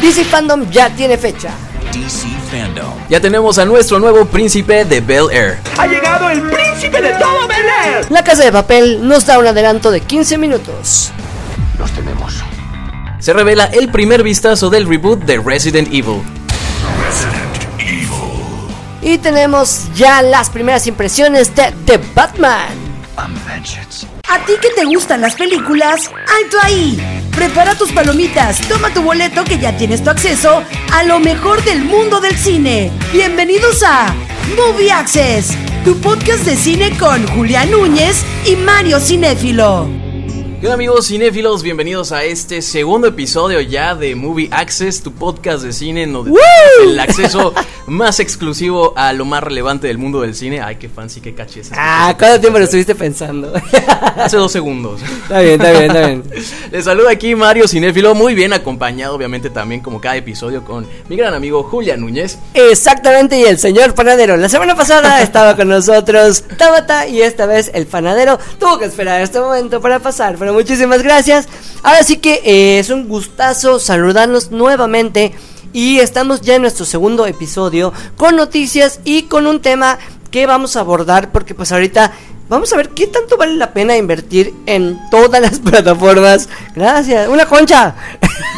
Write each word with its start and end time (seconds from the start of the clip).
DC 0.00 0.24
Fandom 0.24 0.68
ya 0.70 0.90
tiene 0.90 1.16
fecha. 1.16 1.50
DC 1.92 2.26
Fandom. 2.50 2.92
Ya 3.08 3.20
tenemos 3.20 3.58
a 3.58 3.64
nuestro 3.64 3.98
nuevo 3.98 4.24
príncipe 4.24 4.84
de 4.84 5.00
Bel 5.00 5.30
Air. 5.30 5.58
¡Ha 5.78 5.86
llegado 5.86 6.30
el 6.30 6.42
príncipe 6.42 7.00
de 7.00 7.10
todo 7.14 7.46
Bel 7.46 7.66
Air! 7.84 8.10
La 8.10 8.24
Casa 8.24 8.44
de 8.44 8.52
Papel 8.52 9.06
nos 9.06 9.26
da 9.26 9.38
un 9.38 9.46
adelanto 9.46 9.90
de 9.90 10.00
15 10.00 10.38
minutos. 10.38 11.12
Nos 11.78 11.90
tememos. 11.92 12.42
Se 13.18 13.32
revela 13.32 13.66
el 13.66 13.90
primer 13.90 14.22
vistazo 14.22 14.68
del 14.68 14.88
reboot 14.88 15.20
de 15.20 15.38
Resident 15.38 15.88
Evil. 15.88 16.22
Resident 17.06 17.78
Evil. 17.78 18.74
Y 19.00 19.18
tenemos 19.18 19.88
ya 19.94 20.22
las 20.22 20.50
primeras 20.50 20.86
impresiones 20.86 21.54
de 21.54 21.72
The 21.86 22.00
Batman. 22.14 22.68
I'm 23.16 23.34
vengeance. 23.46 24.11
¿A 24.32 24.38
ti 24.46 24.54
que 24.62 24.70
te 24.70 24.86
gustan 24.86 25.20
las 25.20 25.34
películas? 25.34 26.10
¡Alto 26.10 26.56
ahí! 26.62 26.98
Prepara 27.36 27.74
tus 27.74 27.92
palomitas, 27.92 28.66
toma 28.66 28.88
tu 28.88 29.02
boleto 29.02 29.44
que 29.44 29.58
ya 29.58 29.76
tienes 29.76 30.02
tu 30.02 30.08
acceso 30.08 30.62
a 30.90 31.02
lo 31.02 31.20
mejor 31.20 31.62
del 31.64 31.84
mundo 31.84 32.18
del 32.18 32.34
cine. 32.34 32.90
Bienvenidos 33.12 33.82
a 33.82 34.06
Movie 34.56 34.90
Access, 34.90 35.50
tu 35.84 36.00
podcast 36.00 36.46
de 36.46 36.56
cine 36.56 36.96
con 36.98 37.26
Julián 37.26 37.70
Núñez 37.72 38.24
y 38.46 38.56
Mario 38.56 39.00
Cinéfilo. 39.00 40.01
¿Qué 40.62 40.68
onda 40.68 40.74
amigos 40.74 41.08
cinéfilos? 41.08 41.64
Bienvenidos 41.64 42.12
a 42.12 42.22
este 42.22 42.62
segundo 42.62 43.08
episodio 43.08 43.60
ya 43.60 43.96
de 43.96 44.14
Movie 44.14 44.48
Access, 44.52 45.02
tu 45.02 45.10
podcast 45.12 45.64
de 45.64 45.72
cine, 45.72 46.04
en 46.04 46.12
donde 46.12 46.32
el 46.84 47.00
acceso 47.00 47.52
más 47.88 48.20
exclusivo 48.20 48.94
a 48.96 49.12
lo 49.12 49.24
más 49.24 49.42
relevante 49.42 49.88
del 49.88 49.98
mundo 49.98 50.20
del 50.20 50.36
cine. 50.36 50.60
Ay, 50.60 50.76
qué 50.76 50.88
fancy, 50.88 51.20
qué 51.20 51.34
caché 51.34 51.62
Ah, 51.72 52.14
¿cuánto 52.16 52.40
tiempo 52.40 52.60
lo 52.60 52.64
estuviste 52.66 52.94
pensando? 52.94 53.52
Hace 54.16 54.36
dos 54.36 54.52
segundos. 54.52 55.02
Está 55.02 55.40
bien, 55.40 55.60
está 55.60 55.70
bien, 55.72 55.82
está 55.84 56.06
bien. 56.06 56.24
Les 56.70 56.84
saluda 56.84 57.10
aquí 57.10 57.34
Mario 57.34 57.66
Cinéfilo, 57.66 58.14
muy 58.14 58.36
bien 58.36 58.52
acompañado, 58.52 59.16
obviamente, 59.16 59.50
también 59.50 59.80
como 59.80 60.00
cada 60.00 60.14
episodio 60.14 60.64
con 60.64 60.86
mi 61.08 61.16
gran 61.16 61.34
amigo 61.34 61.64
Julia 61.64 61.96
Núñez. 61.96 62.38
Exactamente, 62.54 63.36
y 63.36 63.42
el 63.42 63.58
señor 63.58 63.96
panadero. 63.96 64.36
La 64.36 64.48
semana 64.48 64.76
pasada 64.76 65.22
estaba 65.22 65.56
con 65.56 65.68
nosotros 65.68 66.44
Tabata 66.56 67.08
y 67.08 67.20
esta 67.20 67.46
vez 67.46 67.72
el 67.74 67.86
panadero 67.86 68.38
tuvo 68.60 68.78
que 68.78 68.84
esperar 68.84 69.22
este 69.22 69.40
momento 69.40 69.80
para 69.80 69.98
pasar, 69.98 70.36
pero 70.38 70.51
muchísimas 70.52 71.02
gracias. 71.02 71.48
Ahora 71.82 72.02
sí 72.02 72.16
que 72.18 72.42
eh, 72.44 72.78
es 72.78 72.90
un 72.90 73.08
gustazo 73.08 73.78
saludarnos 73.78 74.50
nuevamente 74.50 75.32
y 75.72 75.98
estamos 75.98 76.40
ya 76.42 76.56
en 76.56 76.62
nuestro 76.62 76.84
segundo 76.84 77.26
episodio 77.26 77.92
con 78.16 78.36
noticias 78.36 79.00
y 79.04 79.22
con 79.22 79.46
un 79.46 79.60
tema 79.60 79.98
que 80.30 80.46
vamos 80.46 80.76
a 80.76 80.80
abordar 80.80 81.32
porque 81.32 81.54
pues 81.54 81.72
ahorita 81.72 82.12
Vamos 82.52 82.70
a 82.74 82.76
ver 82.76 82.90
qué 82.90 83.06
tanto 83.06 83.38
vale 83.38 83.54
la 83.54 83.72
pena 83.72 83.96
invertir 83.96 84.52
en 84.66 85.00
todas 85.10 85.40
las 85.40 85.58
plataformas. 85.70 86.50
Gracias. 86.76 87.26
Una 87.26 87.46
concha. 87.46 87.94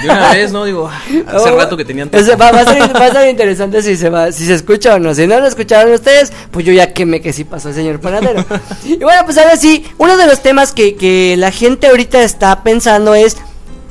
De 0.02 0.10
una 0.10 0.32
vez, 0.32 0.50
¿no? 0.50 0.64
Digo, 0.64 0.90
hace 1.28 1.50
oh, 1.50 1.56
rato 1.56 1.76
que 1.76 1.84
tenían 1.84 2.10
va, 2.12 2.18
a 2.18 2.24
ser, 2.24 2.40
va, 2.40 3.06
a 3.06 3.12
ser, 3.12 3.28
interesante 3.30 3.82
si 3.82 3.96
se 3.96 4.10
va, 4.10 4.32
si 4.32 4.46
se 4.46 4.54
escucha 4.54 4.96
o 4.96 4.98
no. 4.98 5.14
Si 5.14 5.28
no 5.28 5.38
lo 5.38 5.46
escucharon 5.46 5.92
ustedes, 5.92 6.32
pues 6.50 6.66
yo 6.66 6.72
ya 6.72 6.92
quemé 6.92 7.20
que 7.20 7.32
sí 7.32 7.44
pasó 7.44 7.68
el 7.68 7.76
señor 7.76 8.00
panadero. 8.00 8.44
y 8.84 8.96
bueno, 8.96 9.22
pues 9.26 9.38
ahora 9.38 9.56
sí, 9.56 9.86
uno 9.96 10.16
de 10.16 10.26
los 10.26 10.42
temas 10.42 10.72
que, 10.72 10.96
que 10.96 11.36
la 11.38 11.52
gente 11.52 11.86
ahorita 11.86 12.20
está 12.24 12.64
pensando 12.64 13.14
es, 13.14 13.36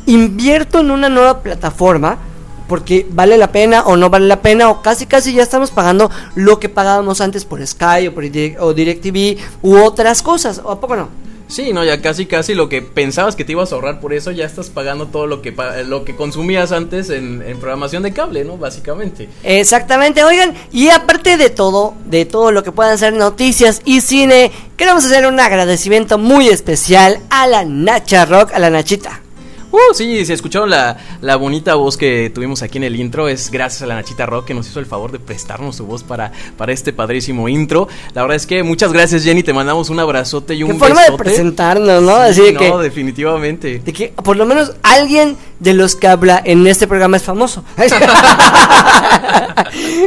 invierto 0.05 0.81
en 0.81 0.91
una 0.91 1.07
nueva 1.07 1.41
plataforma 1.41 2.17
porque 2.73 3.05
vale 3.07 3.37
la 3.37 3.51
pena 3.51 3.83
o 3.83 3.95
no 3.97 4.09
vale 4.09 4.25
la 4.25 4.41
pena 4.41 4.71
o 4.71 4.81
casi 4.81 5.05
casi 5.05 5.31
ya 5.31 5.43
estamos 5.43 5.69
pagando 5.69 6.09
lo 6.33 6.59
que 6.59 6.69
pagábamos 6.69 7.21
antes 7.21 7.45
por 7.45 7.63
Sky 7.67 8.07
o 8.07 8.15
por 8.15 8.23
o 8.23 8.73
DirecTV 8.73 9.37
u 9.61 9.77
otras 9.77 10.23
cosas, 10.23 10.59
¿o 10.63 10.71
a 10.71 10.81
poco 10.81 10.95
no? 10.95 11.07
Sí, 11.47 11.71
no, 11.71 11.85
ya 11.85 12.01
casi 12.01 12.25
casi 12.25 12.55
lo 12.55 12.69
que 12.69 12.81
pensabas 12.81 13.35
que 13.35 13.45
te 13.45 13.51
ibas 13.51 13.71
a 13.71 13.75
ahorrar 13.75 13.99
por 13.99 14.11
eso 14.11 14.31
ya 14.31 14.43
estás 14.43 14.71
pagando 14.71 15.05
todo 15.05 15.27
lo 15.27 15.43
que 15.43 15.53
lo 15.85 16.03
que 16.03 16.15
consumías 16.15 16.71
antes 16.71 17.11
en, 17.11 17.43
en, 17.43 17.59
programación 17.59 18.01
de 18.01 18.11
cable, 18.11 18.43
¿no? 18.43 18.57
Básicamente. 18.57 19.29
Exactamente, 19.43 20.23
oigan, 20.23 20.55
y 20.71 20.89
aparte 20.89 21.37
de 21.37 21.51
todo, 21.51 21.93
de 22.05 22.25
todo 22.25 22.51
lo 22.51 22.63
que 22.63 22.71
puedan 22.71 22.97
ser 22.97 23.13
noticias 23.13 23.83
y 23.85 24.01
cine, 24.01 24.51
queremos 24.77 25.05
hacer 25.05 25.27
un 25.27 25.39
agradecimiento 25.39 26.17
muy 26.17 26.47
especial 26.47 27.19
a 27.29 27.45
la 27.45 27.65
Nacha 27.65 28.25
Rock, 28.25 28.51
a 28.51 28.57
la 28.57 28.71
Nachita. 28.71 29.22
Uh, 29.73 29.93
sí, 29.95 30.23
si 30.23 30.31
escucharon 30.33 30.69
la, 30.69 30.97
la, 31.21 31.35
bonita 31.35 31.73
voz 31.73 31.97
que 31.97 32.29
tuvimos 32.29 32.61
aquí 32.61 32.77
en 32.77 32.83
el 32.83 32.95
intro, 32.95 33.27
es 33.27 33.49
gracias 33.49 33.81
a 33.81 33.87
la 33.87 33.95
Nachita 33.95 34.27
Rock 34.27 34.45
que 34.45 34.53
nos 34.53 34.67
hizo 34.67 34.79
el 34.79 34.85
favor 34.85 35.11
de 35.11 35.17
prestarnos 35.17 35.77
su 35.77 35.87
voz 35.87 36.03
para, 36.03 36.31
para 36.57 36.71
este 36.71 36.93
padrísimo 36.93 37.49
intro. 37.49 37.87
La 38.13 38.21
verdad 38.21 38.35
es 38.35 38.45
que 38.45 38.61
muchas 38.61 38.93
gracias, 38.93 39.23
Jenny. 39.23 39.41
Te 39.41 39.51
mandamos 39.51 39.89
un 39.89 39.99
abrazote 39.99 40.53
y 40.53 40.61
un 40.61 40.73
Qué 40.73 40.77
forma 40.77 41.01
de 41.01 41.13
presentarnos, 41.13 42.03
¿no? 42.03 42.13
Así 42.13 42.53
no, 42.53 42.59
que, 42.59 42.71
definitivamente. 42.83 43.79
De 43.79 43.91
que 43.91 44.09
por 44.09 44.37
lo 44.37 44.45
menos 44.45 44.73
alguien 44.83 45.37
de 45.59 45.73
los 45.73 45.95
que 45.95 46.07
habla 46.07 46.39
en 46.45 46.67
este 46.67 46.85
programa 46.85 47.17
es 47.17 47.23
famoso. 47.23 47.63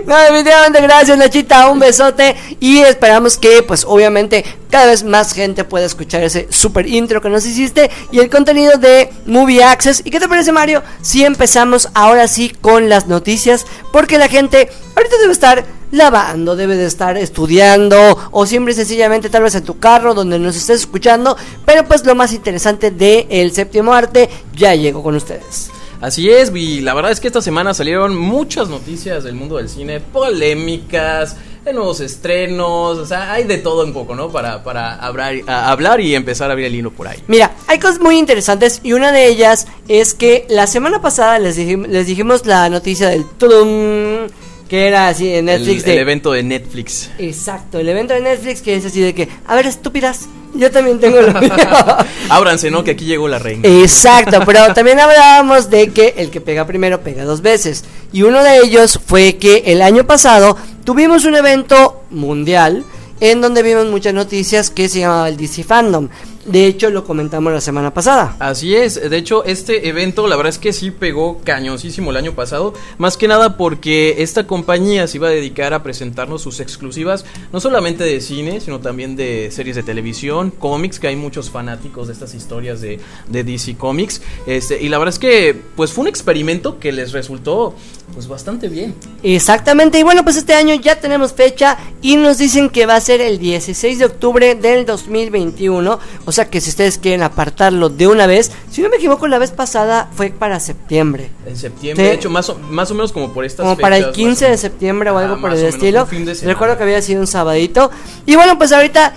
no, 0.07 0.17
definitivamente 0.17 0.81
gracias, 0.81 1.19
Nachita. 1.19 1.69
Un 1.71 1.81
besote. 1.81 2.37
Y 2.61 2.79
esperamos 2.79 3.37
que, 3.37 3.65
pues, 3.65 3.85
obviamente, 3.85 4.45
cada 4.71 4.87
vez 4.87 5.03
más 5.03 5.33
gente 5.33 5.65
pueda 5.65 5.87
escuchar 5.87 6.23
ese 6.23 6.47
super 6.51 6.87
intro 6.87 7.21
que 7.21 7.29
nos 7.31 7.45
hiciste 7.47 7.91
y 8.13 8.21
el 8.21 8.31
contenido 8.31 8.77
de 8.77 9.11
Movie 9.27 9.56
Access. 9.63 10.03
¿Y 10.05 10.11
qué 10.11 10.21
te 10.21 10.29
parece, 10.29 10.53
Mario? 10.53 10.83
Si 11.03 11.25
empezamos 11.25 11.89
ahora 11.95 12.29
sí 12.29 12.51
con 12.61 12.89
las 12.89 13.07
noticias, 13.07 13.67
porque 13.93 14.19
la 14.19 14.29
gente 14.29 14.69
ahorita 14.97 15.19
debe 15.19 15.33
estar 15.33 15.65
lavando, 15.93 16.57
debe 16.57 16.77
de 16.77 16.87
estar 16.87 17.17
estudiando 17.17 17.97
o 18.31 18.47
siempre 18.47 18.75
sencillamente 18.75 19.31
tal 19.31 19.45
vez 19.45 19.55
en 19.55 19.65
tu 19.65 19.79
carro 19.79 20.15
donde 20.15 20.39
nos 20.39 20.57
estés 20.57 20.81
escuchando, 20.81 21.37
pero 21.65 21.85
pues 21.85 22.05
lo 22.05 22.15
más 22.15 22.33
interesante 22.33 22.91
de 22.91 23.27
el 23.31 23.53
séptimo 23.53 23.93
arte 23.93 24.29
ya 24.55 24.75
llegó 24.75 25.03
con 25.03 25.15
ustedes. 25.15 25.71
Así 26.01 26.29
es, 26.29 26.53
y 26.55 26.81
la 26.81 26.95
verdad 26.95 27.13
es 27.13 27.21
que 27.21 27.29
esta 27.29 27.43
semana 27.43 27.75
salieron 27.75 28.17
muchas 28.17 28.69
noticias 28.69 29.25
del 29.25 29.35
mundo 29.35 29.57
del 29.57 29.69
cine, 29.69 30.01
polémicas, 30.01 31.37
de 31.65 31.73
nuevos 31.73 32.01
estrenos, 32.01 32.97
o 32.97 33.05
sea, 33.05 33.33
hay 33.33 33.43
de 33.43 33.59
todo 33.59 33.85
un 33.85 33.93
poco, 33.93 34.15
¿no? 34.15 34.31
Para, 34.31 34.63
para 34.63 34.95
hablar, 34.95 35.35
hablar 35.49 36.01
y 36.01 36.15
empezar 36.15 36.49
a 36.49 36.53
abrir 36.53 36.67
el 36.67 36.77
hilo 36.77 36.93
por 36.93 37.09
ahí. 37.09 37.19
Mira, 37.27 37.53
hay 37.67 37.81
cosas 37.81 37.99
muy 38.01 38.19
interesantes 38.19 38.81
y 38.85 38.93
una 38.93 39.11
de 39.11 39.27
ellas 39.27 39.67
es 39.89 40.15
que 40.15 40.47
la 40.49 40.69
semana 40.69 41.03
pasada 41.03 41.41
les, 41.41 41.57
les 41.57 42.07
dijimos 42.07 42.47
la 42.47 42.69
noticia 42.69 43.09
del 43.09 43.25
tudum, 43.25 44.29
que 44.69 44.87
era 44.87 45.09
así 45.09 45.33
en 45.33 45.47
Netflix. 45.47 45.85
El, 45.85 45.93
el 45.93 45.99
evento 45.99 46.33
de 46.33 46.43
Netflix. 46.43 47.11
Exacto, 47.19 47.79
el 47.79 47.89
evento 47.89 48.15
de 48.15 48.21
Netflix 48.21 48.63
que 48.63 48.75
es 48.77 48.85
así 48.85 49.01
de 49.01 49.15
que, 49.15 49.29
a 49.47 49.55
ver, 49.55 49.67
estúpidas, 49.67 50.29
yo 50.55 50.71
también 50.71 50.99
tengo 50.99 51.21
lo 51.21 51.39
mío. 51.41 51.53
Ábranse, 52.29 52.71
¿no? 52.71 52.83
Que 52.83 52.93
aquí 52.93 53.05
llegó 53.05 53.29
la 53.29 53.39
reina. 53.39 53.69
Exacto, 53.69 54.41
pero 54.45 54.73
también 54.75 54.99
hablábamos 54.99 55.71
de 55.71 55.91
que 55.91 56.15
el 56.17 56.31
que 56.31 56.41
pega 56.41 56.67
primero 56.67 57.01
pega 57.01 57.25
dos 57.25 57.43
veces. 57.43 57.85
Y 58.13 58.23
uno 58.23 58.43
de 58.43 58.59
ellos 58.59 58.99
fue 59.05 59.37
que 59.37 59.65
el 59.67 59.83
año 59.83 60.07
pasado 60.07 60.57
tuvimos 60.85 61.25
un 61.25 61.37
evento 61.37 62.03
mundial 62.11 62.85
en 63.21 63.41
donde 63.41 63.63
vimos 63.63 63.87
muchas 63.87 64.15
noticias 64.15 64.71
que 64.71 64.89
se 64.89 65.01
llamaba 65.01 65.29
el 65.29 65.37
DC 65.37 65.65
Fandom. 65.65 66.09
De 66.47 66.67
hecho, 66.67 66.91
lo 66.91 67.05
comentamos 67.05 67.53
la 67.53 67.61
semana 67.61 67.93
pasada. 67.93 68.37
Así 68.39 68.77
es, 68.77 69.11
de 69.11 69.17
hecho, 69.17 69.45
este 69.45 69.89
evento 69.89 70.29
la 70.29 70.37
verdad 70.37 70.51
es 70.51 70.59
que 70.59 70.73
sí 70.73 70.93
pegó 70.93 71.41
cañoncísimo 71.43 72.11
el 72.13 72.17
año 72.17 72.35
pasado, 72.35 72.73
más 72.99 73.17
que 73.17 73.27
nada 73.27 73.57
porque 73.57 74.17
esta 74.19 74.47
compañía 74.47 75.09
se 75.09 75.17
iba 75.19 75.27
a 75.27 75.33
dedicar 75.33 75.75
a 75.75 75.83
presentarnos 75.83 76.43
sus 76.43 76.61
exclusivas, 76.61 77.25
no 77.53 77.59
solamente 77.59 78.05
de 78.05 78.21
cine, 78.21 78.61
sino 78.61 78.79
también 78.79 79.17
de 79.17 79.51
series 79.51 79.75
de 79.75 79.83
televisión, 79.83 80.53
cómics, 80.53 81.01
que 81.01 81.09
hay 81.09 81.17
muchos 81.17 81.51
fanáticos 81.51 82.07
de 82.07 82.13
estas 82.13 82.33
historias 82.35 82.81
de, 82.81 83.01
de 83.29 83.43
DC 83.43 83.77
Comics, 83.77 84.23
este, 84.47 84.81
y 84.81 84.89
la 84.89 84.99
verdad 84.99 85.15
es 85.15 85.19
que 85.19 85.61
pues 85.75 85.93
fue 85.93 86.03
un 86.03 86.09
experimento 86.09 86.79
que 86.79 86.93
les 86.93 87.13
resultó 87.13 87.75
pues 88.15 88.29
bastante 88.29 88.69
bien. 88.69 88.95
Exactamente, 89.25 89.99
y 89.99 90.05
bueno, 90.05 90.23
pues 90.23 90.37
este 90.37 90.55
año 90.55 90.75
ya 90.77 91.01
tenemos 91.01 91.33
fecha 91.33 91.77
y 92.03 92.17
nos 92.17 92.39
dicen 92.39 92.71
que 92.71 92.87
va 92.87 92.95
a 92.95 93.01
ser 93.01 93.21
el 93.21 93.39
16 93.39 93.99
de 93.99 94.05
octubre 94.05 94.55
del 94.55 94.87
2021, 94.87 95.99
o 96.25 96.33
sea 96.37 96.49
que 96.49 96.61
si 96.61 96.71
ustedes 96.71 96.99
quieren 96.99 97.23
apartarlo 97.23 97.89
de 97.89 98.07
una 98.07 98.27
vez, 98.27 98.53
si 98.71 98.83
no 98.83 98.89
me 98.89 98.97
equivoco, 98.97 99.27
la 99.27 99.39
vez 99.39 99.51
pasada 99.51 100.09
fue 100.15 100.31
para 100.31 100.61
septiembre. 100.61 101.31
En 101.47 101.57
septiembre, 101.57 102.05
de 102.05 102.13
hecho, 102.13 102.31
más 102.31 102.49
o, 102.49 102.59
más 102.59 102.91
o 102.91 102.95
menos 102.95 103.13
como 103.13 103.33
por 103.33 103.45
estas 103.45 103.65
Como 103.65 103.77
para 103.77 103.97
el 103.97 104.13
15 104.13 104.51
de 104.51 104.57
septiembre 104.57 105.11
o 105.11 105.19
algo 105.19 105.41
por 105.41 105.53
el 105.53 105.65
estilo. 105.65 106.07
Recuerdo 106.43 106.77
que 106.77 106.85
había 106.85 107.03
sido 107.03 107.21
un 107.21 107.27
sabadito. 107.27 107.91
Y 108.25 108.37
bueno, 108.37 108.57
pues 108.59 108.73
ahorita 108.73 109.15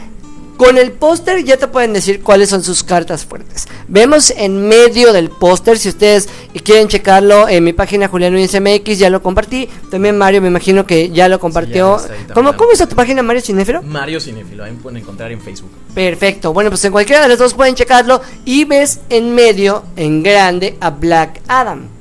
con 0.59 0.77
el 0.77 0.91
póster 0.91 1.45
ya 1.45 1.55
te 1.55 1.69
pueden 1.69 1.93
decir 1.93 2.21
cuáles 2.21 2.49
son 2.49 2.65
sus 2.65 2.83
cartas 2.83 3.25
fuertes. 3.25 3.65
Vemos 3.87 4.33
en 4.35 4.67
medio 4.67 5.13
del 5.13 5.29
póster, 5.29 5.79
si 5.79 5.87
ustedes 5.87 6.27
quieren 6.65 6.89
checarlo 6.89 7.47
en 7.47 7.63
mi 7.63 7.71
página 7.71 8.09
Juliano 8.09 8.37
MX, 8.37 8.99
ya 8.99 9.09
lo 9.09 9.23
compartí. 9.23 9.69
También 9.89 10.17
Mario 10.17 10.41
me 10.41 10.49
imagino 10.49 10.85
que 10.85 11.11
ya 11.11 11.29
lo 11.29 11.39
compartió. 11.39 11.97
¿Cómo, 12.33 12.57
¿Cómo 12.57 12.73
está 12.73 12.89
tu 12.89 12.97
página 12.97 13.23
Mario 13.23 13.41
Cinéfilo? 13.41 13.81
Mario 13.83 14.19
Cinéfilo, 14.19 14.65
ahí 14.65 14.73
pueden 14.73 14.97
encontrar 14.97 15.31
en 15.31 15.39
Facebook. 15.39 15.71
Perfecto, 15.95 16.51
bueno 16.51 16.69
pues 16.69 16.83
en 16.83 16.91
cualquiera 16.91 17.21
de 17.21 17.29
los 17.29 17.39
dos 17.39 17.53
pueden 17.53 17.75
checarlo 17.75 18.21
y 18.43 18.65
ves 18.65 18.99
en 19.09 19.33
medio, 19.33 19.85
en 19.95 20.23
grande, 20.23 20.75
a 20.81 20.89
Black 20.89 21.39
Adam. 21.47 21.98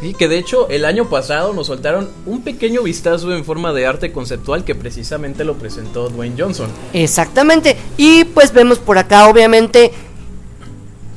Sí, 0.00 0.14
que 0.14 0.28
de 0.28 0.38
hecho 0.38 0.68
el 0.68 0.84
año 0.84 1.08
pasado 1.08 1.52
nos 1.52 1.68
soltaron 1.68 2.08
un 2.26 2.42
pequeño 2.42 2.82
vistazo 2.82 3.34
en 3.34 3.44
forma 3.44 3.72
de 3.72 3.86
arte 3.86 4.12
conceptual 4.12 4.64
que 4.64 4.74
precisamente 4.74 5.44
lo 5.44 5.54
presentó 5.54 6.08
Dwayne 6.08 6.36
Johnson. 6.38 6.68
Exactamente. 6.92 7.76
Y 7.96 8.24
pues 8.24 8.52
vemos 8.52 8.78
por 8.78 8.98
acá 8.98 9.28
obviamente 9.28 9.92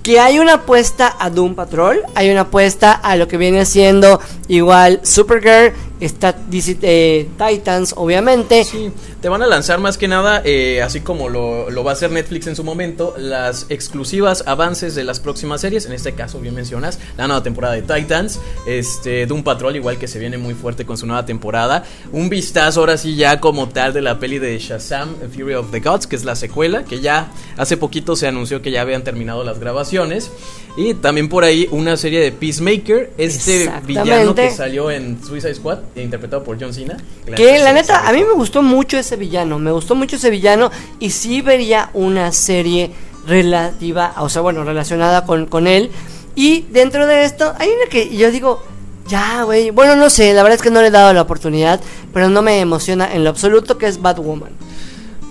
que 0.03 0.19
hay 0.19 0.39
una 0.39 0.53
apuesta 0.55 1.15
a 1.19 1.29
Doom 1.29 1.55
Patrol, 1.55 2.01
hay 2.15 2.29
una 2.31 2.41
apuesta 2.41 2.93
a 2.93 3.15
lo 3.15 3.27
que 3.27 3.37
viene 3.37 3.65
siendo 3.65 4.19
igual 4.47 5.01
Supergirl, 5.03 5.73
está 5.99 6.35
eh, 6.51 7.27
Titans, 7.37 7.93
obviamente. 7.97 8.63
Sí, 8.63 8.91
te 9.21 9.29
van 9.29 9.41
a 9.41 9.47
lanzar 9.47 9.79
más 9.79 9.97
que 9.97 10.07
nada, 10.07 10.41
eh, 10.45 10.81
así 10.81 11.01
como 11.01 11.29
lo, 11.29 11.69
lo 11.69 11.83
va 11.83 11.91
a 11.91 11.93
hacer 11.93 12.11
Netflix 12.11 12.47
en 12.47 12.55
su 12.55 12.63
momento, 12.63 13.15
las 13.17 13.65
exclusivas 13.69 14.43
avances 14.45 14.95
de 14.95 15.03
las 15.03 15.19
próximas 15.19 15.61
series. 15.61 15.85
En 15.85 15.93
este 15.93 16.13
caso, 16.13 16.39
bien 16.39 16.55
mencionas, 16.55 16.99
la 17.17 17.27
nueva 17.27 17.43
temporada 17.43 17.75
de 17.75 17.81
Titans, 17.81 18.39
este, 18.65 19.25
Doom 19.25 19.43
Patrol, 19.43 19.75
igual 19.75 19.97
que 19.97 20.07
se 20.07 20.19
viene 20.19 20.37
muy 20.37 20.53
fuerte 20.53 20.85
con 20.85 20.97
su 20.97 21.05
nueva 21.05 21.25
temporada. 21.25 21.83
Un 22.11 22.29
vistazo 22.29 22.81
ahora 22.81 22.97
sí 22.97 23.15
ya 23.15 23.39
como 23.39 23.69
tal 23.69 23.93
de 23.93 24.01
la 24.01 24.19
peli 24.19 24.39
de 24.39 24.57
Shazam, 24.57 25.15
Fury 25.33 25.53
of 25.53 25.71
the 25.71 25.79
Gods, 25.79 26.07
que 26.07 26.15
es 26.15 26.23
la 26.23 26.35
secuela, 26.35 26.83
que 26.83 27.01
ya 27.01 27.31
hace 27.57 27.77
poquito 27.77 28.15
se 28.15 28.27
anunció 28.27 28.61
que 28.61 28.71
ya 28.71 28.81
habían 28.81 29.03
terminado 29.03 29.43
las 29.43 29.59
grabaciones. 29.59 30.31
Y 30.77 30.93
también 30.93 31.27
por 31.29 31.43
ahí 31.43 31.67
una 31.71 31.97
serie 31.97 32.19
de 32.21 32.31
Peacemaker, 32.31 33.11
este 33.17 33.69
villano 33.85 34.33
que 34.35 34.51
salió 34.51 34.91
en 34.91 35.21
Suicide 35.23 35.55
Squad, 35.55 35.79
interpretado 35.95 36.43
por 36.43 36.59
John 36.59 36.73
Cena. 36.73 36.97
Que 37.35 37.59
la 37.59 37.73
neta, 37.73 38.07
a 38.07 38.13
mí 38.13 38.23
me 38.23 38.33
gustó 38.33 38.61
mucho 38.61 38.97
ese 38.97 39.15
villano, 39.15 39.59
me 39.59 39.71
gustó 39.71 39.95
mucho 39.95 40.15
ese 40.15 40.29
villano 40.29 40.71
y 40.99 41.11
sí 41.11 41.41
vería 41.41 41.89
una 41.93 42.31
serie 42.31 42.91
relativa, 43.27 44.13
o 44.17 44.29
sea, 44.29 44.41
bueno, 44.41 44.63
relacionada 44.63 45.25
con, 45.25 45.45
con 45.45 45.67
él. 45.67 45.91
Y 46.35 46.61
dentro 46.71 47.05
de 47.05 47.25
esto, 47.25 47.53
hay 47.57 47.69
una 47.69 47.89
que 47.89 48.15
yo 48.15 48.31
digo, 48.31 48.63
ya, 49.07 49.43
güey, 49.43 49.71
bueno, 49.71 49.95
no 49.95 50.09
sé, 50.09 50.33
la 50.33 50.43
verdad 50.43 50.57
es 50.57 50.61
que 50.61 50.71
no 50.71 50.81
le 50.81 50.87
he 50.87 50.91
dado 50.91 51.13
la 51.13 51.23
oportunidad, 51.23 51.81
pero 52.13 52.29
no 52.29 52.41
me 52.41 52.59
emociona 52.59 53.11
en 53.13 53.23
lo 53.23 53.29
absoluto 53.29 53.77
que 53.77 53.87
es 53.87 54.01
Batwoman. 54.01 54.51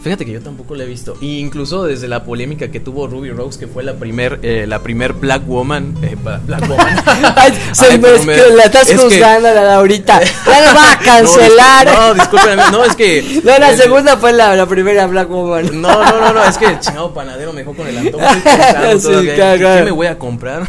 Fíjate 0.08 0.24
que 0.24 0.32
yo 0.32 0.40
tampoco 0.40 0.74
la 0.74 0.84
he 0.84 0.86
visto. 0.86 1.18
Y 1.20 1.38
incluso 1.38 1.84
desde 1.84 2.08
la 2.08 2.24
polémica 2.24 2.68
que 2.70 2.80
tuvo 2.80 3.06
Ruby 3.06 3.28
Rose, 3.30 3.58
que 3.58 3.66
fue 3.66 3.82
la 3.82 3.92
primer, 3.92 4.38
eh, 4.42 4.64
la 4.66 4.78
primer 4.78 5.12
Black 5.12 5.46
Woman. 5.46 5.94
eh, 6.02 6.16
Black 6.46 6.66
Woman. 6.66 6.96
Ay, 7.36 7.52
se 7.72 7.84
Ay, 7.84 8.00
es 8.16 8.24
me- 8.24 8.34
que 8.34 8.42
la 8.56 8.62
estás 8.64 8.88
es 8.88 8.96
que- 8.96 9.02
juzgando 9.04 9.48
a 9.48 9.52
la 9.52 9.64
Laurita. 9.64 10.18
Ya 10.46 10.66
lo 10.66 10.74
va 10.74 10.92
a 10.92 10.98
cancelar. 10.98 11.86
No, 11.86 12.14
discúlpeme, 12.14 12.62
no, 12.72 12.84
es 12.86 12.96
que. 12.96 13.40
No, 13.44 13.58
la 13.58 13.70
el- 13.72 13.76
segunda 13.76 14.16
fue 14.16 14.32
la, 14.32 14.56
la 14.56 14.64
primera 14.64 15.06
Black 15.06 15.28
Woman. 15.28 15.80
No, 15.82 16.02
no, 16.04 16.20
no, 16.20 16.32
no, 16.32 16.44
es 16.44 16.56
que 16.56 16.64
el 16.64 16.80
chingado 16.80 17.12
panadero 17.12 17.52
me 17.52 17.60
dejó 17.60 17.74
con 17.74 17.86
el 17.86 17.98
antojo. 17.98 18.24
Sí, 18.32 18.40
claro, 18.42 19.20
¿qué, 19.22 19.34
claro. 19.34 19.78
qué 19.78 19.84
me 19.84 19.90
voy 19.90 20.06
a 20.06 20.18
comprar? 20.18 20.66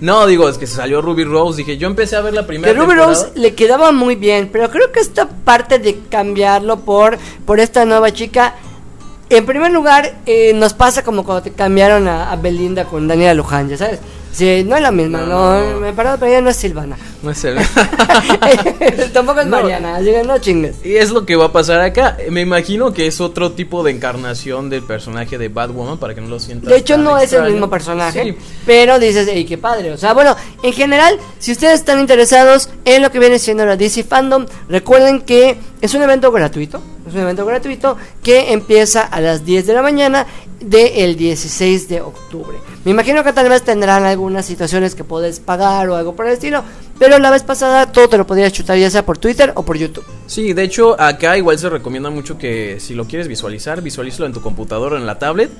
no, 0.00 0.26
digo, 0.26 0.48
es 0.48 0.58
que 0.58 0.66
salió 0.66 1.00
Ruby 1.02 1.24
Rose. 1.24 1.58
Dije, 1.58 1.76
yo 1.76 1.86
empecé 1.86 2.16
a 2.16 2.20
ver 2.20 2.34
la 2.34 2.46
primera 2.46 2.72
Que 2.72 2.78
Ruby 2.78 2.88
temporada. 2.96 3.14
Rose 3.14 3.28
le 3.38 3.54
quedaba 3.54 3.92
muy 3.92 4.16
bien, 4.16 4.48
pero 4.52 4.70
creo 4.70 4.90
que 4.92 5.00
esta 5.00 5.28
parte 5.28 5.78
de 5.78 5.98
cambiarlo 6.10 6.80
por, 6.80 7.18
por 7.46 7.60
esta 7.60 7.84
nueva 7.84 8.10
chica, 8.12 8.23
en 9.30 9.46
primer 9.46 9.70
lugar, 9.72 10.14
eh, 10.26 10.52
nos 10.54 10.74
pasa 10.74 11.02
como 11.02 11.24
cuando 11.24 11.42
te 11.42 11.52
cambiaron 11.52 12.06
a, 12.08 12.30
a 12.30 12.36
Belinda 12.36 12.84
con 12.84 13.08
Daniela 13.08 13.34
Luján, 13.34 13.68
ya 13.68 13.76
sabes. 13.78 13.98
Sí, 14.32 14.64
no 14.66 14.74
es 14.74 14.82
la 14.82 14.90
misma, 14.90 15.20
No, 15.20 15.26
no, 15.60 15.70
no. 15.74 15.80
me 15.80 15.92
parado, 15.92 16.18
pero 16.18 16.32
ella 16.32 16.40
no 16.40 16.50
es 16.50 16.56
Silvana. 16.56 16.96
No 17.22 17.30
es 17.30 17.44
el- 17.44 17.56
Tampoco 19.12 19.40
es 19.40 19.46
No. 19.46 19.60
Mariana, 19.60 19.96
así 19.96 20.06
que 20.06 20.24
no 20.24 20.38
chingues. 20.38 20.76
Y 20.84 20.96
es 20.96 21.10
lo 21.10 21.24
que 21.24 21.36
va 21.36 21.46
a 21.46 21.52
pasar 21.52 21.80
acá. 21.80 22.16
Me 22.30 22.40
imagino 22.40 22.92
que 22.92 23.06
es 23.06 23.20
otro 23.20 23.52
tipo 23.52 23.84
de 23.84 23.92
encarnación 23.92 24.70
del 24.70 24.82
personaje 24.82 25.38
de 25.38 25.48
Batwoman 25.48 25.98
para 25.98 26.14
que 26.16 26.20
no 26.20 26.26
lo 26.28 26.40
sientas. 26.40 26.68
De 26.68 26.76
hecho, 26.78 26.94
tan 26.94 27.04
no 27.04 27.18
es 27.18 27.32
el 27.32 27.44
mismo 27.52 27.70
personaje, 27.70 28.24
Sí. 28.24 28.36
pero 28.66 28.98
dices, 28.98 29.28
ey, 29.28 29.44
qué 29.44 29.56
padre. 29.56 29.92
O 29.92 29.96
sea, 29.96 30.14
bueno, 30.14 30.34
en 30.64 30.72
general, 30.72 31.16
si 31.38 31.52
ustedes 31.52 31.74
están 31.80 32.00
interesados 32.00 32.68
en 32.84 33.02
lo 33.02 33.12
que 33.12 33.20
viene 33.20 33.38
siendo 33.38 33.64
la 33.64 33.76
DC 33.76 34.02
Fandom, 34.02 34.46
recuerden 34.68 35.20
que 35.20 35.56
es 35.80 35.94
un 35.94 36.02
evento 36.02 36.32
gratuito. 36.32 36.82
Es 37.06 37.14
un 37.14 37.20
evento 37.20 37.44
gratuito 37.44 37.96
que 38.22 38.52
empieza 38.52 39.02
a 39.02 39.20
las 39.20 39.44
10 39.44 39.66
de 39.66 39.74
la 39.74 39.82
mañana 39.82 40.26
del 40.60 41.16
16 41.16 41.88
de 41.88 42.00
octubre. 42.00 42.56
Me 42.84 42.92
imagino 42.92 43.22
que 43.22 43.32
tal 43.32 43.48
vez 43.48 43.62
tendrán 43.62 44.04
algunas 44.04 44.46
situaciones 44.46 44.94
que 44.94 45.04
puedes 45.04 45.38
pagar 45.38 45.88
o 45.88 45.96
algo 45.96 46.16
por 46.16 46.26
el 46.26 46.32
estilo, 46.32 46.62
pero 46.98 47.18
la 47.18 47.30
vez 47.30 47.42
pasada 47.42 47.92
todo 47.92 48.08
te 48.08 48.16
lo 48.16 48.26
podías 48.26 48.52
chutar 48.52 48.78
ya 48.78 48.90
sea 48.90 49.04
por 49.04 49.18
Twitter 49.18 49.52
o 49.54 49.64
por 49.64 49.76
YouTube. 49.76 50.04
Sí, 50.26 50.54
de 50.54 50.62
hecho, 50.62 50.98
acá 50.98 51.36
igual 51.36 51.58
se 51.58 51.68
recomienda 51.68 52.08
mucho 52.08 52.38
que 52.38 52.78
si 52.80 52.94
lo 52.94 53.06
quieres 53.06 53.28
visualizar, 53.28 53.82
visualízalo 53.82 54.26
en 54.26 54.32
tu 54.32 54.40
computadora 54.40 54.96
o 54.96 54.98
en 54.98 55.06
la 55.06 55.18
tablet. 55.18 55.50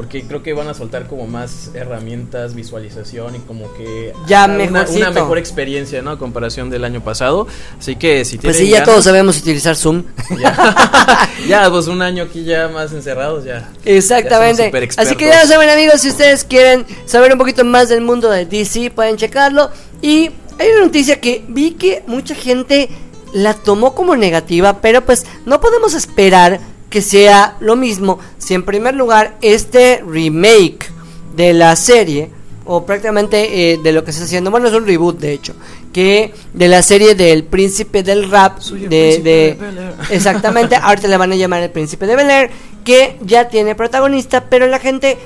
Porque 0.00 0.22
creo 0.22 0.42
que 0.42 0.54
van 0.54 0.66
a 0.66 0.72
soltar 0.72 1.06
como 1.08 1.26
más 1.26 1.72
herramientas, 1.74 2.54
visualización 2.54 3.36
y 3.36 3.38
como 3.40 3.70
que 3.74 4.14
Ya 4.26 4.46
una, 4.46 4.86
una 4.88 5.10
mejor 5.10 5.36
experiencia, 5.36 6.00
¿no? 6.00 6.12
A 6.12 6.18
comparación 6.18 6.70
del 6.70 6.84
año 6.84 7.04
pasado. 7.04 7.46
Así 7.78 7.96
que 7.96 8.24
si 8.24 8.38
Pues 8.38 8.56
tienen 8.56 8.66
sí, 8.66 8.70
ya 8.72 8.78
ganas- 8.78 8.86
todos 8.88 9.04
sabemos 9.04 9.36
utilizar 9.36 9.76
Zoom. 9.76 10.04
Ya, 10.40 11.28
ya, 11.46 11.70
pues 11.70 11.86
un 11.86 12.00
año 12.00 12.22
aquí 12.24 12.44
ya 12.44 12.68
más 12.68 12.92
encerrados, 12.94 13.44
ya. 13.44 13.68
Exactamente. 13.84 14.72
Ya. 14.72 15.02
Así 15.02 15.16
que 15.16 15.26
ya 15.26 15.42
lo 15.42 15.46
saben 15.46 15.68
amigos, 15.68 16.00
si 16.00 16.08
ustedes 16.08 16.44
quieren 16.44 16.86
saber 17.04 17.32
un 17.32 17.38
poquito 17.38 17.62
más 17.66 17.90
del 17.90 18.00
mundo 18.00 18.30
de 18.30 18.46
DC, 18.46 18.90
pueden 18.92 19.18
checarlo. 19.18 19.68
Y 20.00 20.30
hay 20.58 20.68
una 20.76 20.86
noticia 20.86 21.20
que 21.20 21.44
vi 21.46 21.72
que 21.72 22.04
mucha 22.06 22.34
gente 22.34 22.88
la 23.34 23.52
tomó 23.52 23.94
como 23.94 24.16
negativa, 24.16 24.80
pero 24.80 25.04
pues 25.04 25.26
no 25.44 25.60
podemos 25.60 25.92
esperar 25.92 26.58
que 26.90 27.00
sea 27.02 27.56
lo 27.60 27.76
mismo 27.76 28.18
si 28.38 28.54
en 28.54 28.64
primer 28.64 28.94
lugar 28.94 29.36
este 29.40 30.02
remake 30.06 30.90
de 31.36 31.54
la 31.54 31.74
serie 31.76 32.30
o 32.66 32.84
prácticamente 32.84 33.72
eh, 33.72 33.78
de 33.82 33.92
lo 33.92 34.04
que 34.04 34.12
se 34.12 34.18
está 34.18 34.26
haciendo, 34.26 34.50
bueno 34.50 34.68
es 34.68 34.74
un 34.74 34.86
reboot 34.86 35.18
de 35.18 35.32
hecho, 35.32 35.54
que 35.92 36.34
de 36.52 36.68
la 36.68 36.82
serie 36.82 37.14
del 37.14 37.44
príncipe 37.44 38.02
del 38.02 38.30
rap 38.30 38.58
Soy 38.60 38.84
el 38.84 38.90
de, 38.90 38.98
príncipe 38.98 39.30
de- 39.30 39.46
de 39.46 39.54
Bel-Air. 39.54 39.94
exactamente, 40.10 40.76
ahorita 40.76 41.08
le 41.08 41.16
van 41.16 41.32
a 41.32 41.36
llamar 41.36 41.62
el 41.62 41.70
príncipe 41.70 42.06
de 42.06 42.16
Bel 42.16 42.30
Air, 42.30 42.50
que 42.84 43.16
ya 43.22 43.48
tiene 43.48 43.74
protagonista, 43.74 44.44
pero 44.50 44.66
la 44.66 44.78
gente 44.78 45.16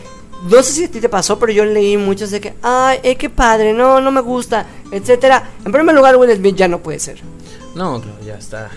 no 0.50 0.62
sé 0.62 0.72
si 0.72 0.84
a 0.84 0.90
ti 0.90 1.00
te 1.00 1.08
pasó, 1.08 1.38
pero 1.38 1.52
yo 1.52 1.64
leí 1.64 1.96
muchos 1.96 2.30
de 2.30 2.40
que, 2.40 2.54
ay, 2.62 2.98
eh, 3.02 3.16
qué 3.16 3.30
padre, 3.30 3.72
no, 3.72 4.00
no 4.00 4.10
me 4.10 4.20
gusta, 4.20 4.66
etcétera. 4.90 5.50
En 5.64 5.72
primer 5.72 5.94
lugar, 5.94 6.16
Will 6.16 6.34
Smith 6.36 6.54
ya 6.56 6.68
no 6.68 6.80
puede 6.80 6.98
ser. 6.98 7.20
No, 7.74 8.00
claro, 8.00 8.18
ya 8.24 8.34
está. 8.36 8.70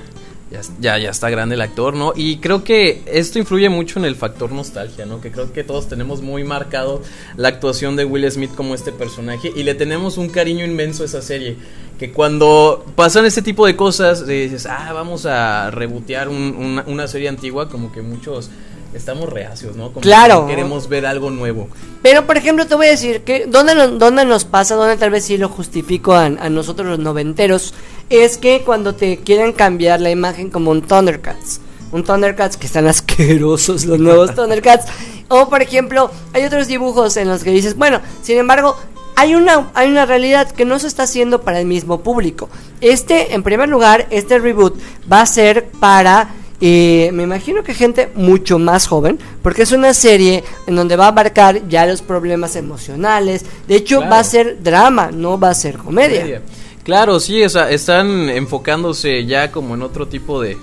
Ya, 0.49 0.61
ya, 0.79 0.97
ya 0.97 1.09
está 1.09 1.29
grande 1.29 1.55
el 1.55 1.61
actor, 1.61 1.93
¿no? 1.93 2.13
Y 2.15 2.37
creo 2.37 2.63
que 2.63 3.01
esto 3.05 3.37
influye 3.37 3.67
mucho 3.67 3.99
en 3.99 4.05
el 4.05 4.15
factor 4.15 4.53
nostalgia, 4.53 5.05
¿no? 5.05 5.19
Que 5.19 5.29
creo 5.29 5.51
que 5.51 5.65
todos 5.65 5.89
tenemos 5.89 6.21
muy 6.21 6.45
marcado 6.45 7.01
la 7.35 7.49
actuación 7.49 7.97
de 7.97 8.05
Will 8.05 8.31
Smith 8.31 8.51
como 8.55 8.73
este 8.73 8.93
personaje 8.93 9.51
y 9.53 9.63
le 9.63 9.75
tenemos 9.75 10.17
un 10.17 10.29
cariño 10.29 10.63
inmenso 10.63 11.03
a 11.03 11.05
esa 11.07 11.21
serie. 11.21 11.57
Que 11.99 12.13
cuando 12.13 12.85
pasan 12.95 13.25
este 13.25 13.41
tipo 13.41 13.65
de 13.65 13.75
cosas, 13.75 14.21
eh, 14.21 14.43
dices, 14.43 14.67
ah, 14.67 14.93
vamos 14.93 15.25
a 15.25 15.69
rebotear 15.69 16.29
un- 16.29 16.55
una, 16.57 16.83
una 16.87 17.07
serie 17.09 17.27
antigua, 17.27 17.67
como 17.67 17.91
que 17.91 18.01
muchos 18.01 18.49
estamos 18.93 19.29
reacios, 19.29 19.75
¿no? 19.75 19.87
Como 19.89 20.01
Claro. 20.01 20.45
que 20.45 20.51
queremos 20.55 20.87
ver 20.89 21.05
algo 21.05 21.29
nuevo. 21.29 21.67
Pero, 22.01 22.25
por 22.25 22.37
ejemplo, 22.37 22.65
te 22.67 22.75
voy 22.75 22.87
a 22.87 22.91
decir 22.91 23.21
que 23.21 23.45
¿dónde, 23.47 23.75
nos- 23.75 23.97
dónde 23.99 24.25
nos 24.25 24.45
pasa, 24.45 24.75
dónde 24.75 24.97
tal 24.97 25.09
vez 25.11 25.25
sí 25.25 25.37
lo 25.37 25.49
justifico 25.49 26.13
a, 26.13 26.25
a 26.25 26.49
nosotros 26.49 26.87
los 26.87 26.99
noventeros, 26.99 27.73
es 28.09 28.37
que 28.37 28.61
cuando 28.63 28.95
te 28.95 29.17
quieren 29.17 29.51
cambiar 29.53 29.99
la 30.01 30.09
imagen 30.11 30.49
como 30.49 30.71
un 30.71 30.81
Thundercats. 30.81 31.59
Un 31.91 32.03
Thundercats 32.03 32.57
que 32.57 32.65
están 32.67 32.87
asquerosos 32.87 33.85
los 33.85 33.99
nuevos 33.99 34.33
Thundercats. 34.35 34.85
O, 35.29 35.49
por 35.49 35.61
ejemplo, 35.61 36.09
hay 36.33 36.43
otros 36.45 36.67
dibujos 36.67 37.17
en 37.17 37.27
los 37.27 37.43
que 37.43 37.51
dices, 37.51 37.75
bueno, 37.75 37.99
sin 38.21 38.37
embargo, 38.37 38.77
hay 39.17 39.35
una, 39.35 39.69
hay 39.73 39.89
una 39.89 40.05
realidad 40.05 40.49
que 40.51 40.63
no 40.63 40.77
se 40.79 40.87
está 40.87 41.03
haciendo 41.03 41.41
para 41.41 41.59
el 41.59 41.65
mismo 41.65 42.01
público. 42.01 42.49
Este, 42.81 43.33
en 43.33 43.43
primer 43.43 43.67
lugar, 43.67 44.05
este 44.11 44.37
reboot 44.39 44.75
va 45.11 45.21
a 45.21 45.25
ser 45.25 45.65
para 45.79 46.29
eh, 46.59 47.11
me 47.13 47.23
imagino 47.23 47.63
que 47.63 47.73
gente 47.73 48.09
mucho 48.15 48.57
más 48.59 48.87
joven, 48.87 49.19
porque 49.43 49.61
es 49.63 49.71
una 49.71 49.93
serie 49.93 50.43
en 50.65 50.75
donde 50.75 50.95
va 50.95 51.05
a 51.05 51.09
abarcar 51.09 51.67
ya 51.67 51.85
los 51.85 52.01
problemas 52.01 52.55
emocionales. 52.55 53.45
De 53.67 53.75
hecho, 53.75 53.97
Claro. 53.97 54.11
va 54.11 54.19
a 54.19 54.23
ser 54.23 54.63
drama, 54.63 55.11
no 55.11 55.39
va 55.39 55.49
a 55.51 55.53
ser 55.53 55.77
comedia. 55.77 56.41
Claro, 56.83 57.19
sí, 57.19 57.43
o 57.43 57.49
sea, 57.49 57.69
están 57.69 58.29
enfocándose 58.29 59.25
ya 59.25 59.51
como 59.51 59.75
en 59.75 59.81
otro 59.81 60.07
tipo 60.07 60.41
de, 60.41 60.57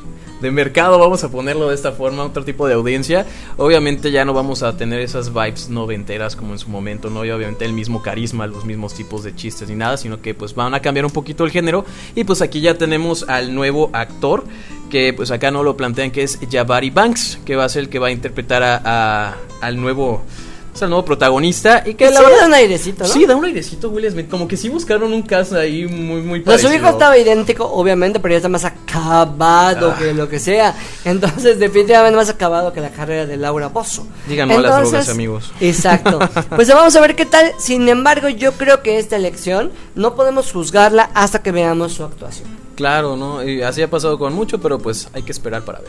de 0.45 0.53
mercado, 0.53 0.99
vamos 1.01 1.25
a 1.25 1.31
ponerlo 1.31 1.69
de 1.69 1.75
esta 1.75 1.91
forma, 1.91 2.23
otro 2.23 2.45
tipo 2.45 2.69
de 2.69 2.75
audiencia. 2.75 3.27
Obviamente 3.57 4.13
ya 4.13 4.25
no 4.25 4.33
vamos 4.33 4.63
a 4.63 4.77
tener 4.77 5.01
esas 5.01 5.33
vibes 5.33 5.69
noventeras 5.71 6.37
como 6.37 6.53
en 6.53 6.59
su 6.61 6.69
momento, 6.69 7.11
no 7.11 7.25
y 7.25 7.31
obviamente 7.31 7.65
el 7.65 7.73
mismo 7.73 8.03
carisma, 8.03 8.47
los 8.47 8.65
mismos 8.65 8.95
tipos 8.95 9.25
de 9.25 9.35
chistes 9.35 9.69
ni 9.69 9.75
nada, 9.75 9.97
sino 9.97 10.21
que 10.23 10.35
pues 10.35 10.55
van 10.55 10.75
a 10.75 10.81
cambiar 10.81 11.05
un 11.05 11.11
poquito 11.11 11.45
el 11.45 11.51
género 11.51 11.85
y 12.15 12.23
pues 12.25 12.41
aquí 12.43 12.61
ya 12.61 12.79
tenemos 12.79 13.25
al 13.29 13.55
nuevo 13.55 13.91
actor 13.93 14.45
que 14.91 15.13
pues 15.13 15.31
acá 15.33 15.51
no 15.51 15.63
lo 15.65 15.77
plantean 15.77 16.11
que 16.13 16.23
es 16.23 16.39
Jabari 16.51 16.91
Banks, 16.91 17.41
que 17.45 17.57
va 17.57 17.65
a 17.65 17.69
ser 17.69 17.85
el 17.85 17.89
que 17.89 17.99
va 17.99 18.09
a 18.09 18.11
interpretar 18.13 18.63
a, 18.63 18.81
a- 18.85 19.37
al 19.61 19.81
nuevo 19.81 20.23
pues, 20.71 20.83
al 20.83 20.91
nuevo 20.91 21.05
protagonista 21.05 21.83
y 21.87 21.95
que 21.95 22.11
la 22.11 22.21
verdad 22.21 22.41
da 22.41 22.47
un 22.49 22.55
airecito, 22.55 23.05
¿no? 23.05 23.09
Sí, 23.11 23.25
da 23.27 23.37
un 23.37 23.45
airecito 23.45 23.91
Will 23.91 24.11
Smith. 24.11 24.29
Como 24.29 24.49
que 24.49 24.57
sí 24.57 24.69
buscaron 24.69 25.13
un 25.13 25.23
caso 25.23 25.57
ahí 25.57 25.87
muy, 25.87 26.21
muy 26.21 26.41
parecido. 26.41 26.69
su 26.71 26.77
hijo 26.77 26.89
estaba 26.89 27.17
idéntico, 27.17 27.65
obviamente, 27.65 28.19
pero 28.19 28.33
ya 28.33 28.37
está 28.39 28.49
más 28.49 28.65
acabado 28.95 29.93
Ah. 29.93 29.99
que 29.99 30.15
lo 30.15 30.29
que 30.29 30.39
sea. 30.39 30.75
Entonces, 31.05 31.59
definitivamente 31.59 32.17
más 32.17 32.29
acabado 32.29 32.73
que 32.73 32.81
la 32.81 32.91
carrera 32.91 33.27
de 33.27 33.37
Laura 33.37 33.69
Pozo. 33.71 34.07
Digan 34.29 34.49
no 34.49 34.59
a 34.59 34.61
las 34.61 34.81
drogas, 34.91 35.09
amigos. 35.09 35.53
Exacto. 35.61 36.19
Pues 36.55 36.69
vamos 36.69 36.95
a 36.97 37.01
ver 37.01 37.17
qué 37.17 37.27
tal. 37.27 37.53
Sin 37.59 37.89
embargo, 37.89 38.29
yo 38.29 38.53
creo 38.53 38.83
que 38.83 38.99
esta 38.99 39.17
elección 39.17 39.73
no 39.95 40.15
podemos 40.15 40.53
juzgarla 40.53 41.11
hasta 41.15 41.43
que 41.43 41.51
veamos 41.53 41.93
su 41.95 42.05
actuación. 42.05 42.49
Claro, 42.77 43.17
¿no? 43.17 43.43
Y 43.43 43.63
así 43.63 43.83
ha 43.83 43.91
pasado 43.91 44.19
con 44.19 44.33
mucho, 44.33 44.61
pero 44.61 44.79
pues 44.79 45.09
hay 45.13 45.23
que 45.23 45.33
esperar 45.33 45.63
para 45.65 45.81
ver. 45.81 45.89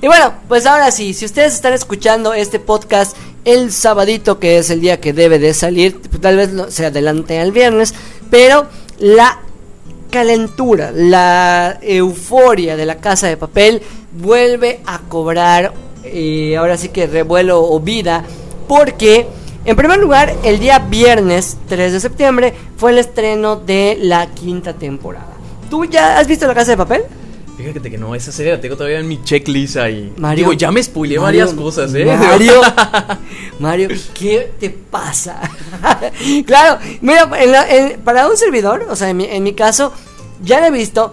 Y 0.00 0.06
bueno, 0.06 0.34
pues 0.48 0.66
ahora 0.66 0.90
sí, 0.90 1.14
si 1.14 1.24
ustedes 1.24 1.54
están 1.54 1.72
escuchando 1.72 2.34
este 2.34 2.58
podcast 2.58 3.16
el 3.44 3.70
sabadito, 3.72 4.38
que 4.38 4.58
es 4.58 4.70
el 4.70 4.80
día 4.80 5.00
que 5.00 5.12
debe 5.12 5.38
de 5.38 5.54
salir, 5.54 6.00
tal 6.20 6.36
vez 6.36 6.52
no- 6.52 6.70
se 6.70 6.86
adelante 6.86 7.38
al 7.38 7.52
viernes, 7.52 7.94
pero 8.30 8.66
la 8.98 9.38
calentura, 10.12 10.92
la 10.92 11.78
euforia 11.80 12.76
de 12.76 12.84
la 12.84 12.98
casa 12.98 13.26
de 13.28 13.38
papel 13.38 13.82
vuelve 14.12 14.80
a 14.84 14.98
cobrar 15.08 15.72
eh, 16.04 16.54
ahora 16.56 16.76
sí 16.76 16.90
que 16.90 17.06
revuelo 17.06 17.64
o 17.64 17.80
vida 17.80 18.22
porque 18.68 19.26
en 19.64 19.74
primer 19.74 19.98
lugar 19.98 20.34
el 20.44 20.60
día 20.60 20.80
viernes 20.80 21.56
3 21.66 21.94
de 21.94 22.00
septiembre 22.00 22.54
fue 22.76 22.90
el 22.90 22.98
estreno 22.98 23.56
de 23.56 23.96
la 24.00 24.26
quinta 24.26 24.74
temporada. 24.74 25.32
¿Tú 25.70 25.86
ya 25.86 26.18
has 26.18 26.28
visto 26.28 26.46
la 26.46 26.54
casa 26.54 26.72
de 26.72 26.76
papel? 26.76 27.04
Fíjate 27.68 27.90
que 27.90 27.98
no, 27.98 28.14
esa 28.14 28.32
serie 28.32 28.52
la 28.52 28.60
tengo 28.60 28.76
todavía 28.76 28.98
en 28.98 29.08
mi 29.08 29.22
checklist 29.22 29.76
ahí. 29.76 30.12
Mario, 30.16 30.44
Digo, 30.44 30.52
ya 30.54 30.70
me 30.70 30.82
spoileé 30.82 31.18
Mario, 31.18 31.40
varias 31.46 31.56
cosas, 31.58 31.94
¿eh? 31.94 32.04
Mario, 32.04 32.60
Mario, 33.58 33.88
¿qué 34.14 34.50
te 34.58 34.70
pasa? 34.70 35.40
claro, 36.46 36.78
mira, 37.00 37.30
en 37.40 37.52
la- 37.52 37.68
en- 37.76 38.00
para 38.00 38.28
un 38.28 38.36
servidor, 38.36 38.86
o 38.88 38.96
sea, 38.96 39.10
en 39.10 39.16
mi, 39.16 39.24
en 39.26 39.42
mi 39.42 39.52
caso, 39.54 39.92
ya 40.42 40.60
lo 40.60 40.66
he 40.66 40.70
visto. 40.70 41.12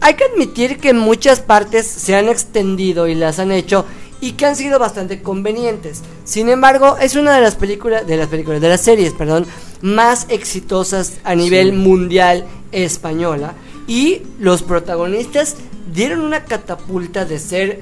Hay 0.00 0.14
que 0.14 0.24
admitir 0.24 0.78
que 0.78 0.92
muchas 0.92 1.40
partes 1.40 1.86
se 1.86 2.14
han 2.14 2.28
extendido 2.28 3.08
y 3.08 3.14
las 3.14 3.38
han 3.38 3.50
hecho 3.52 3.84
y 4.20 4.32
que 4.32 4.46
han 4.46 4.56
sido 4.56 4.78
bastante 4.78 5.22
convenientes. 5.22 6.02
Sin 6.24 6.48
embargo, 6.48 6.96
es 7.00 7.14
una 7.16 7.34
de 7.34 7.40
las 7.40 7.54
películas, 7.54 8.06
de 8.06 8.16
las 8.16 8.28
películas, 8.28 8.60
de 8.60 8.68
las 8.68 8.80
series, 8.80 9.12
perdón, 9.12 9.46
más 9.80 10.26
exitosas 10.28 11.14
a 11.24 11.34
nivel 11.34 11.70
Sí. 11.70 11.76
mundial 11.76 12.44
española. 12.72 13.54
Y 13.88 14.22
los 14.38 14.62
protagonistas 14.62 15.56
dieron 15.92 16.20
una 16.20 16.44
catapulta 16.44 17.24
de 17.24 17.38
ser 17.40 17.80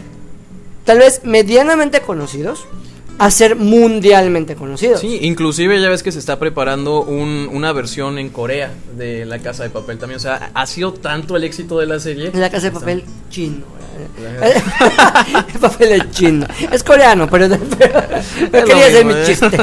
tal 0.85 1.01
vez 1.01 1.21
medianamente 1.25 2.01
conocidos 2.01 2.65
a 3.19 3.31
ser 3.31 3.57
mundialmente 3.57 4.55
conocidos. 4.57 5.01
Sí, 5.01 5.19
inclusive 5.23 5.81
ya 5.81 5.89
ves 5.89 6.03
que 6.03 6.13
se 6.13 6.19
está 6.19 6.39
preparando 6.39 7.03
un- 7.03 7.49
una 7.51 7.73
versión 7.73 8.19
en 8.19 8.29
Corea 8.29 8.73
de 8.97 9.25
La 9.25 9.39
Casa 9.41 9.63
de 9.63 9.71
Papel 9.71 9.99
también. 9.99 10.19
O 10.19 10.21
sea, 10.21 10.51
ha 10.55 10.67
sido 10.67 10.93
tanto 10.93 11.35
el 11.37 11.45
éxito 11.45 11.79
de 11.79 11.87
la 11.87 11.99
serie. 11.99 12.31
La 12.35 12.51
casa 12.51 12.67
de 12.67 12.73
papel 12.73 13.05
chino. 13.31 13.65
El 15.55 15.59
papel 15.61 15.93
es 15.93 16.11
chino. 16.11 16.47
Es 16.71 16.83
coreano, 16.85 17.27
pero, 17.31 17.49
lo 17.49 17.57
quería 18.65 18.87
hacer 18.87 19.05
mi 19.07 19.15
¿eh? 19.15 19.23
chiste. 19.27 19.49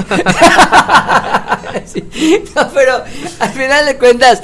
Sí, 1.86 2.04
no, 2.56 2.70
pero 2.74 3.04
al 3.40 3.50
final 3.52 3.86
de 3.86 3.98
cuentas, 3.98 4.42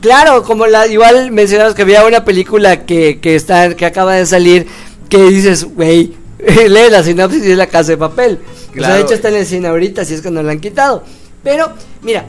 claro, 0.00 0.42
como 0.42 0.66
la 0.66 0.86
igual 0.86 1.30
mencionamos 1.30 1.74
que 1.74 1.82
había 1.82 2.04
una 2.04 2.24
película 2.24 2.84
que, 2.84 3.18
que 3.20 3.34
está 3.34 3.74
que 3.76 3.86
acaba 3.86 4.14
de 4.14 4.26
salir 4.26 4.66
que 5.08 5.18
dices, 5.24 5.64
güey, 5.64 6.14
lee 6.68 6.90
la 6.90 7.02
sinopsis 7.02 7.44
y 7.44 7.50
es 7.52 7.56
la 7.58 7.66
casa 7.66 7.92
de 7.92 7.96
papel. 7.98 8.38
O 8.42 8.44
sea, 8.44 8.72
de 8.72 8.78
Claro. 8.78 8.96
hecho 9.04 9.14
está 9.14 9.28
en 9.28 9.36
el 9.36 9.46
cine 9.46 9.68
ahorita, 9.68 10.04
si 10.04 10.14
es 10.14 10.20
que 10.20 10.30
no 10.30 10.42
la 10.42 10.52
han 10.52 10.60
quitado. 10.60 11.02
Pero, 11.42 11.72
mira, 12.02 12.26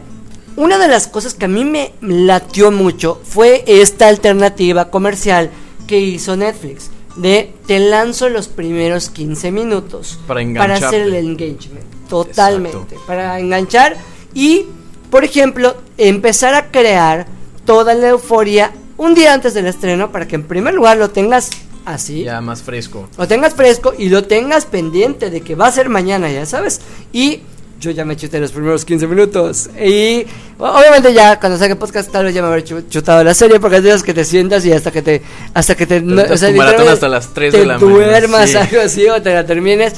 una 0.55 0.77
de 0.77 0.87
las 0.87 1.07
cosas 1.07 1.33
que 1.33 1.45
a 1.45 1.49
mí 1.49 1.63
me 1.65 1.93
latió 2.01 2.71
mucho 2.71 3.19
fue 3.23 3.63
esta 3.67 4.07
alternativa 4.07 4.89
comercial 4.89 5.49
que 5.87 5.99
hizo 5.99 6.35
Netflix. 6.37 6.89
De 7.17 7.51
te 7.67 7.79
lanzo 7.79 8.29
los 8.29 8.47
primeros 8.47 9.09
15 9.09 9.51
minutos 9.51 10.19
Para 10.25 10.39
hacer 10.39 10.47
engancharte. 10.49 10.95
el 11.05 11.13
engagement. 11.15 11.85
Totalmente. 12.07 12.77
Exacto. 12.77 13.03
Para 13.07 13.39
enganchar 13.39 13.97
y, 14.33 14.67
por 15.11 15.23
ejemplo, 15.25 15.75
empezar 15.97 16.53
a 16.55 16.71
crear 16.71 17.27
toda 17.69 17.93
la 17.93 18.07
euforia 18.09 18.71
un 18.97 19.13
día 19.13 19.31
antes 19.31 19.53
del 19.53 19.67
estreno 19.67 20.11
para 20.11 20.27
que 20.27 20.33
en 20.33 20.43
primer 20.43 20.73
lugar 20.73 20.97
lo 20.97 21.11
tengas 21.11 21.51
así 21.85 22.23
Ya 22.23 22.41
más 22.41 22.63
fresco. 22.63 23.07
lo 23.15 23.27
tengas 23.27 23.53
fresco 23.53 23.93
y 23.95 24.09
lo 24.09 24.23
tengas 24.23 24.65
pendiente 24.65 25.29
de 25.29 25.41
que 25.41 25.53
va 25.53 25.67
a 25.67 25.71
ser 25.71 25.87
mañana, 25.87 26.31
ya 26.31 26.47
sabes. 26.47 26.81
Y 27.13 27.41
yo 27.79 27.91
ya 27.91 28.05
me 28.05 28.17
chuté 28.17 28.39
los 28.39 28.51
primeros 28.51 28.85
15 28.85 29.05
minutos. 29.05 29.69
Y 29.79 30.25
o- 30.57 30.67
obviamente 30.67 31.13
ya 31.13 31.39
cuando 31.39 31.59
saque 31.59 31.75
podcast 31.75 32.11
tal 32.11 32.25
vez 32.25 32.33
ya 32.33 32.41
me 32.41 32.47
habré 32.47 32.63
chu- 32.63 32.89
chutado 32.89 33.23
la 33.23 33.35
serie 33.35 33.59
porque 33.59 33.81
días 33.81 34.01
que 34.01 34.15
te 34.15 34.25
sientas 34.25 34.65
y 34.65 34.71
hasta 34.73 34.89
que 34.91 35.03
te 35.03 35.21
hasta 35.53 35.75
que 35.75 35.85
te, 35.85 35.97
aventas 35.97 36.39
tu 36.41 36.51
maratón 36.53 36.87
hasta 36.87 37.07
las 37.07 37.31
3 37.35 37.51
te 37.53 37.59
de 37.59 37.65
la 37.67 37.77
mañana, 37.77 37.93
duermas 37.95 38.49
sí. 38.49 38.57
algo 38.57 38.81
así 38.81 39.07
o 39.07 39.21
te 39.21 39.31
la 39.31 39.45
termines. 39.45 39.93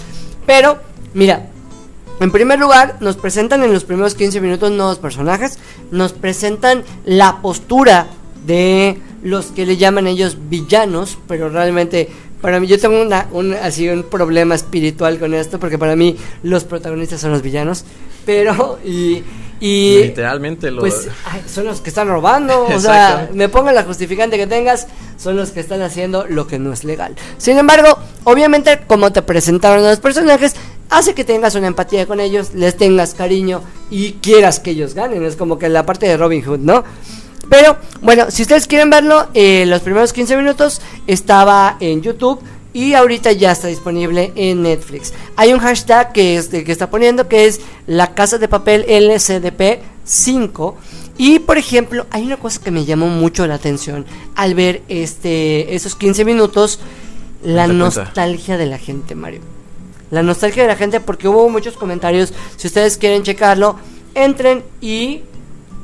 Pero 0.46 0.78
mira, 1.13 1.48
en 2.22 2.32
primer 2.32 2.60
lugar, 2.60 2.98
nos 3.00 3.18
presentan 3.18 3.63
en 3.63 3.74
los 3.74 3.84
primeros 3.84 4.13
15 4.13 4.42
minutos 4.42 4.72
nuevos 4.72 5.00
personajes, 5.00 5.58
nos 5.90 6.13
presentan 6.13 6.84
la 7.04 7.42
postura 7.42 8.08
de 8.46 9.00
los 9.24 9.48
que 9.48 9.66
le 9.66 9.78
llaman 9.78 10.06
ellos 10.06 10.38
villanos, 10.48 11.18
pero 11.28 11.50
realmente 11.50 12.10
para 12.42 12.60
mí 12.60 12.68
yo 12.68 12.80
tengo 12.80 13.01
una, 13.01 13.28
un, 13.32 13.54
así 13.54 13.90
un 13.90 14.04
problema 14.04 14.54
espiritual 14.54 15.20
con 15.20 15.34
esto, 15.34 15.60
porque 15.60 15.80
para 15.80 15.96
mí 15.96 16.16
los 16.44 16.63
protagonistas 16.63 17.22
son 17.22 17.32
los 17.32 17.42
villanos, 17.42 17.86
pero 18.25 18.80
y, 18.86 19.24
y 19.60 20.04
Literalmente 20.04 20.72
lo. 20.72 20.82
pues 20.82 21.08
son 21.48 21.66
los 21.66 21.82
que 21.82 21.90
están 21.90 22.08
robando, 22.08 22.66
o 22.66 22.80
sea, 22.80 23.30
me 23.34 23.48
pongan 23.48 23.75
la 23.75 23.84
justificante 23.84 24.38
que 24.38 24.48
tengas, 24.48 24.88
son 25.18 25.36
los 25.36 25.51
que 25.51 25.60
están 25.60 25.84
haciendo 25.84 26.25
lo 26.28 26.48
que 26.48 26.58
no 26.58 26.74
es 26.74 26.84
legal. 26.84 27.16
Sin 27.38 27.60
embargo, 27.60 28.00
obviamente 28.24 28.82
como 28.88 29.12
te 29.12 29.22
presentaron 29.22 29.86
a 29.86 29.92
los 29.92 30.00
personajes, 30.00 30.56
hace 30.92 31.16
que 31.16 31.24
tengas 31.24 31.56
una 31.56 31.68
empatía 31.68 32.06
con 32.06 32.20
ellos, 32.20 32.54
les 32.54 32.78
tengas 32.78 33.16
cariño 33.16 33.62
y 33.90 34.14
quieras 34.14 34.60
que 34.60 34.72
ellos 34.72 34.94
ganen, 34.94 35.24
es 35.24 35.36
como 35.36 35.58
que 35.58 35.70
la 35.70 35.86
parte 35.86 36.06
de 36.06 36.18
Robin 36.18 36.44
Hood, 36.44 36.60
¿no? 36.60 36.84
Pero 37.50 37.78
bueno, 38.02 38.30
si 38.30 38.44
ustedes 38.44 38.68
quieren 38.68 38.90
verlo, 38.90 39.28
eh, 39.34 39.66
los 39.66 39.82
primeros 39.82 40.14
15 40.14 40.38
minutos 40.38 40.82
estaba 41.08 41.78
en 41.80 42.02
YouTube 42.02 42.40
y 42.74 42.94
ahorita 42.94 43.32
ya 43.32 43.52
está 43.52 43.68
disponible 43.68 44.32
en 44.36 44.62
Netflix. 44.62 45.14
Hay 45.36 45.54
un 45.54 45.60
hashtag 45.60 46.14
que, 46.14 46.38
es 46.38 46.48
que 46.48 46.72
está 46.72 46.90
poniendo 46.90 47.28
que 47.28 47.46
es 47.46 47.62
la 47.88 48.14
casa 48.14 48.38
de 48.38 48.48
papel 48.48 48.86
LCDP 48.88 49.82
5. 50.06 50.78
Y 51.18 51.40
por 51.40 51.58
ejemplo, 51.58 52.06
hay 52.10 52.26
una 52.26 52.38
cosa 52.38 52.62
que 52.62 52.72
me 52.72 52.86
llamó 52.86 53.08
mucho 53.08 53.46
la 53.48 53.56
atención 53.56 54.06
al 54.36 54.56
ver 54.56 54.82
este 54.88 55.76
esos 55.76 55.96
15 55.96 56.24
minutos, 56.24 56.80
la 57.44 57.66
cuenta. 57.66 57.74
nostalgia 57.74 58.58
de 58.58 58.66
la 58.66 58.78
gente, 58.78 59.16
Mario. 59.16 59.42
La 60.12 60.22
nostalgia 60.24 60.63
de 60.63 60.68
la 60.70 60.75
gente 60.75 61.00
porque 61.00 61.27
hubo 61.27 61.50
muchos 61.50 61.75
comentarios. 61.77 62.34
Si 62.58 62.68
ustedes 62.68 62.98
quieren 62.98 63.24
checarlo, 63.24 63.77
entren 64.13 64.63
y 64.82 65.22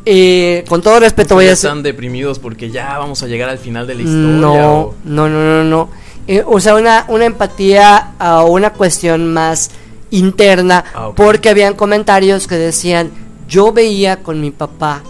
eh, 0.05 0.63
con 0.69 0.81
todo 0.81 0.99
respeto 0.99 1.35
voy 1.35 1.47
a 1.47 1.53
hacer... 1.53 1.69
están 1.69 1.83
deprimidos 1.83 2.39
porque 2.39 2.69
ya 2.69 2.97
vamos 2.99 3.23
a 3.23 3.27
llegar 3.27 3.49
al 3.49 3.57
final 3.57 3.87
de 3.87 3.95
la 3.95 4.01
historia. 4.01 4.27
No, 4.29 4.79
o- 4.81 4.95
no, 5.05 5.27
no, 5.29 5.39
no, 5.43 5.63
no. 5.63 5.89
Eh, 6.27 6.43
o 6.45 6.59
sea, 6.59 6.75
una, 6.75 7.05
una 7.07 7.25
empatía 7.25 8.13
o 8.19 8.45
una 8.51 8.73
cuestión 8.73 9.31
más 9.33 9.71
interna, 10.11 10.83
Ah, 10.93 11.11
porque 11.15 11.49
habían 11.49 11.73
comentarios 11.73 12.47
que 12.47 12.55
decían, 12.55 13.11
yo 13.47 13.71
veía 13.71 14.23
con 14.23 14.39
mi 14.41 14.51
papá 14.51 15.03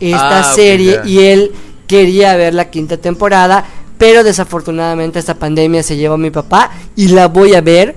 esta 0.00 0.40
Ah, 0.40 0.54
serie 0.54 1.00
y 1.06 1.20
él 1.20 1.52
quería 1.86 2.36
ver 2.36 2.54
la 2.54 2.70
quinta 2.70 2.96
temporada, 2.98 3.64
pero 3.96 4.22
desafortunadamente 4.24 5.18
esta 5.18 5.34
pandemia 5.34 5.82
se 5.82 5.96
llevó 5.96 6.14
a 6.14 6.18
mi 6.18 6.30
papá 6.30 6.70
y 6.96 7.08
la 7.08 7.28
voy 7.28 7.54
a 7.54 7.60
ver 7.62 7.94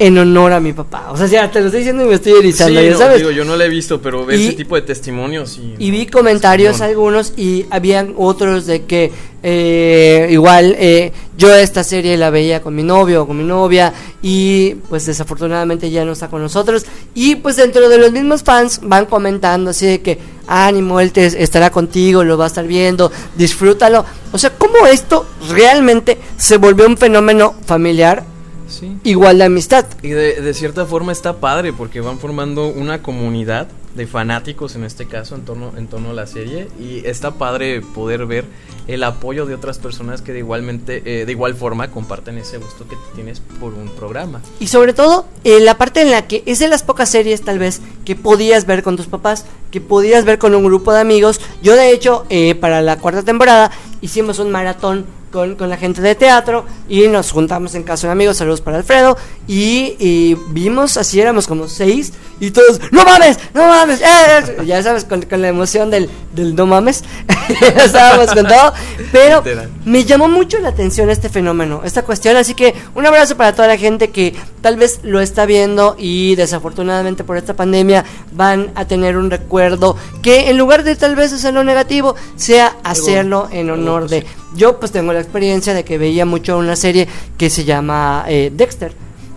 en 0.00 0.16
honor 0.16 0.52
a 0.54 0.60
mi 0.60 0.72
papá. 0.72 1.10
O 1.12 1.16
sea, 1.18 1.26
ya 1.26 1.50
te 1.50 1.60
lo 1.60 1.66
estoy 1.66 1.80
diciendo 1.80 2.02
y 2.04 2.08
me 2.08 2.14
estoy 2.14 2.32
erizando, 2.32 2.80
Sí, 2.80 2.86
ya 2.86 2.92
no, 2.92 2.98
sabes. 2.98 3.18
digo, 3.18 3.30
yo 3.32 3.44
no 3.44 3.54
la 3.54 3.66
he 3.66 3.68
visto, 3.68 4.00
pero 4.00 4.24
ver 4.24 4.40
Y- 4.40 4.46
ese 4.48 4.56
tipo 4.56 4.74
de 4.74 4.80
testimonios 4.82 5.58
y. 5.58 5.74
Y 5.78 5.90
vi 5.90 6.06
comentarios 6.06 6.80
algunos 6.80 7.34
y 7.36 7.66
habían 7.70 8.14
otros 8.16 8.64
de 8.64 8.84
que 8.86 9.12
eh, 9.42 10.28
igual 10.30 10.74
eh, 10.78 11.12
yo 11.36 11.54
esta 11.54 11.84
serie 11.84 12.16
la 12.16 12.30
veía 12.30 12.62
con 12.62 12.74
mi 12.74 12.82
novio 12.82 13.22
o 13.22 13.26
con 13.26 13.36
mi 13.36 13.44
novia 13.44 13.92
y 14.22 14.74
pues 14.88 15.04
desafortunadamente 15.06 15.90
ya 15.90 16.04
no 16.04 16.12
está 16.12 16.28
con 16.28 16.42
nosotros 16.42 16.84
y 17.14 17.36
pues 17.36 17.56
dentro 17.56 17.88
de 17.88 17.96
los 17.98 18.12
mismos 18.12 18.42
fans 18.42 18.80
van 18.82 19.06
comentando 19.06 19.70
así 19.70 19.86
de 19.86 20.00
que 20.02 20.18
ánimo, 20.46 20.98
él 21.00 21.12
te 21.12 21.24
estará 21.42 21.70
contigo, 21.70 22.24
lo 22.24 22.36
va 22.38 22.44
a 22.44 22.48
estar 22.48 22.66
viendo, 22.66 23.12
disfrútalo. 23.36 24.04
O 24.32 24.38
sea, 24.38 24.50
cómo 24.56 24.86
esto 24.86 25.26
realmente 25.50 26.18
se 26.36 26.56
volvió 26.56 26.86
un 26.86 26.96
fenómeno 26.96 27.54
familiar 27.66 28.24
Sí. 28.70 28.96
igual 29.04 29.38
de 29.38 29.44
amistad. 29.44 29.84
Y 30.02 30.08
de, 30.08 30.40
de 30.40 30.54
cierta 30.54 30.86
forma 30.86 31.12
está 31.12 31.36
padre 31.40 31.72
porque 31.72 32.00
van 32.00 32.18
formando 32.18 32.68
una 32.68 33.02
comunidad 33.02 33.68
de 33.94 34.06
fanáticos 34.06 34.76
en 34.76 34.84
este 34.84 35.06
caso 35.06 35.34
en 35.34 35.44
torno, 35.44 35.72
en 35.76 35.88
torno 35.88 36.10
a 36.10 36.12
la 36.14 36.26
serie 36.26 36.68
y 36.78 37.04
está 37.06 37.32
padre 37.32 37.80
poder 37.80 38.24
ver 38.26 38.44
el 38.86 39.02
apoyo 39.02 39.46
de 39.46 39.54
otras 39.54 39.78
personas 39.78 40.22
que 40.22 40.32
de 40.32 40.40
igualmente 40.40 41.02
eh, 41.04 41.26
de 41.26 41.32
igual 41.32 41.54
forma 41.54 41.90
comparten 41.90 42.38
ese 42.38 42.58
gusto 42.58 42.86
que 42.88 42.96
tienes 43.14 43.40
por 43.60 43.74
un 43.74 43.88
programa. 43.88 44.40
Y 44.58 44.68
sobre 44.68 44.92
todo, 44.92 45.26
eh, 45.44 45.60
la 45.60 45.76
parte 45.76 46.02
en 46.02 46.10
la 46.10 46.26
que 46.26 46.42
es 46.46 46.58
de 46.58 46.68
las 46.68 46.82
pocas 46.82 47.08
series 47.08 47.42
tal 47.42 47.58
vez 47.58 47.80
que 48.04 48.16
podías 48.16 48.66
ver 48.66 48.82
con 48.82 48.96
tus 48.96 49.06
papás, 49.06 49.44
que 49.70 49.80
podías 49.80 50.24
ver 50.24 50.38
con 50.38 50.54
un 50.54 50.64
grupo 50.64 50.92
de 50.92 51.00
amigos. 51.00 51.40
Yo 51.62 51.76
de 51.76 51.90
hecho, 51.90 52.26
eh, 52.30 52.54
para 52.54 52.82
la 52.82 52.98
cuarta 52.98 53.22
temporada 53.22 53.70
hicimos 54.00 54.38
un 54.38 54.50
maratón 54.50 55.06
con, 55.30 55.54
con 55.54 55.68
la 55.68 55.76
gente 55.76 56.00
de 56.00 56.14
teatro 56.14 56.64
y 56.88 57.06
nos 57.06 57.30
juntamos 57.30 57.74
en 57.74 57.84
casa 57.84 58.06
de 58.06 58.08
un 58.08 58.12
amigo, 58.12 58.34
saludos 58.34 58.60
para 58.60 58.78
Alfredo, 58.78 59.16
y, 59.46 59.96
y 59.98 60.36
vimos, 60.48 60.96
así 60.96 61.20
éramos 61.20 61.46
como 61.46 61.68
seis, 61.68 62.12
y 62.40 62.50
todos, 62.50 62.80
no 62.90 63.04
mames, 63.04 63.38
no 63.54 63.68
mames, 63.68 64.00
eh, 64.00 64.04
eh", 64.06 64.64
ya 64.66 64.82
sabes, 64.82 65.04
con, 65.04 65.22
con 65.22 65.40
la 65.40 65.48
emoción 65.48 65.90
del, 65.90 66.10
del 66.34 66.56
no 66.56 66.66
mames, 66.66 67.04
estábamos 67.76 68.32
con 68.32 68.46
todo, 68.46 68.72
pero 69.12 69.42
me 69.84 70.04
llamó 70.04 70.28
mucho 70.28 70.58
la 70.58 70.70
atención 70.70 71.10
este 71.10 71.28
fenómeno, 71.28 71.82
esta 71.84 72.02
cuestión, 72.02 72.36
así 72.36 72.54
que 72.54 72.74
un 72.94 73.06
abrazo 73.06 73.36
para 73.36 73.54
toda 73.54 73.68
la 73.68 73.76
gente 73.76 74.10
que 74.10 74.34
tal 74.62 74.76
vez 74.76 75.00
lo 75.02 75.20
está 75.20 75.46
viendo 75.46 75.94
y 75.96 76.34
desafortunadamente 76.34 77.24
por 77.24 77.36
esta 77.36 77.54
pandemia 77.54 78.04
van 78.32 78.72
a 78.74 78.84
tener 78.86 79.16
un 79.16 79.30
recuerdo 79.30 79.96
que 80.22 80.50
en 80.50 80.58
lugar 80.58 80.82
de 80.82 80.96
tal 80.96 81.14
vez 81.14 81.32
hacerlo 81.32 81.62
negativo, 81.62 82.16
sea 82.36 82.76
hacerlo 82.82 83.48
en 83.52 83.70
honor 83.70 83.89
de... 84.08 84.24
Yo 84.54 84.78
pues 84.78 84.92
tengo 84.92 85.12
la 85.12 85.20
experiencia 85.20 85.74
de 85.74 85.84
que 85.84 85.98
veía 85.98 86.26
mucho 86.26 86.58
una 86.58 86.76
serie 86.76 87.08
que 87.36 87.50
se 87.50 87.64
llama 87.64 88.24
eh, 88.28 88.50
Dexter 88.54 88.92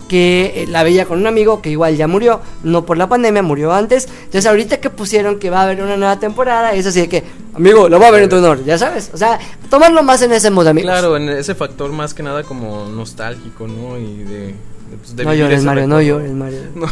que 0.07 0.63
eh, 0.63 0.67
la 0.67 0.83
veía 0.83 1.05
con 1.05 1.19
un 1.19 1.25
amigo 1.25 1.61
que 1.61 1.69
igual 1.69 1.95
ya 1.95 2.07
murió, 2.07 2.39
no 2.63 2.85
por 2.85 2.97
la 2.97 3.07
pandemia, 3.09 3.41
murió 3.41 3.73
antes. 3.73 4.07
Entonces, 4.07 4.45
ahorita 4.45 4.79
que 4.79 4.89
pusieron 4.89 5.39
que 5.39 5.49
va 5.49 5.61
a 5.61 5.63
haber 5.63 5.81
una 5.81 5.97
nueva 5.97 6.19
temporada, 6.19 6.73
es 6.73 6.85
así 6.85 7.01
de 7.01 7.09
que, 7.09 7.23
amigo, 7.55 7.89
lo 7.89 7.99
va 7.99 8.09
a 8.09 8.11
ver 8.11 8.21
en 8.21 8.29
tu 8.29 8.35
honor, 8.35 8.63
ya 8.63 8.77
sabes. 8.77 9.09
O 9.13 9.17
sea, 9.17 9.39
tomarlo 9.71 10.03
más 10.03 10.21
en 10.21 10.33
ese 10.33 10.51
modo, 10.51 10.69
amigos. 10.69 10.91
Claro, 10.91 11.17
en 11.17 11.29
ese 11.29 11.55
factor 11.55 11.91
más 11.91 12.13
que 12.13 12.21
nada 12.21 12.43
como 12.43 12.85
nostálgico, 12.85 13.67
¿no? 13.67 13.97
Y 13.97 14.23
de... 14.23 14.55
pues, 14.97 15.15
de 15.15 15.23
no 15.25 15.33
llores, 15.33 15.63
Mario, 15.63 15.87
no 15.87 16.01
llores, 16.01 16.31
Mario. 16.31 16.59
No. 16.75 16.87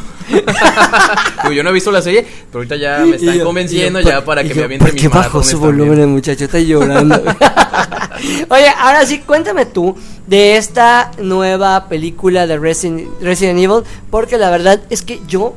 Digo, 1.44 1.52
yo 1.54 1.64
no 1.64 1.70
he 1.70 1.74
visto 1.74 1.92
la 1.92 2.02
serie, 2.02 2.24
pero 2.24 2.60
ahorita 2.60 2.76
ya 2.76 3.00
me 3.06 3.16
están 3.16 3.36
yo- 3.36 3.44
convenciendo 3.46 4.00
yo, 4.00 4.10
ya 4.10 4.16
¿por- 4.18 4.26
para 4.26 4.44
que 4.44 4.50
yo, 4.50 4.56
me 4.56 4.64
aviente 4.64 4.86
¿por 4.86 4.94
mis 4.94 5.02
qué 5.02 5.08
bajó 5.08 5.20
maratones 5.20 5.48
su 5.50 5.60
volumen 5.60 6.00
el 6.00 6.08
muchacho? 6.08 6.46
Está 6.46 6.60
llorando. 6.60 7.16
Oye, 8.50 8.68
ahora 8.80 9.06
sí, 9.06 9.20
cuéntame 9.20 9.66
tú 9.66 9.96
de 10.28 10.58
esta 10.58 11.12
nueva 11.22 11.88
película 11.90 12.46
de 12.48 12.58
Resident, 12.58 13.08
Resident 13.22 13.60
Evil, 13.60 13.84
porque 14.10 14.38
la 14.38 14.50
verdad 14.50 14.82
es 14.90 15.02
que 15.02 15.20
yo 15.28 15.56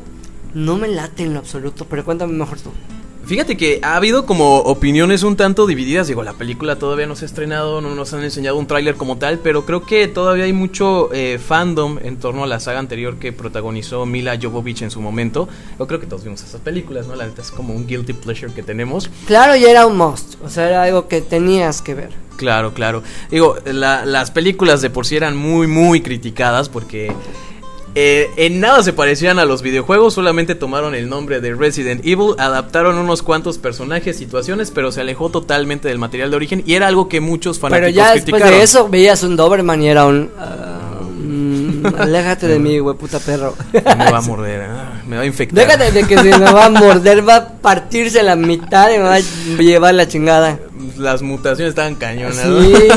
no 0.54 0.76
me 0.76 0.88
late 0.88 1.24
en 1.24 1.34
lo 1.34 1.40
absoluto, 1.40 1.86
pero 1.88 2.04
cuéntame 2.04 2.32
mejor 2.32 2.58
tú. 2.60 2.70
Fíjate 3.26 3.56
que 3.56 3.80
ha 3.82 3.96
habido 3.96 4.26
como 4.26 4.58
opiniones 4.58 5.22
un 5.22 5.36
tanto 5.36 5.66
divididas. 5.66 6.06
Digo, 6.08 6.22
la 6.22 6.34
película 6.34 6.76
todavía 6.76 7.06
no 7.06 7.16
se 7.16 7.24
ha 7.24 7.26
estrenado, 7.26 7.80
no 7.80 7.94
nos 7.94 8.12
han 8.12 8.22
enseñado 8.22 8.56
un 8.56 8.66
tráiler 8.66 8.96
como 8.96 9.16
tal, 9.16 9.38
pero 9.38 9.64
creo 9.64 9.84
que 9.86 10.08
todavía 10.08 10.44
hay 10.44 10.52
mucho 10.52 11.08
eh, 11.12 11.38
fandom 11.38 11.98
en 12.02 12.18
torno 12.18 12.44
a 12.44 12.46
la 12.46 12.60
saga 12.60 12.78
anterior 12.78 13.16
que 13.16 13.32
protagonizó 13.32 14.04
Mila 14.06 14.38
Jovovich 14.40 14.82
en 14.82 14.90
su 14.90 15.00
momento. 15.00 15.48
Yo 15.78 15.86
creo 15.86 16.00
que 16.00 16.06
todos 16.06 16.24
vimos 16.24 16.42
esas 16.42 16.60
películas, 16.60 17.06
¿no? 17.06 17.14
La 17.16 17.26
neta 17.26 17.42
es 17.42 17.50
como 17.50 17.74
un 17.74 17.86
guilty 17.86 18.12
pleasure 18.12 18.52
que 18.52 18.62
tenemos. 18.62 19.10
Claro, 19.26 19.56
ya 19.56 19.70
era 19.70 19.86
un 19.86 19.96
must, 19.96 20.34
o 20.44 20.48
sea, 20.50 20.68
era 20.68 20.82
algo 20.82 21.08
que 21.08 21.20
tenías 21.20 21.80
que 21.82 21.94
ver. 21.94 22.10
Claro, 22.36 22.74
claro. 22.74 23.02
Digo, 23.30 23.56
la- 23.64 24.04
las 24.04 24.30
películas 24.32 24.82
de 24.82 24.90
por 24.90 25.06
sí 25.06 25.16
eran 25.16 25.36
muy, 25.36 25.66
muy 25.66 26.00
criticadas 26.02 26.68
porque 26.68 27.12
eh, 27.96 28.30
en 28.36 28.58
nada 28.60 28.82
se 28.82 28.92
parecían 28.92 29.38
a 29.38 29.44
los 29.44 29.62
videojuegos, 29.62 30.14
solamente 30.14 30.54
tomaron 30.54 30.94
el 30.94 31.08
nombre 31.08 31.40
de 31.40 31.54
Resident 31.54 32.04
Evil, 32.04 32.34
adaptaron 32.38 32.98
unos 32.98 33.22
cuantos 33.22 33.58
personajes, 33.58 34.16
situaciones, 34.16 34.72
pero 34.72 34.90
se 34.90 35.00
alejó 35.00 35.30
totalmente 35.30 35.86
del 35.88 35.98
material 35.98 36.30
de 36.30 36.36
origen 36.36 36.62
y 36.66 36.74
era 36.74 36.88
algo 36.88 37.08
que 37.08 37.20
muchos 37.20 37.58
fanáticos 37.60 37.92
Pero 37.92 37.96
ya 37.96 38.12
después 38.14 38.24
criticaron. 38.24 38.58
de 38.58 38.64
eso 38.64 38.88
veías 38.88 39.22
un 39.22 39.36
Doberman 39.36 39.82
y 39.82 39.88
era 39.88 40.06
un... 40.06 40.30
ah, 40.38 41.00
mm, 41.16 41.86
aléjate 41.98 42.48
de 42.48 42.58
mí, 42.58 42.78
güey, 42.80 42.96
puta 42.96 43.20
perro. 43.20 43.54
Me 43.72 43.80
va 44.10 44.18
a 44.18 44.20
morder, 44.22 44.62
ah, 44.62 45.02
me 45.06 45.16
va 45.16 45.22
a 45.22 45.26
infectar. 45.26 45.64
Déjate 45.64 45.92
de 45.92 46.04
que 46.04 46.18
se 46.18 46.38
me 46.38 46.52
va 46.52 46.66
a 46.66 46.70
morder, 46.70 47.28
va 47.28 47.36
a 47.36 47.48
partirse 47.48 48.22
la 48.22 48.34
mitad 48.34 48.90
y 48.92 48.98
me 48.98 49.04
va 49.04 49.14
a 49.16 49.20
llevar 49.58 49.94
la 49.94 50.08
chingada. 50.08 50.58
Las 50.98 51.22
mutaciones 51.22 51.70
estaban 51.70 51.94
cañonas. 51.94 52.36
Sí. 52.42 52.88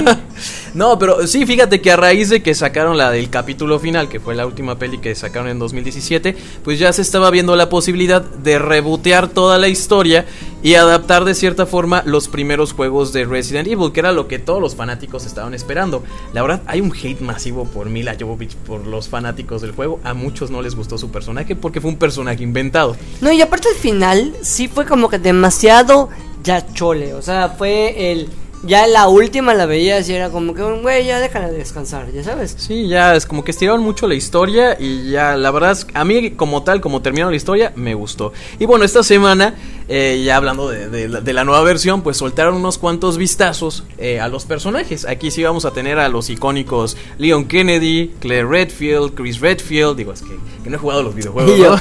¿No? 0.77 0.99
Pero 0.99 1.25
sí, 1.25 1.45
fíjate 1.45 1.81
que 1.81 1.91
a 1.91 1.97
raíz 1.97 2.29
de 2.29 2.43
que 2.43 2.53
sacaron 2.53 2.97
la 2.97 3.09
del 3.09 3.29
capítulo 3.29 3.79
final, 3.79 4.07
que 4.07 4.19
fue 4.19 4.35
la 4.35 4.45
última 4.45 4.77
peli 4.77 4.99
que 4.99 5.15
sacaron 5.15 5.49
en 5.49 5.57
2017, 5.57 6.37
pues 6.63 6.77
ya 6.77 6.93
se 6.93 7.01
estaba 7.01 7.31
viendo 7.31 7.55
la 7.55 7.67
posibilidad 7.67 8.21
de 8.21 8.59
rebotear 8.59 9.27
toda 9.27 9.57
la 9.57 9.67
historia 9.67 10.25
y 10.61 10.75
adaptar 10.75 11.25
de 11.25 11.33
cierta 11.33 11.65
forma 11.65 12.03
los 12.05 12.27
primeros 12.27 12.73
juegos 12.73 13.11
de 13.11 13.25
Resident 13.25 13.67
Evil, 13.67 13.91
que 13.91 14.01
era 14.01 14.11
lo 14.11 14.27
que 14.27 14.37
todos 14.37 14.61
los 14.61 14.75
fanáticos 14.75 15.25
estaban 15.25 15.55
esperando. 15.55 16.03
La 16.33 16.43
verdad, 16.43 16.61
hay 16.67 16.79
un 16.79 16.93
hate 16.93 17.21
masivo 17.21 17.65
por 17.65 17.89
Mila 17.89 18.15
Jovovich, 18.19 18.55
por 18.55 18.85
los 18.85 19.09
fanáticos 19.09 19.63
del 19.63 19.71
juego. 19.71 19.99
A 20.03 20.13
muchos 20.13 20.51
no 20.51 20.61
les 20.61 20.75
gustó 20.75 20.99
su 20.99 21.09
personaje 21.09 21.55
porque 21.55 21.81
fue 21.81 21.89
un 21.89 21.97
personaje 21.97 22.43
inventado. 22.43 22.95
No, 23.21 23.31
y 23.31 23.41
aparte 23.41 23.67
al 23.69 23.75
final 23.75 24.35
sí 24.41 24.67
fue 24.67 24.85
como 24.85 25.09
que 25.09 25.17
demasiado 25.17 26.09
ya 26.43 26.65
chole. 26.73 27.13
O 27.13 27.21
sea, 27.21 27.49
fue 27.49 28.11
el. 28.11 28.29
Ya 28.63 28.87
la 28.87 29.07
última 29.07 29.53
la 29.53 29.65
veías 29.65 30.09
y 30.09 30.13
era 30.13 30.29
como 30.29 30.53
que, 30.53 30.63
güey, 30.63 31.05
ya 31.05 31.19
déjala 31.19 31.49
descansar, 31.49 32.11
ya 32.11 32.23
sabes. 32.23 32.55
Sí, 32.57 32.87
ya 32.87 33.15
es 33.15 33.25
como 33.25 33.43
que 33.43 33.51
estiraron 33.51 33.83
mucho 33.83 34.07
la 34.07 34.15
historia 34.15 34.75
y 34.79 35.11
ya 35.11 35.35
la 35.37 35.51
verdad 35.51 35.77
a 35.93 36.03
mí 36.03 36.31
como 36.31 36.63
tal, 36.63 36.81
como 36.81 37.01
terminó 37.01 37.29
la 37.29 37.35
historia, 37.35 37.71
me 37.75 37.93
gustó. 37.93 38.33
Y 38.57 38.65
bueno, 38.65 38.83
esta 38.83 39.03
semana, 39.03 39.53
eh, 39.89 40.21
ya 40.25 40.37
hablando 40.37 40.69
de, 40.69 40.89
de 40.89 41.07
la- 41.07 41.21
de 41.21 41.33
la 41.33 41.43
nueva 41.43 41.61
versión, 41.63 42.01
pues 42.01 42.17
soltaron 42.17 42.55
unos 42.55 42.77
cuantos 42.77 43.17
vistazos 43.17 43.83
eh, 43.97 44.19
a 44.19 44.27
los 44.27 44.45
personajes. 44.45 45.05
Aquí 45.05 45.31
sí 45.31 45.43
vamos 45.43 45.65
a 45.65 45.71
tener 45.71 45.97
a 45.99 46.09
los 46.09 46.29
icónicos 46.29 46.97
Leon 47.17 47.45
Kennedy, 47.45 48.11
Claire 48.19 48.45
Redfield, 48.47 49.13
Chris 49.15 49.39
Redfield. 49.39 49.95
Digo, 49.97 50.13
es 50.13 50.21
que, 50.21 50.37
que 50.63 50.69
no 50.69 50.75
he 50.75 50.79
jugado 50.79 51.03
los 51.03 51.15
videojuegos. 51.15 51.57
Y 51.57 51.61
yo, 51.61 51.71
¿no? 51.75 51.79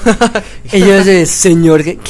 y 0.73 0.81
yo 0.81 0.95
ese 0.97 1.27
señor, 1.27 1.83
¿qué? 1.85 1.97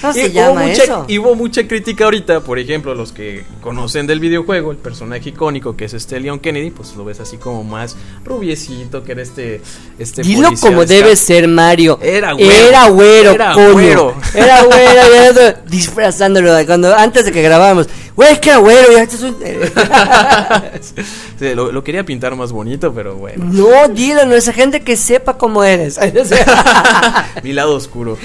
¿Cómo 0.00 0.14
Y 0.16 0.38
hubo 0.38 0.54
mucha, 0.56 0.82
eso? 0.84 1.04
y 1.08 1.18
hubo 1.18 1.34
mucha 1.34 1.66
crítica 1.68 2.04
ahorita, 2.04 2.40
por 2.40 2.58
ejemplo, 2.58 2.94
los 2.94 3.12
que 3.12 3.44
conocen 3.60 4.06
del 4.06 4.20
videojuego, 4.20 4.70
el 4.72 4.76
personaje 4.78 5.30
icónico 5.30 5.76
que 5.76 5.84
es 5.86 5.94
este 5.94 6.18
Leon 6.20 6.40
Kennedy, 6.40 6.70
pues 6.70 6.94
lo 6.96 7.04
ves 7.04 7.20
así 7.20 7.36
como 7.36 7.62
más 7.64 7.96
rubiecito, 8.24 9.04
que 9.04 9.12
era 9.12 9.22
este... 9.22 9.60
este 9.98 10.22
Dilo 10.22 10.50
como 10.60 10.84
de 10.84 10.92
debe 10.96 11.16
ser, 11.16 11.48
Mario. 11.48 11.98
Era 12.02 12.32
güero. 12.32 12.52
Era 12.68 12.88
güero, 12.88 13.30
Era 13.32 13.52
coño. 13.54 13.72
Güero. 14.04 14.20
Era 14.34 14.62
güero, 14.62 15.02
ya 15.12 15.28
ando 15.28 15.60
disfrazándolo. 15.68 16.54
de 16.54 16.66
Cuando, 16.66 16.94
antes 16.94 17.24
de 17.24 17.32
que 17.32 17.42
grabáramos, 17.42 17.88
güey, 18.16 18.32
es 18.32 18.38
que 18.40 18.50
era 18.50 18.58
güero. 18.58 18.92
Ya, 18.92 19.02
este 19.02 19.16
es 19.16 19.22
un- 19.22 19.36
Sí, 21.38 21.54
lo, 21.54 21.72
lo 21.72 21.82
quería 21.82 22.04
pintar 22.04 22.36
más 22.36 22.52
bonito, 22.52 22.92
pero 22.94 23.16
bueno. 23.16 23.44
no, 23.44 23.88
dilo, 23.88 24.24
no 24.26 24.34
esa 24.34 24.52
gente 24.52 24.82
que 24.82 24.96
sepa 24.96 25.36
cómo 25.38 25.64
eres. 25.64 25.98
Mi 27.42 27.52
lado 27.52 27.74
oscuro. 27.74 28.16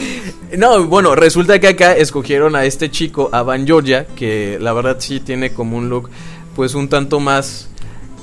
No, 0.57 0.83
bueno, 0.85 1.15
resulta 1.15 1.59
que 1.59 1.69
acá 1.69 1.95
escogieron 1.95 2.55
a 2.55 2.65
este 2.65 2.91
chico, 2.91 3.29
a 3.31 3.41
Van 3.43 3.65
Georgia, 3.65 4.05
que 4.15 4.57
la 4.61 4.73
verdad 4.73 4.97
sí 4.99 5.19
tiene 5.19 5.53
como 5.53 5.77
un 5.77 5.89
look, 5.89 6.09
pues 6.55 6.75
un 6.75 6.89
tanto 6.89 7.19
más 7.19 7.67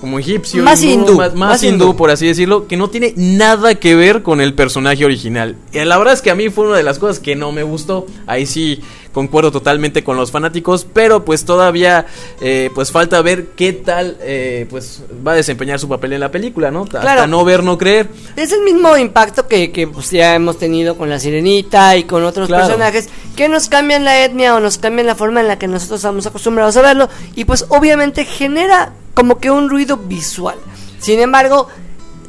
como 0.00 0.18
egipcio, 0.18 0.62
Más 0.62 0.82
hindú, 0.82 1.14
más, 1.16 1.34
más 1.34 1.50
más 1.50 1.62
hindú, 1.62 1.84
hindú. 1.86 1.96
por 1.96 2.10
así 2.10 2.26
decirlo, 2.26 2.66
que 2.66 2.76
no 2.76 2.88
tiene 2.90 3.14
nada 3.16 3.74
que 3.74 3.94
ver 3.94 4.22
con 4.22 4.40
el 4.40 4.54
personaje 4.54 5.04
original. 5.04 5.56
Y 5.72 5.82
la 5.84 5.96
verdad 5.98 6.14
es 6.14 6.22
que 6.22 6.30
a 6.30 6.34
mí 6.34 6.50
fue 6.50 6.66
una 6.66 6.76
de 6.76 6.82
las 6.82 6.98
cosas 6.98 7.20
que 7.20 7.36
no 7.36 7.52
me 7.52 7.62
gustó. 7.62 8.06
Ahí 8.26 8.46
sí 8.46 8.80
concuerdo 9.14 9.50
totalmente 9.52 10.04
con 10.04 10.16
los 10.18 10.30
fanáticos, 10.30 10.86
pero 10.92 11.24
pues 11.24 11.44
todavía 11.46 12.04
eh, 12.40 12.68
pues 12.74 12.90
falta 12.92 13.22
ver 13.22 13.46
qué 13.56 13.72
tal 13.72 14.18
eh, 14.20 14.66
pues 14.68 15.02
va 15.26 15.32
a 15.32 15.36
desempeñar 15.36 15.78
su 15.80 15.88
papel 15.88 16.12
en 16.14 16.20
la 16.20 16.30
película, 16.30 16.70
¿no? 16.70 16.82
Hasta 16.82 17.00
Claro. 17.00 17.26
no 17.28 17.44
ver, 17.44 17.62
no 17.62 17.78
creer. 17.78 18.08
Es 18.36 18.52
el 18.52 18.62
mismo 18.62 18.96
impacto 18.98 19.46
que, 19.48 19.70
que, 19.72 19.86
pues, 19.88 20.10
ya 20.10 20.34
hemos 20.34 20.58
tenido 20.58 20.98
con 20.98 21.08
la 21.08 21.18
sirenita 21.20 21.96
y 21.96 22.04
con 22.04 22.24
otros 22.24 22.48
Claro. 22.48 22.64
personajes 22.66 23.08
que 23.36 23.48
nos 23.48 23.68
cambian 23.68 24.04
la 24.04 24.24
etnia 24.24 24.54
o 24.56 24.60
nos 24.60 24.78
cambian 24.78 25.06
la 25.06 25.14
forma 25.14 25.40
en 25.40 25.48
la 25.48 25.58
que 25.58 25.68
nosotros 25.68 26.00
estamos 26.00 26.26
acostumbrados 26.26 26.76
a 26.76 26.82
verlo 26.82 27.08
y 27.36 27.44
pues 27.44 27.64
obviamente 27.68 28.24
genera 28.24 28.92
como 29.14 29.38
que 29.38 29.50
un 29.50 29.70
ruido 29.70 29.96
visual. 29.96 30.56
Sin 30.98 31.20
embargo, 31.20 31.68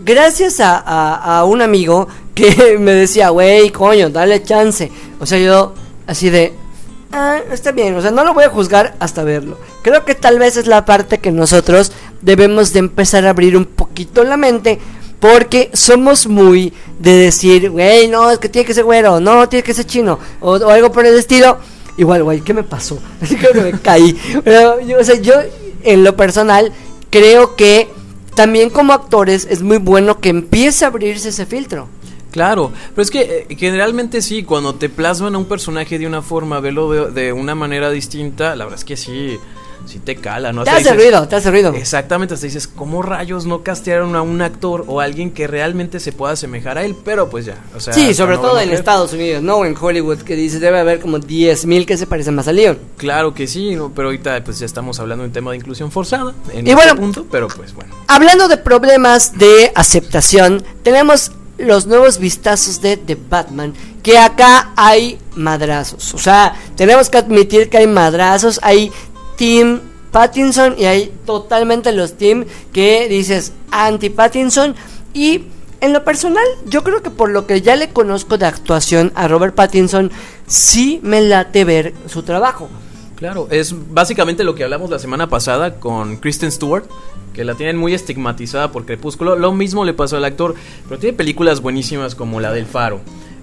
gracias 0.04 0.60
a, 0.60 0.78
a- 0.78 1.39
a 1.39 1.45
un 1.45 1.62
amigo 1.62 2.08
que 2.34 2.78
me 2.80 2.91
decía, 2.93 3.30
güey, 3.30 3.69
coño, 3.71 4.10
dale 4.10 4.43
chance. 4.43 4.91
O 5.19 5.26
sea, 5.26 5.39
yo 5.39 5.74
así 6.08 6.30
de, 6.30 6.54
ah, 7.15 7.39
está 7.51 7.71
bien, 7.71 7.95
o 7.95 8.01
sea, 8.01 8.12
no 8.12 8.23
lo 8.23 8.34
voy 8.34 8.43
a 8.43 8.49
juzgar 8.49 8.95
hasta 8.99 9.23
verlo. 9.23 9.58
Creo 9.82 10.06
que 10.06 10.13
tal 10.15 10.38
vez 10.38 10.58
es 10.58 10.67
la 10.67 10.86
parte 10.86 11.19
que 11.19 11.32
nosotros 11.32 11.91
debemos 12.21 12.73
de 12.73 12.80
empezar 12.80 13.25
a 13.25 13.32
abrir 13.32 13.58
un 13.58 13.65
poquito 13.65 14.23
la 14.23 14.38
mente. 14.38 14.80
Porque 15.19 15.71
somos 15.73 16.28
muy 16.28 16.73
de 16.99 17.13
decir, 17.13 17.71
güey, 17.71 18.10
no, 18.10 18.30
es 18.30 18.38
que 18.38 18.49
tiene 18.49 18.65
que 18.65 18.73
ser 18.73 18.84
güero, 18.84 19.19
no, 19.19 19.47
tiene 19.49 19.63
que 19.63 19.73
ser 19.73 19.86
chino, 19.86 20.19
o, 20.41 20.56
algo 20.56 20.91
por 20.91 21.06
el 21.06 21.17
estilo. 21.17 21.58
Igual, 21.97 22.23
güey, 22.23 22.41
¿qué 22.41 22.54
me 22.54 22.63
pasó? 22.63 22.99
Así 23.21 23.36
que 23.38 23.54
me 23.54 23.71
caí. 23.80 24.15
Pero, 24.43 24.82
yo, 24.82 24.99
o 24.99 25.04
sea, 25.04 25.15
yo, 25.15 25.34
en 25.84 26.04
lo 26.04 26.15
personal, 26.15 26.73
creo 27.10 27.56
que 27.56 27.89
también 28.36 28.69
como 28.69 28.93
actores 28.93 29.47
es 29.49 29.62
muy 29.62 29.78
bueno 29.78 30.19
que 30.19 30.30
empiece 30.30 30.84
a 30.84 30.89
abrirse 30.89 31.30
ese 31.30 31.45
filtro. 31.45 31.88
Claro, 32.36 32.69
pero 32.93 33.02
es 33.02 33.10
que 33.10 33.45
eh, 33.50 33.56
generalmente 33.56 34.21
sí, 34.21 34.43
cuando 34.43 34.76
te 34.76 34.89
plasman 34.89 35.36
a 35.36 35.38
un 35.38 35.45
personaje 35.45 35.98
de 35.98 36.06
una 36.06 36.21
forma, 36.21 36.60
verlo 36.60 36.91
de, 36.91 37.12
de 37.21 37.32
una 37.32 37.56
manera 37.56 37.89
distinta, 37.91 38.58
la 38.58 38.65
verdad 38.65 38.78
es 38.78 38.84
que 38.84 38.98
sí, 38.98 39.39
sí 39.86 40.00
te 40.00 40.17
cala, 40.17 40.52
¿no? 40.52 40.65
Te 40.65 40.71
hace 40.71 40.93
ruido, 40.93 41.26
te 41.30 41.38
hace 41.38 41.50
ruido. 41.50 41.71
Exactamente, 41.74 42.34
hasta 42.34 42.45
dices, 42.45 42.67
¿cómo 42.67 43.02
rayos 43.02 43.45
no 43.45 43.63
castearon 43.63 44.17
a 44.17 44.21
un 44.21 44.41
actor 44.41 44.84
o 44.88 45.00
alguien 45.00 45.32
que 45.32 45.48
realmente 45.48 46.02
se 46.02 46.12
pueda 46.12 46.34
asemejar 46.34 46.78
a 46.78 46.84
él? 46.84 46.93
Pero 47.06 47.30
pues 47.30 47.45
ya, 47.45 47.56
o 47.74 47.80
sea... 47.80 47.93
Sí, 47.93 48.13
sobre 48.13 48.36
no 48.36 48.41
todo 48.41 48.60
en. 48.60 48.69
Estados 48.71 49.13
Unidos, 49.13 49.41
¿no? 49.41 49.63
En 49.63 49.74
Hollywood, 49.80 50.17
que 50.24 50.36
dices 50.36 50.60
debe 50.60 50.78
haber 50.78 51.00
como 51.00 51.19
10.000 51.19 51.86
que 51.86 51.95
se 51.95 52.06
parecen 52.06 52.36
más 52.36 52.50
a 52.50 52.52
Leon. 52.52 52.78
Claro 52.98 53.34
que 53.34 53.48
sí, 53.48 53.76
¿no? 53.76 53.93
pero 53.95 54.10
ahorita 54.10 54.43
pues 54.43 54.60
ya 54.60 54.65
estamos 54.65 55.00
hablando 55.00 55.21
de 55.24 55.28
un 55.30 55.34
tema 55.34 55.52
de 55.52 55.58
inclusión 55.58 55.89
forzada 55.89 56.34
en 56.52 56.67
Y 56.67 56.71
este 56.71 56.76
bueno- 56.76 56.98
punto, 56.98 57.26
pero 57.32 57.48
pues 57.48 57.74
bueno. 57.74 57.95
Hablando 58.08 58.50
de 58.50 58.58
problemas 58.58 59.38
de 59.38 59.71
aceptación, 59.74 60.65
tenemos 60.84 61.32
los 61.57 61.87
nuevos 61.87 62.17
vistazos 62.19 62.81
de 62.81 62.97
The 62.97 63.17
Batman, 63.29 63.73
que 64.03 64.17
acá 64.17 64.71
hay 64.75 65.19
madrazos. 65.35 66.13
O 66.13 66.17
sea, 66.17 66.55
tenemos 66.75 67.09
que 67.09 67.17
admitir 67.17 67.69
que 67.69 67.77
hay 67.77 67.87
madrazos, 67.87 68.59
hay 68.61 68.91
Team 69.37 69.81
Pattinson 70.11 70.75
y 70.77 70.85
hay 70.85 71.13
totalmente 71.25 71.91
los 71.91 72.17
Team 72.17 72.45
que 72.71 73.07
dices 73.09 73.53
anti-Pattinson. 73.71 74.75
Y 75.13 75.45
en 75.81 75.93
lo 75.93 76.03
personal, 76.03 76.45
yo 76.65 76.83
creo 76.83 77.01
que 77.01 77.09
por 77.09 77.29
lo 77.29 77.47
que 77.47 77.61
ya 77.61 77.75
le 77.75 77.89
conozco 77.89 78.37
de 78.37 78.45
actuación 78.45 79.11
a 79.15 79.27
Robert 79.27 79.55
Pattinson, 79.55 80.11
sí 80.47 80.99
me 81.03 81.21
late 81.21 81.63
ver 81.65 81.93
su 82.07 82.23
trabajo. 82.23 82.69
Claro, 83.15 83.47
es 83.49 83.73
básicamente 83.93 84.43
lo 84.43 84.56
que 84.56 84.63
hablamos 84.63 84.89
la 84.89 84.99
semana 84.99 85.28
pasada 85.30 85.75
con 85.75 86.17
Kristen 86.17 86.51
Stewart, 86.51 86.86
que 87.34 87.43
la 87.45 87.56
tienen 87.56 87.78
muy 87.78 87.93
estigmatizada 87.93 88.71
por 88.71 88.86
Crepúsculo. 88.86 89.36
Lo 89.36 89.51
mismo 89.54 89.86
le 89.86 89.93
pasó 89.93 90.17
al 90.17 90.25
actor, 90.25 90.56
pero 90.88 90.99
tiene 90.99 91.15
películas 91.15 91.62
buenísimas 91.62 92.15
como 92.15 92.39
la 92.39 92.51
del 92.51 92.65
Faro. 92.65 93.01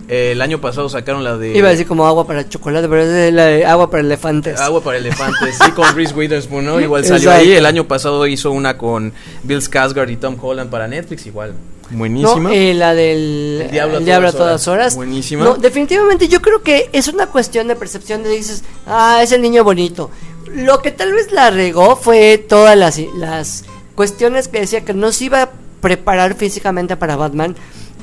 Eh, 0.09 0.33
el 0.33 0.43
año 0.43 0.61
pasado 0.61 0.89
sacaron 0.89 1.25
la 1.25 1.39
de 1.39 1.57
Iba 1.57 1.69
a 1.69 1.71
decir 1.71 1.87
como 1.87 2.07
agua 2.07 2.27
para 2.27 2.47
chocolate, 2.49 2.89
pero 2.89 3.03
es 3.03 3.09
de 3.09 3.33
la 3.33 3.47
de 3.47 3.65
agua 3.65 3.91
para 3.91 4.03
elefantes. 4.03 4.61
Agua 4.61 4.83
para 4.83 4.99
elefantes, 4.99 5.57
sí, 5.59 5.71
con 5.73 5.95
Reese 5.95 6.15
Witherspoon, 6.15 6.65
¿no? 6.65 6.81
Igual 6.83 7.05
salió 7.05 7.31
Exacto. 7.31 7.41
ahí. 7.41 7.53
El 7.53 7.65
año 7.67 7.87
pasado 7.89 8.27
hizo 8.27 8.51
una 8.51 8.77
con 8.77 9.13
Bill 9.43 9.63
Skarsgård 9.63 10.11
y 10.11 10.17
Tom 10.17 10.37
Holland 10.41 10.71
para 10.71 10.89
Netflix, 10.89 11.27
igual. 11.27 11.55
Buenísima. 11.93 12.49
No, 12.49 12.51
eh, 12.51 12.75
la 12.75 12.95
del 12.95 13.63
El 13.65 13.71
Diablo 13.71 13.97
a 13.97 13.99
El 13.99 14.05
Diablo 14.05 14.29
a 14.29 14.33
todas 14.33 14.47
todas 14.47 14.69
horas. 14.69 14.97
Buenísima. 14.97 15.45
No, 15.45 15.55
definitivamente 15.57 16.29
yo 16.29 16.41
creo 16.43 16.63
que 16.63 16.89
es 16.93 17.09
una 17.09 17.27
cuestión 17.27 17.69
de 17.69 17.77
percepción 17.77 18.23
de 18.23 18.31
dices, 18.31 18.65
ah, 18.87 19.21
es 19.23 19.33
el 19.33 19.43
niño 19.43 19.63
bonito. 19.65 20.11
Lo 20.55 20.81
que 20.81 20.91
tal 20.91 21.13
vez 21.13 21.33
la 21.33 21.51
regó 21.51 21.97
fue 21.97 22.39
todas 22.39 22.77
las, 22.77 22.99
las 23.17 23.65
cuestiones 23.95 24.49
que 24.49 24.61
decía 24.61 24.85
que 24.85 24.95
no 24.95 25.13
se 25.13 25.25
iba 25.27 25.43
a 25.43 25.51
preparar 25.81 26.35
físicamente 26.35 26.97
para 26.97 27.17
Batman. 27.17 27.55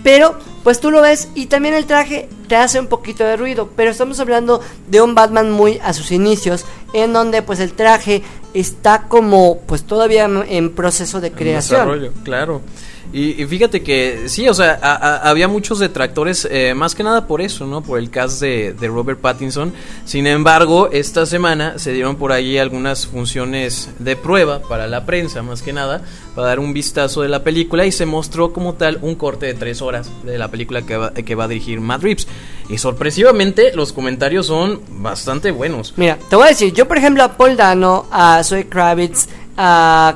Pero, 0.04 0.38
pues 0.63 0.80
tú 0.80 0.91
lo 0.91 1.02
ves 1.02 1.28
y 1.36 1.47
también 1.47 1.73
el 1.75 1.86
traje 1.86 2.30
te 2.47 2.56
hace 2.56 2.80
un 2.80 2.88
poquito 2.88 3.25
de 3.25 3.36
ruido. 3.36 3.69
Pero 3.75 3.91
estamos 3.91 4.19
hablando 4.19 4.62
de 4.88 5.02
un 5.02 5.13
Batman 5.13 5.52
muy 5.52 5.80
a 5.84 5.91
sus 5.93 6.12
inicios, 6.12 6.65
en 6.93 7.12
donde 7.12 7.41
pues 7.41 7.60
el 7.60 7.73
traje 7.73 8.23
está 8.54 9.04
como 9.10 9.60
pues 9.67 9.84
todavía 9.84 10.23
en 10.25 10.73
proceso 10.73 11.19
de 11.19 11.28
En 11.28 11.34
creación. 11.34 11.82
desarrollo, 11.82 12.13
claro. 12.23 12.62
Y, 13.11 13.41
y 13.41 13.45
fíjate 13.47 13.81
que 13.81 14.29
sí, 14.29 14.47
o 14.47 14.53
sea, 14.53 14.79
a- 14.81 15.29
había 15.29 15.47
muchos 15.47 15.79
detractores, 15.79 16.47
eh, 16.51 16.73
más 16.75 16.93
que 16.93 17.03
nada 17.03 17.25
por 17.25 17.41
eso, 17.41 17.65
¿no? 17.65 17.81
Por 17.81 17.97
el 17.99 18.09
cast 18.11 18.39
de, 18.41 18.73
de 18.73 18.87
Robert 18.87 19.19
Pattinson. 19.19 19.73
Sin 20.05 20.27
embargo, 20.27 20.89
esta 20.91 21.25
semana 21.25 21.79
se 21.79 21.91
dieron 21.91 22.17
por 22.17 22.31
ahí 22.31 22.57
algunas 22.59 23.07
funciones 23.07 23.89
de 23.99 24.15
prueba 24.15 24.59
para 24.59 24.85
la 24.87 25.05
prensa, 25.05 25.41
más 25.41 25.61
que 25.63 25.73
nada, 25.73 26.01
para 26.35 26.47
dar 26.49 26.59
un 26.59 26.71
vistazo 26.73 27.21
de 27.23 27.29
la 27.29 27.43
película 27.43 27.85
y 27.85 27.91
se 27.91 28.05
mostró 28.05 28.53
como 28.53 28.75
tal 28.75 28.99
un 29.01 29.15
corte 29.15 29.47
de 29.47 29.53
tres 29.55 29.81
horas 29.81 30.09
de 30.23 30.37
la 30.37 30.49
película 30.49 30.83
que 30.83 30.95
va, 30.97 31.11
que 31.13 31.33
va 31.35 31.45
a 31.45 31.47
dirigir 31.47 31.81
Matt 31.81 32.03
Reeves. 32.03 32.27
Y 32.69 32.77
sorpresivamente 32.77 33.71
los 33.73 33.91
comentarios 33.93 34.45
son 34.45 34.81
bastante 35.01 35.49
buenos. 35.49 35.93
Mira, 35.97 36.19
te 36.29 36.35
voy 36.35 36.45
a 36.45 36.49
decir, 36.49 36.71
yo 36.73 36.87
por 36.87 36.97
ejemplo 36.99 37.23
a 37.23 37.35
Paul 37.35 37.57
Dano, 37.57 38.05
a 38.11 38.43
Zoe 38.43 38.67
Kravitz, 38.69 39.27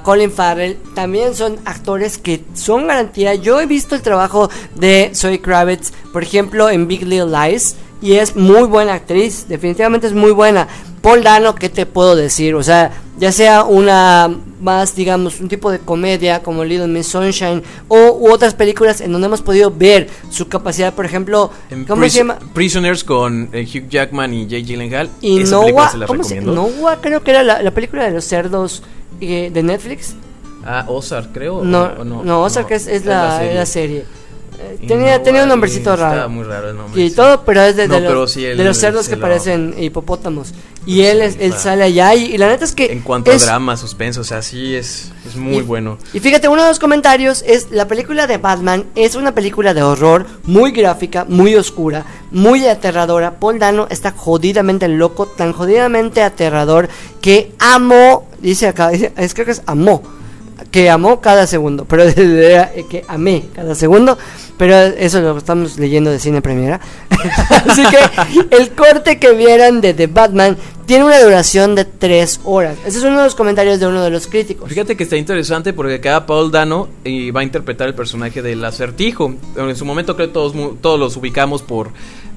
Colin 0.04 0.32
Farrell, 0.32 0.78
también 0.96 1.36
son 1.36 1.58
actores 1.66 2.18
que 2.18 2.44
son 2.54 2.88
garantía. 2.88 3.36
Yo 3.36 3.60
he 3.60 3.66
visto 3.66 3.94
el 3.96 4.02
trabajo 4.02 4.50
de 4.76 5.12
Zoe 5.14 5.42
Kravitz, 5.42 5.92
por 6.14 6.24
ejemplo, 6.24 6.70
en 6.70 6.88
Big 6.88 7.04
Little 7.04 7.28
Lies, 7.28 7.76
y 8.02 8.14
es 8.14 8.36
muy 8.36 8.64
buena 8.64 8.94
actriz, 8.94 9.48
definitivamente 9.50 10.08
es 10.08 10.14
muy 10.14 10.32
buena. 10.32 10.68
Paul 11.04 11.22
Dano, 11.22 11.54
¿qué 11.54 11.70
te 11.70 11.86
puedo 11.86 12.16
decir? 12.16 12.56
O 12.56 12.64
sea, 12.64 12.92
ya 13.20 13.32
sea 13.32 13.64
una 13.66 14.34
más, 14.60 14.96
digamos, 14.96 15.40
un 15.42 15.50
tipo 15.50 15.70
de 15.70 15.78
comedia 15.80 16.42
como 16.42 16.64
Little 16.64 16.88
Miss 16.88 17.08
Sunshine 17.08 17.62
o 17.90 18.18
u 18.20 18.32
otras 18.32 18.54
películas 18.56 19.02
en 19.02 19.12
donde 19.12 19.28
hemos 19.28 19.42
podido 19.42 19.70
ver 19.70 20.08
su 20.32 20.48
capacidad, 20.48 20.94
por 20.94 21.06
ejemplo, 21.06 21.52
En 21.70 21.84
¿cómo 21.84 22.02
Pris- 22.04 22.12
se 22.14 22.18
llama? 22.20 22.40
Prisoners 22.54 23.04
con 23.04 23.50
eh, 23.52 23.64
Hugh 23.68 23.90
Jackman 23.90 24.34
y 24.34 24.48
Jake 24.48 24.64
Gyllenhaal. 24.64 25.10
Y 25.20 25.42
Esa 25.42 25.52
Noah, 25.58 25.90
se 25.92 25.98
la 25.98 26.06
¿cómo 26.08 26.24
se. 26.24 26.40
Noah 26.42 27.02
creo 27.02 27.22
que 27.22 27.32
era 27.32 27.44
la, 27.44 27.62
la 27.62 27.72
película 27.72 28.06
de 28.06 28.12
los 28.12 28.24
cerdos 28.24 28.82
eh, 29.20 29.52
de 29.54 29.62
Netflix. 29.62 30.16
Ah, 30.66 30.86
Ozark, 30.88 31.34
creo. 31.34 31.62
No, 31.66 31.82
o- 31.84 32.02
o 32.02 32.06
no, 32.06 32.42
Ozark 32.44 32.72
es, 32.72 32.88
es 32.88 33.04
la, 33.06 33.44
es 33.46 33.54
la 33.56 33.66
serie. 33.66 34.06
Tenía, 34.88 35.22
tenía 35.24 35.44
un 35.44 35.50
nombrecito 35.50 35.94
estaba 35.94 36.16
raro. 36.16 36.30
muy 36.30 36.44
raro 36.44 36.70
el 36.70 36.78
nombre. 36.78 37.02
Y 37.02 37.10
sí. 37.10 37.16
todo, 37.16 37.44
pero 37.46 37.62
es 37.62 37.76
de, 37.76 37.88
de 37.88 38.00
No, 38.02 38.10
los, 38.14 38.32
sí, 38.32 38.44
de 38.44 38.56
los 38.64 38.78
cerdos 38.78 39.08
que 39.10 39.16
lo- 39.16 39.22
parecen 39.22 39.76
hipopótamos. 39.78 40.54
Y 40.86 40.96
Sí, 40.96 41.06
él, 41.06 41.22
es, 41.22 41.38
él 41.40 41.54
sale 41.54 41.84
allá 41.84 42.14
y, 42.14 42.26
y 42.34 42.38
la 42.38 42.48
neta 42.50 42.66
es 42.66 42.74
que... 42.74 42.92
En 42.92 43.00
cuanto 43.02 43.32
es- 43.32 43.44
a 43.44 43.46
drama, 43.46 43.78
suspenso, 43.78 44.20
o 44.22 44.24
sea, 44.26 44.42
sí 44.42 44.76
es, 44.76 45.12
es 45.26 45.36
muy 45.38 45.58
y- 45.58 45.62
bueno. 45.62 45.98
Y 46.14 46.20
fíjate, 46.20 46.50
uno 46.50 46.62
de 46.64 46.68
los 46.70 46.80
comentarios 46.80 47.42
es 47.48 47.72
la 47.72 47.88
película 47.88 48.28
de 48.28 48.38
Batman 48.38 48.86
es 48.96 49.16
una 49.16 49.34
película 49.34 49.74
de 49.74 49.82
horror 49.82 50.26
muy 50.44 50.72
gráfica, 50.72 51.26
muy 51.28 51.56
oscura, 51.56 52.06
muy 52.32 52.66
aterradora. 52.68 53.40
Paul 53.40 53.60
Dano 53.60 53.88
está 53.90 54.12
jodidamente 54.12 54.88
loco, 54.90 55.26
tan 55.26 55.54
jodidamente 55.54 56.22
aterrador 56.22 56.90
que 57.22 57.54
amo, 57.60 58.28
dice 58.42 58.68
acá, 58.68 58.90
dice- 58.90 59.14
es 59.16 59.34
creo 59.34 59.46
que 59.46 59.52
es 59.54 59.62
amó, 59.66 60.04
que 60.70 60.90
amó 60.90 61.22
cada 61.22 61.48
segundo, 61.48 61.86
pero 61.86 62.04
que 62.14 63.06
amé 63.08 63.46
cada 63.56 63.74
segundo, 63.76 64.18
pero 64.58 64.76
eso 64.76 65.22
lo 65.22 65.38
estamos 65.38 65.78
leyendo 65.78 66.12
de 66.12 66.20
cine 66.20 66.42
premiera. 66.42 66.80
Así 67.68 67.84
que 67.86 68.56
el 68.56 68.72
corte 68.72 69.20
que 69.20 69.34
vieron 69.34 69.82
de 69.82 69.94
The 69.94 70.08
Batman 70.08 70.58
tiene 70.86 71.06
una 71.06 71.22
duración 71.22 71.76
de 71.76 71.86
3 71.86 72.42
horas. 72.44 72.78
Ese 72.86 72.98
es 72.98 73.04
uno 73.04 73.18
de 73.18 73.24
los 73.24 73.36
comentarios 73.36 73.80
de 73.80 73.88
uno 73.88 74.04
de 74.04 74.10
los 74.10 74.28
críticos. 74.28 74.70
Fíjate 74.70 74.98
que 74.98 75.04
está 75.04 75.16
interesante 75.16 75.74
porque 75.74 75.96
acá 75.96 76.26
Paul 76.26 76.52
Dano 76.52 76.90
y 77.04 77.32
va 77.32 77.42
a 77.42 77.44
interpretar 77.44 77.88
el 77.88 77.96
personaje 77.96 78.42
del 78.42 78.64
acertijo. 78.66 79.34
En 79.56 79.76
su 79.76 79.86
momento 79.86 80.16
creo 80.16 80.28
que 80.28 80.34
todos, 80.34 80.54
todos 80.82 81.00
los 81.00 81.16
ubicamos 81.18 81.62
por, 81.62 81.92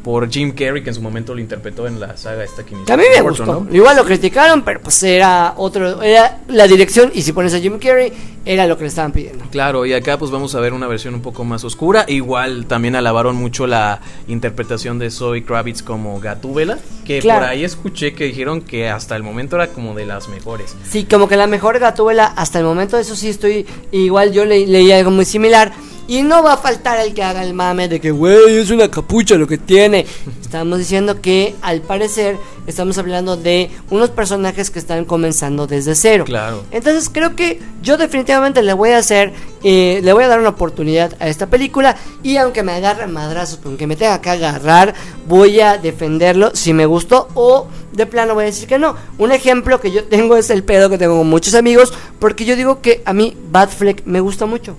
por 0.06 0.30
Jim 0.30 0.52
Carrey, 0.52 0.84
que 0.84 0.90
en 0.90 0.94
su 0.94 1.02
momento 1.02 1.34
lo 1.34 1.40
interpretó 1.40 1.84
en 1.88 1.98
la 1.98 2.16
saga 2.16 2.44
esta 2.44 2.62
que 2.64 2.74
inició 2.76 2.94
a 2.94 2.96
mí 2.96 3.02
me 3.12 3.20
Burton, 3.22 3.44
gustó. 3.46 3.64
¿no? 3.68 3.74
Igual 3.74 3.96
lo 3.96 4.04
criticaron, 4.04 4.62
pero 4.62 4.80
pues 4.80 5.02
era 5.02 5.54
otro, 5.56 6.00
era 6.00 6.42
la 6.46 6.68
dirección 6.68 7.10
y 7.12 7.22
si 7.22 7.32
pones 7.32 7.52
a 7.54 7.58
Jim 7.58 7.76
Carrey 7.80 8.12
era 8.44 8.68
lo 8.68 8.76
que 8.76 8.84
le 8.84 8.88
estaban 8.88 9.10
pidiendo. 9.10 9.44
Claro, 9.50 9.84
y 9.84 9.94
acá 9.94 10.16
pues 10.16 10.30
vamos 10.30 10.54
a 10.54 10.60
ver 10.60 10.74
una 10.74 10.86
versión 10.86 11.12
un 11.16 11.22
poco 11.22 11.42
más 11.42 11.64
oscura. 11.64 12.04
Igual 12.06 12.66
también 12.66 12.94
alabaron 12.94 13.34
mucho 13.34 13.66
la 13.66 14.00
interpretación 14.28 15.00
de 15.00 15.10
Zoe 15.10 15.42
Kravitz 15.44 15.82
como 15.82 16.20
Gatúbela, 16.20 16.78
que 17.04 17.18
Claro. 17.18 17.40
por 17.40 17.48
ahí 17.48 17.64
escuché 17.64 18.14
que 18.14 18.26
dijeron 18.26 18.60
que 18.60 18.88
hasta 18.88 19.16
el 19.16 19.24
momento 19.24 19.56
era 19.56 19.66
como 19.72 19.92
de 19.96 20.06
las 20.06 20.28
mejores. 20.28 20.76
Sí, 20.88 21.04
como 21.10 21.26
que 21.26 21.34
la 21.36 21.48
mejor 21.48 21.80
Gatúbela 21.80 22.26
hasta 22.26 22.60
el 22.60 22.64
momento, 22.64 22.96
eso 22.96 23.16
sí 23.16 23.28
estoy, 23.28 23.66
igual 23.90 24.30
yo 24.32 24.44
le, 24.44 24.68
leí 24.68 24.92
algo 24.92 25.10
muy 25.10 25.24
similar. 25.24 25.72
Y 26.08 26.22
no 26.22 26.42
va 26.42 26.54
a 26.54 26.56
faltar 26.56 27.00
el 27.00 27.14
que 27.14 27.22
haga 27.22 27.42
el 27.42 27.52
mame 27.52 27.88
de 27.88 28.00
que, 28.00 28.10
güey, 28.10 28.58
es 28.58 28.70
una 28.70 28.88
capucha 28.88 29.34
lo 29.34 29.46
que 29.46 29.58
tiene. 29.58 30.06
Estamos 30.40 30.78
diciendo 30.78 31.20
que, 31.20 31.54
al 31.62 31.80
parecer, 31.80 32.36
estamos 32.66 32.98
hablando 32.98 33.36
de 33.36 33.70
unos 33.90 34.10
personajes 34.10 34.70
que 34.70 34.78
están 34.78 35.04
comenzando 35.04 35.66
desde 35.66 35.94
cero. 35.94 36.24
Claro. 36.24 36.64
Entonces 36.70 37.10
creo 37.12 37.34
que 37.34 37.60
yo 37.82 37.96
definitivamente 37.96 38.62
le 38.62 38.72
voy 38.72 38.90
a 38.90 38.98
hacer, 38.98 39.32
eh, 39.68 40.00
le 40.00 40.12
voy 40.12 40.22
a 40.22 40.28
dar 40.28 40.38
una 40.38 40.50
oportunidad 40.50 41.16
a 41.18 41.26
esta 41.26 41.48
película 41.48 41.96
y 42.22 42.36
aunque 42.36 42.62
me 42.62 42.70
agarre 42.70 43.08
madrazos, 43.08 43.58
aunque 43.64 43.88
me 43.88 43.96
tenga 43.96 44.20
que 44.20 44.30
agarrar, 44.30 44.94
voy 45.26 45.58
a 45.58 45.76
defenderlo 45.76 46.52
si 46.54 46.72
me 46.72 46.86
gustó 46.86 47.26
o 47.34 47.66
de 47.92 48.06
plano 48.06 48.34
voy 48.34 48.44
a 48.44 48.46
decir 48.46 48.68
que 48.68 48.78
no. 48.78 48.94
Un 49.18 49.32
ejemplo 49.32 49.80
que 49.80 49.90
yo 49.90 50.04
tengo 50.04 50.36
es 50.36 50.50
el 50.50 50.62
pedo 50.62 50.88
que 50.88 50.98
tengo 50.98 51.18
con 51.18 51.28
muchos 51.28 51.56
amigos 51.56 51.92
porque 52.20 52.44
yo 52.44 52.54
digo 52.54 52.80
que 52.80 53.02
a 53.04 53.12
mí 53.12 53.36
Batfleck 53.50 54.04
me 54.06 54.20
gusta 54.20 54.46
mucho. 54.46 54.76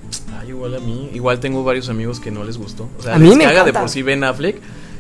Igual 0.48 0.76
a 0.76 0.80
mí. 0.80 1.10
Igual 1.14 1.42
tengo 1.42 1.66
varios 1.66 1.90
amigos 1.90 2.22
que 2.22 2.32
no 2.32 2.46
les 2.46 2.58
gustó. 2.58 2.88
O 2.98 3.04
sea, 3.04 3.16
A 3.16 3.20
mí 3.20 3.28
les 3.28 3.38
me 3.38 3.44
caga 3.44 3.56
de 3.66 3.70
encanta. 3.72 3.80
por 3.82 3.90
sí 3.90 4.04
Ben 4.04 4.24
Affleck 4.24 4.56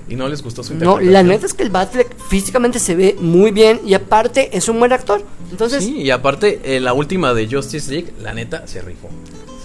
y 0.10 0.16
no 0.16 0.28
les 0.28 0.44
gustó 0.44 0.64
su 0.64 0.76
No, 0.76 1.00
la 1.00 1.24
neta 1.24 1.46
es 1.46 1.54
que 1.54 1.64
el 1.64 1.70
Batfleck 1.70 2.14
físicamente 2.30 2.78
se 2.80 2.94
ve 2.94 3.16
muy 3.20 3.52
bien 3.52 3.80
y 3.86 3.94
aparte 3.94 4.50
es 4.56 4.68
un 4.68 4.80
buen 4.80 4.92
actor. 4.92 5.24
Entonces, 5.50 5.84
Sí, 5.86 5.96
y 6.02 6.12
aparte, 6.12 6.60
eh, 6.66 6.82
la 6.82 6.92
última 6.94 7.34
de 7.34 7.48
Justice 7.48 7.90
League, 7.90 8.12
la 8.22 8.34
neta, 8.34 8.68
se 8.68 8.82
rifó. 8.82 9.10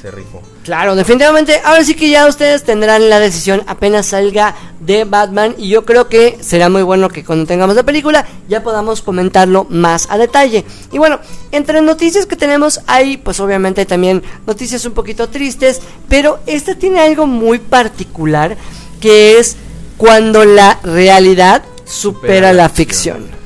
Se 0.02 0.10
rifó. 0.10 0.42
Claro, 0.64 0.96
definitivamente. 0.96 1.60
Ahora 1.64 1.84
sí 1.84 1.94
que 1.94 2.10
ya 2.10 2.26
ustedes 2.26 2.64
tendrán 2.64 3.08
la 3.08 3.20
decisión 3.20 3.62
apenas 3.68 4.06
salga 4.06 4.56
de 4.80 5.04
Batman. 5.04 5.54
Y 5.56 5.68
yo 5.68 5.84
creo 5.84 6.08
que 6.08 6.38
será 6.40 6.68
muy 6.68 6.82
bueno 6.82 7.08
que 7.08 7.24
cuando 7.24 7.46
tengamos 7.46 7.76
la 7.76 7.84
película 7.84 8.26
ya 8.48 8.64
podamos 8.64 9.00
comentarlo 9.00 9.64
más 9.70 10.08
a 10.10 10.18
detalle. 10.18 10.64
Y 10.90 10.98
bueno, 10.98 11.20
entre 11.52 11.80
noticias 11.82 12.26
que 12.26 12.34
tenemos 12.34 12.80
hay, 12.88 13.16
pues 13.16 13.38
obviamente 13.38 13.86
también 13.86 14.24
noticias 14.44 14.84
un 14.86 14.92
poquito 14.92 15.28
tristes. 15.28 15.80
Pero 16.08 16.40
esta 16.46 16.74
tiene 16.74 16.98
algo 16.98 17.28
muy 17.28 17.60
particular 17.60 18.56
que 19.00 19.38
es 19.38 19.56
cuando 19.98 20.44
la 20.44 20.80
realidad 20.82 21.62
supera, 21.84 22.50
Supera 22.50 22.52
la 22.52 22.68
ficción. 22.68 23.41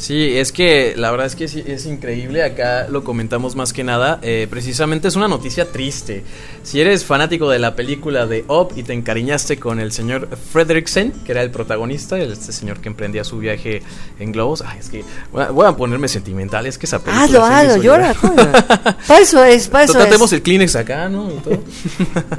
Sí, 0.00 0.38
es 0.38 0.50
que 0.50 0.94
la 0.96 1.10
verdad 1.10 1.26
es 1.26 1.36
que 1.36 1.44
es 1.44 1.84
increíble. 1.84 2.42
Acá 2.42 2.86
lo 2.88 3.04
comentamos 3.04 3.54
más 3.54 3.74
que 3.74 3.84
nada. 3.84 4.18
eh, 4.22 4.46
precisamente 4.48 5.08
es 5.08 5.14
una 5.16 5.28
noticia 5.28 5.70
triste. 5.70 6.24
Si 6.62 6.80
eres 6.80 7.04
fanático 7.04 7.50
de 7.50 7.58
la 7.58 7.76
película 7.76 8.26
de 8.26 8.46
Up 8.48 8.72
y 8.76 8.82
te 8.82 8.94
encariñaste 8.94 9.58
con 9.58 9.78
el 9.78 9.92
señor 9.92 10.28
Fredricksen, 10.52 11.12
que 11.26 11.32
era 11.32 11.42
el 11.42 11.50
protagonista, 11.50 12.16
el- 12.18 12.32
este 12.32 12.52
señor 12.52 12.80
que 12.80 12.88
emprendía 12.88 13.24
su 13.24 13.38
viaje 13.40 13.82
en 14.18 14.32
globos. 14.32 14.62
Ay, 14.66 14.78
es 14.80 14.88
que 14.88 15.04
voy 15.32 15.42
a, 15.42 15.50
voy 15.50 15.66
a 15.66 15.72
ponerme 15.76 16.08
sentimental. 16.08 16.64
Es 16.64 16.78
que 16.78 16.86
esa 16.86 16.98
película. 17.00 17.24
Hazlo, 17.24 17.46
me 17.46 17.54
hazlo, 17.54 17.82
llora, 17.82 18.14
joder. 18.14 18.52
Para 19.06 19.20
eso 19.20 19.44
es, 19.44 19.68
para 19.68 19.84
eso 19.84 19.98
es. 19.98 20.04
tenemos 20.06 20.32
el 20.32 20.40
Kleenex 20.40 20.76
acá, 20.76 21.10
¿no? 21.10 21.30
Y 21.30 21.34
todo. 21.40 21.62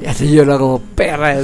Ya 0.02 0.14
te 0.16 0.28
lloro 0.32 0.58
como 0.58 0.80
perra. 0.96 1.36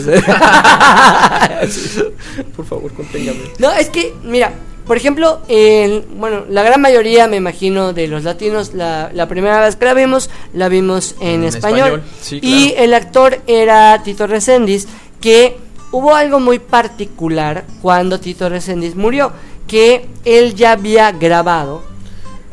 Por 2.55 2.65
favor, 2.65 2.91
conténgame. 2.93 3.39
No, 3.59 3.71
es 3.71 3.89
que, 3.89 4.13
mira, 4.23 4.51
por 4.87 4.97
ejemplo, 4.97 5.41
el- 5.47 6.05
bueno, 6.17 6.45
la 6.49 6.63
gran 6.63 6.81
mayoría, 6.81 7.27
me 7.27 7.35
imagino, 7.37 7.93
de 7.93 8.07
los 8.07 8.23
latinos, 8.23 8.73
la, 8.73 9.11
la 9.13 9.27
primera 9.27 9.59
vez 9.61 9.75
que 9.75 9.85
la 9.85 9.93
vimos, 9.93 10.29
la 10.53 10.69
vimos 10.69 11.15
en, 11.19 11.41
En 11.41 11.43
español. 11.43 11.79
español, 11.79 12.03
sí, 12.21 12.39
Y 12.41 12.73
el 12.77 12.93
actor 12.93 13.39
era 13.47 14.01
Tito 14.03 14.25
Reséndiz, 14.27 14.87
que 15.21 15.57
hubo 15.91 16.15
algo 16.15 16.39
muy 16.39 16.59
particular 16.59 17.65
cuando 17.81 18.19
Tito 18.19 18.49
Reséndiz 18.49 18.95
murió, 18.95 19.31
que 19.67 20.07
él 20.25 20.55
ya 20.55 20.71
había 20.73 21.11
grabado. 21.11 21.83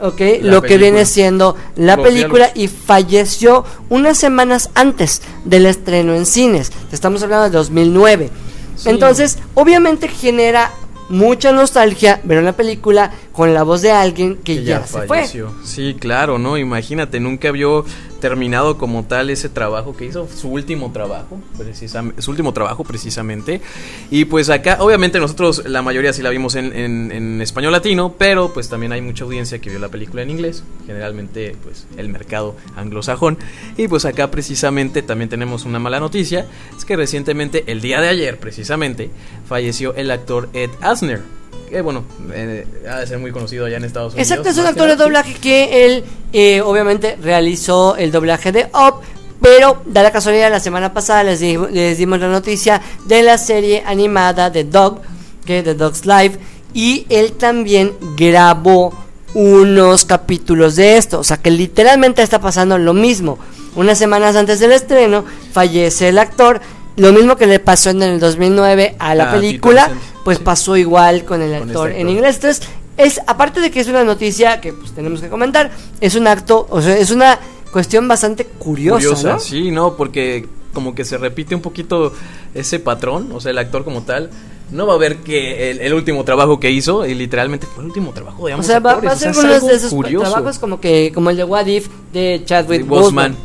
Ok, 0.01 0.21
La 0.43 0.51
lo 0.55 0.63
que 0.63 0.77
viene 0.77 1.05
siendo 1.07 1.57
la 1.77 1.95
Los 1.95 2.05
película 2.05 2.47
diálogos. 2.53 2.63
y 2.65 2.67
falleció 2.69 3.65
unas 3.89 4.19
semanas 4.19 4.71
antes 4.75 5.23
del 5.45 5.67
estreno 5.67 6.15
en 6.15 6.27
cines. 6.27 6.73
Estamos 6.91 7.23
hablando 7.23 7.45
de 7.45 7.51
2009. 7.51 8.29
Sí. 8.77 8.91
Entonces, 8.91 9.39
obviamente 9.55 10.09
genera 10.09 10.73
mucha 11.09 11.53
nostalgia 11.53 12.21
ver 12.25 12.39
una 12.39 12.53
película 12.53 13.13
con 13.33 13.55
la 13.55 13.63
voz 13.63 13.83
de 13.83 13.91
alguien 13.91 14.37
que, 14.37 14.57
que 14.57 14.65
ya, 14.65 14.81
ya, 14.81 14.87
se 14.87 15.07
falleció. 15.07 15.53
Sí, 15.65 15.97
claro, 15.99 16.39
¿no? 16.39 16.57
Imagínate, 16.59 17.21
nunca 17.21 17.51
vio 17.51 17.85
terminado 18.21 18.79
como 18.79 19.05
tal 19.05 19.31
ese 19.31 19.49
trabajo 19.49 19.97
que 19.97 20.07
hizo, 20.07 20.29
su 20.29 20.49
último 20.49 20.93
trabajo, 20.93 21.41
precisamente, 21.59 22.23
su 22.23 22.31
último 22.31 22.53
trabajo 22.53 22.85
precisamente. 22.85 23.61
Y 24.11 24.25
pues 24.25 24.49
acá, 24.51 24.79
obviamente 24.81 25.19
nosotros 25.21 25.63
la 25.67 25.83
mayoría 25.83 26.13
sí 26.13 26.23
la 26.23 26.31
vimos 26.31 26.55
en, 26.55 26.73
en- 26.75 27.41
español 27.43 27.73
latino, 27.73 28.15
pero 28.17 28.53
pues 28.55 28.69
también 28.69 28.93
hay 28.93 29.03
mucha 29.03 29.25
audiencia 29.25 29.59
que 29.61 29.69
vio 29.71 29.79
la 29.79 29.89
película 29.89 30.23
en 30.23 30.31
inglés, 30.31 30.63
generalmente 30.87 31.57
pues 31.63 31.87
el 31.97 32.09
mercado 32.09 32.57
anglosajón. 32.77 33.37
Y 33.77 33.89
pues 33.89 34.05
acá 34.05 34.31
precisamente 34.31 35.03
también 35.03 35.29
tenemos 35.29 35.65
una 35.65 35.79
mala 35.79 36.01
noticia, 36.01 36.47
es 36.77 36.85
que 36.85 36.97
recientemente, 36.97 37.65
el 37.67 37.81
día 37.81 38.01
de 38.01 38.09
ayer 38.09 38.39
precisamente, 38.39 39.11
falleció 39.47 39.95
el 39.95 40.11
actor 40.11 40.49
Ed 40.55 40.71
Asner. 40.81 41.23
Que 41.69 41.81
bueno, 41.81 42.05
eh, 42.33 42.67
ha 42.89 43.01
de 43.01 43.07
ser 43.07 43.19
muy 43.19 43.33
conocido 43.33 43.67
allá 43.67 43.77
en 43.79 43.85
Estados 43.85 44.15
Unidos. 44.15 44.31
Exacto, 44.31 44.51
es 44.51 44.59
un 44.59 44.67
actor 44.67 44.89
de 44.89 44.97
doblaje 44.97 45.35
que 45.35 45.87
él 45.87 46.05
eh, 46.33 46.61
obviamente 46.61 47.17
realizó 47.21 47.97
el 47.97 48.13
doblaje 48.13 48.53
de 48.53 48.67
Up, 48.67 49.01
pero 49.41 49.83
da 49.87 50.03
la 50.03 50.13
casualidad 50.13 50.51
la 50.51 50.61
semana 50.61 50.95
pasada 50.95 51.25
les, 51.25 51.41
di- 51.41 51.59
les 51.73 51.99
dimos 51.99 52.21
la 52.21 52.29
noticia 52.29 52.81
de 53.07 53.23
la 53.23 53.39
serie 53.39 53.83
animada 53.87 54.51
de 54.51 54.65
Dog, 54.65 55.01
que 55.45 55.59
es 55.59 55.65
The 55.65 55.75
Dog's 55.75 56.07
Life, 56.07 56.39
y 56.73 57.07
él 57.09 57.33
también 57.33 57.93
grabó 58.17 58.93
unos 59.35 60.05
capítulos 60.05 60.77
de 60.77 60.97
esto, 60.97 61.19
o 61.19 61.25
sea 61.25 61.39
que 61.39 61.51
literalmente 61.51 62.23
está 62.23 62.41
pasando 62.41 62.79
lo 62.79 62.95
mismo. 62.95 63.39
Unas 63.75 63.99
semanas 63.99 64.37
antes 64.37 64.61
del 64.61 64.71
estreno 64.71 65.25
fallece 65.53 66.09
el 66.11 66.19
actor, 66.21 66.61
lo 66.97 67.13
mismo 67.13 67.37
que 67.37 67.47
le 67.47 67.59
pasó 67.59 67.91
en 67.91 68.03
el 68.03 68.21
2009 68.21 68.97
a 68.99 69.15
la 69.15 69.25
A 69.25 69.27
Tito 69.27 69.41
película, 69.41 69.91
pues 70.25 70.39
pasó 70.39 70.77
igual 70.77 71.25
con 71.25 71.43
el 71.43 71.59
Con 71.59 71.69
actor 71.69 71.89
este 71.91 72.01
en 72.01 72.09
inglés. 72.09 72.37
Entonces, 72.37 72.69
es, 72.97 73.21
aparte 73.27 73.61
de 73.61 73.71
que 73.71 73.81
es 73.81 73.89
una 73.89 74.05
noticia 74.05 74.61
que 74.61 74.73
pues, 74.73 74.93
tenemos 74.93 75.21
que 75.21 75.29
comentar, 75.29 75.71
es 76.01 76.15
un 76.15 76.27
acto, 76.27 76.67
o 76.71 76.81
sea, 76.81 76.97
es 76.97 77.11
una 77.11 77.39
cuestión 77.73 78.07
bastante 78.07 78.45
curiosa, 78.45 78.99
Curiosa, 79.09 79.33
¿no? 79.33 79.39
sí, 79.41 79.71
no, 79.71 79.97
porque 79.97 80.47
como 80.73 80.95
que 80.95 81.05
se 81.05 81.19
repite 81.19 81.55
un 81.55 81.61
poquito 81.61 82.13
ese 82.55 82.79
patrón, 82.79 83.31
o 83.33 83.41
sea, 83.41 83.51
el 83.51 83.59
actor 83.59 83.85
como 83.85 84.03
tal 84.03 84.31
no 84.71 84.87
va 84.87 84.95
a 84.95 84.99
ver 84.99 85.19
que 85.19 85.71
el, 85.71 85.81
el 85.81 85.93
último 85.95 86.25
trabajo 86.25 86.59
que 86.59 86.71
hizo 86.71 87.07
y 87.07 87.15
literalmente 87.15 87.67
fue 87.67 87.83
el 87.83 87.89
último 87.89 88.13
trabajo 88.13 88.47
de 88.47 88.53
O 88.53 88.55
ambos 88.55 88.67
sea, 88.67 88.81
va, 88.81 88.93
actores, 88.93 89.09
va 89.09 89.13
a 89.13 89.17
o 89.17 89.19
sea, 89.19 89.35
ser 89.35 89.45
uno 89.45 89.67
de 89.69 89.75
esos 89.75 89.91
curioso. 89.91 90.31
trabajos 90.31 90.59
como 90.59 90.81
que 90.81 91.13
como 91.15 91.31
el 91.31 91.37
de 91.37 91.45
What 91.45 91.67
If 91.67 91.89
de 92.13 92.43
Chadwick 92.45 92.87
Boseman. 92.87 93.37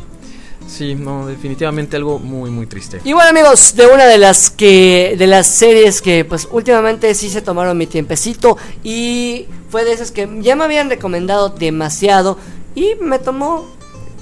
Sí, 0.69 0.93
no, 0.95 1.25
definitivamente 1.25 1.97
algo 1.97 2.19
muy 2.19 2.51
muy 2.51 2.67
triste. 2.67 3.01
Y 3.03 3.13
bueno 3.13 3.29
amigos, 3.31 3.75
de 3.75 3.87
una 3.87 4.05
de 4.05 4.17
las 4.19 4.49
que 4.51 5.15
de 5.17 5.25
las 5.27 5.47
series 5.47 6.01
que 6.01 6.23
pues 6.25 6.47
últimamente 6.51 7.13
sí 7.15 7.29
se 7.29 7.41
tomaron 7.41 7.77
mi 7.77 7.87
tiempecito 7.87 8.55
y 8.83 9.47
fue 9.69 9.83
de 9.83 9.93
esas 9.93 10.11
que 10.11 10.29
ya 10.41 10.55
me 10.55 10.63
habían 10.65 10.89
recomendado 10.89 11.49
demasiado 11.49 12.37
y 12.75 12.93
me 13.01 13.17
tomó 13.19 13.65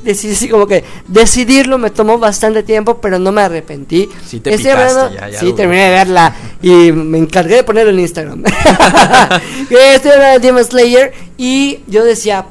decidir 0.04 0.38
sí, 0.38 0.48
como 0.48 0.68
que 0.68 0.86
decidirlo 1.08 1.78
me 1.78 1.90
tomó 1.90 2.18
bastante 2.18 2.64
tiempo, 2.64 3.00
pero 3.02 3.20
no 3.20 3.32
me 3.34 3.42
arrepentí. 3.42 4.08
Sí 4.26 4.40
te 4.40 4.54
Estoy 4.54 4.72
picaste, 4.72 5.00
hablando- 5.00 5.16
ya, 5.20 5.30
ya 5.30 5.40
sí, 5.40 5.52
terminé 5.54 5.84
de 5.86 5.90
verla 5.90 6.36
y 6.62 6.92
me 6.94 7.18
encargué 7.18 7.56
de 7.56 7.64
ponerlo 7.66 7.92
en 7.92 8.00
Instagram. 8.00 8.44
Estoy 9.70 10.12
hablando 10.12 10.40
de 10.40 10.48
Demon 10.48 10.64
Slayer 10.64 11.14
y 11.38 11.80
yo 11.88 12.04
decía, 12.06 12.46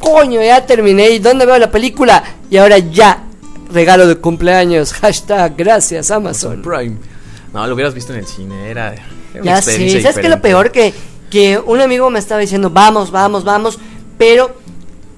coño, 0.00 0.42
ya 0.42 0.66
terminé. 0.66 1.10
¿Y 1.10 1.18
dónde 1.20 1.46
veo 1.46 1.58
la 1.58 1.70
película? 1.70 2.22
Y 2.50 2.56
ahora 2.56 2.78
ya, 2.78 3.24
regalo 3.72 4.06
de 4.08 4.16
cumpleaños. 4.16 4.92
Hashtag 5.00 5.54
gracias 5.56 6.10
Amazon. 6.10 6.62
Prime. 6.62 6.96
No, 7.52 7.66
lo 7.66 7.74
hubieras 7.74 7.94
visto 7.94 8.12
en 8.12 8.20
el 8.20 8.26
cine, 8.26 8.70
era, 8.70 8.94
era 8.94 9.42
Ya 9.42 9.56
experiencia 9.58 10.00
¿sabes 10.02 10.16
qué 10.16 10.22
es 10.22 10.30
lo 10.30 10.36
diferente. 10.36 10.48
peor? 10.48 10.70
Que, 10.72 10.94
que 11.30 11.58
un 11.58 11.80
amigo 11.80 12.08
me 12.10 12.18
estaba 12.18 12.40
diciendo, 12.40 12.70
vamos, 12.70 13.10
vamos, 13.10 13.44
vamos, 13.44 13.78
pero 14.18 14.54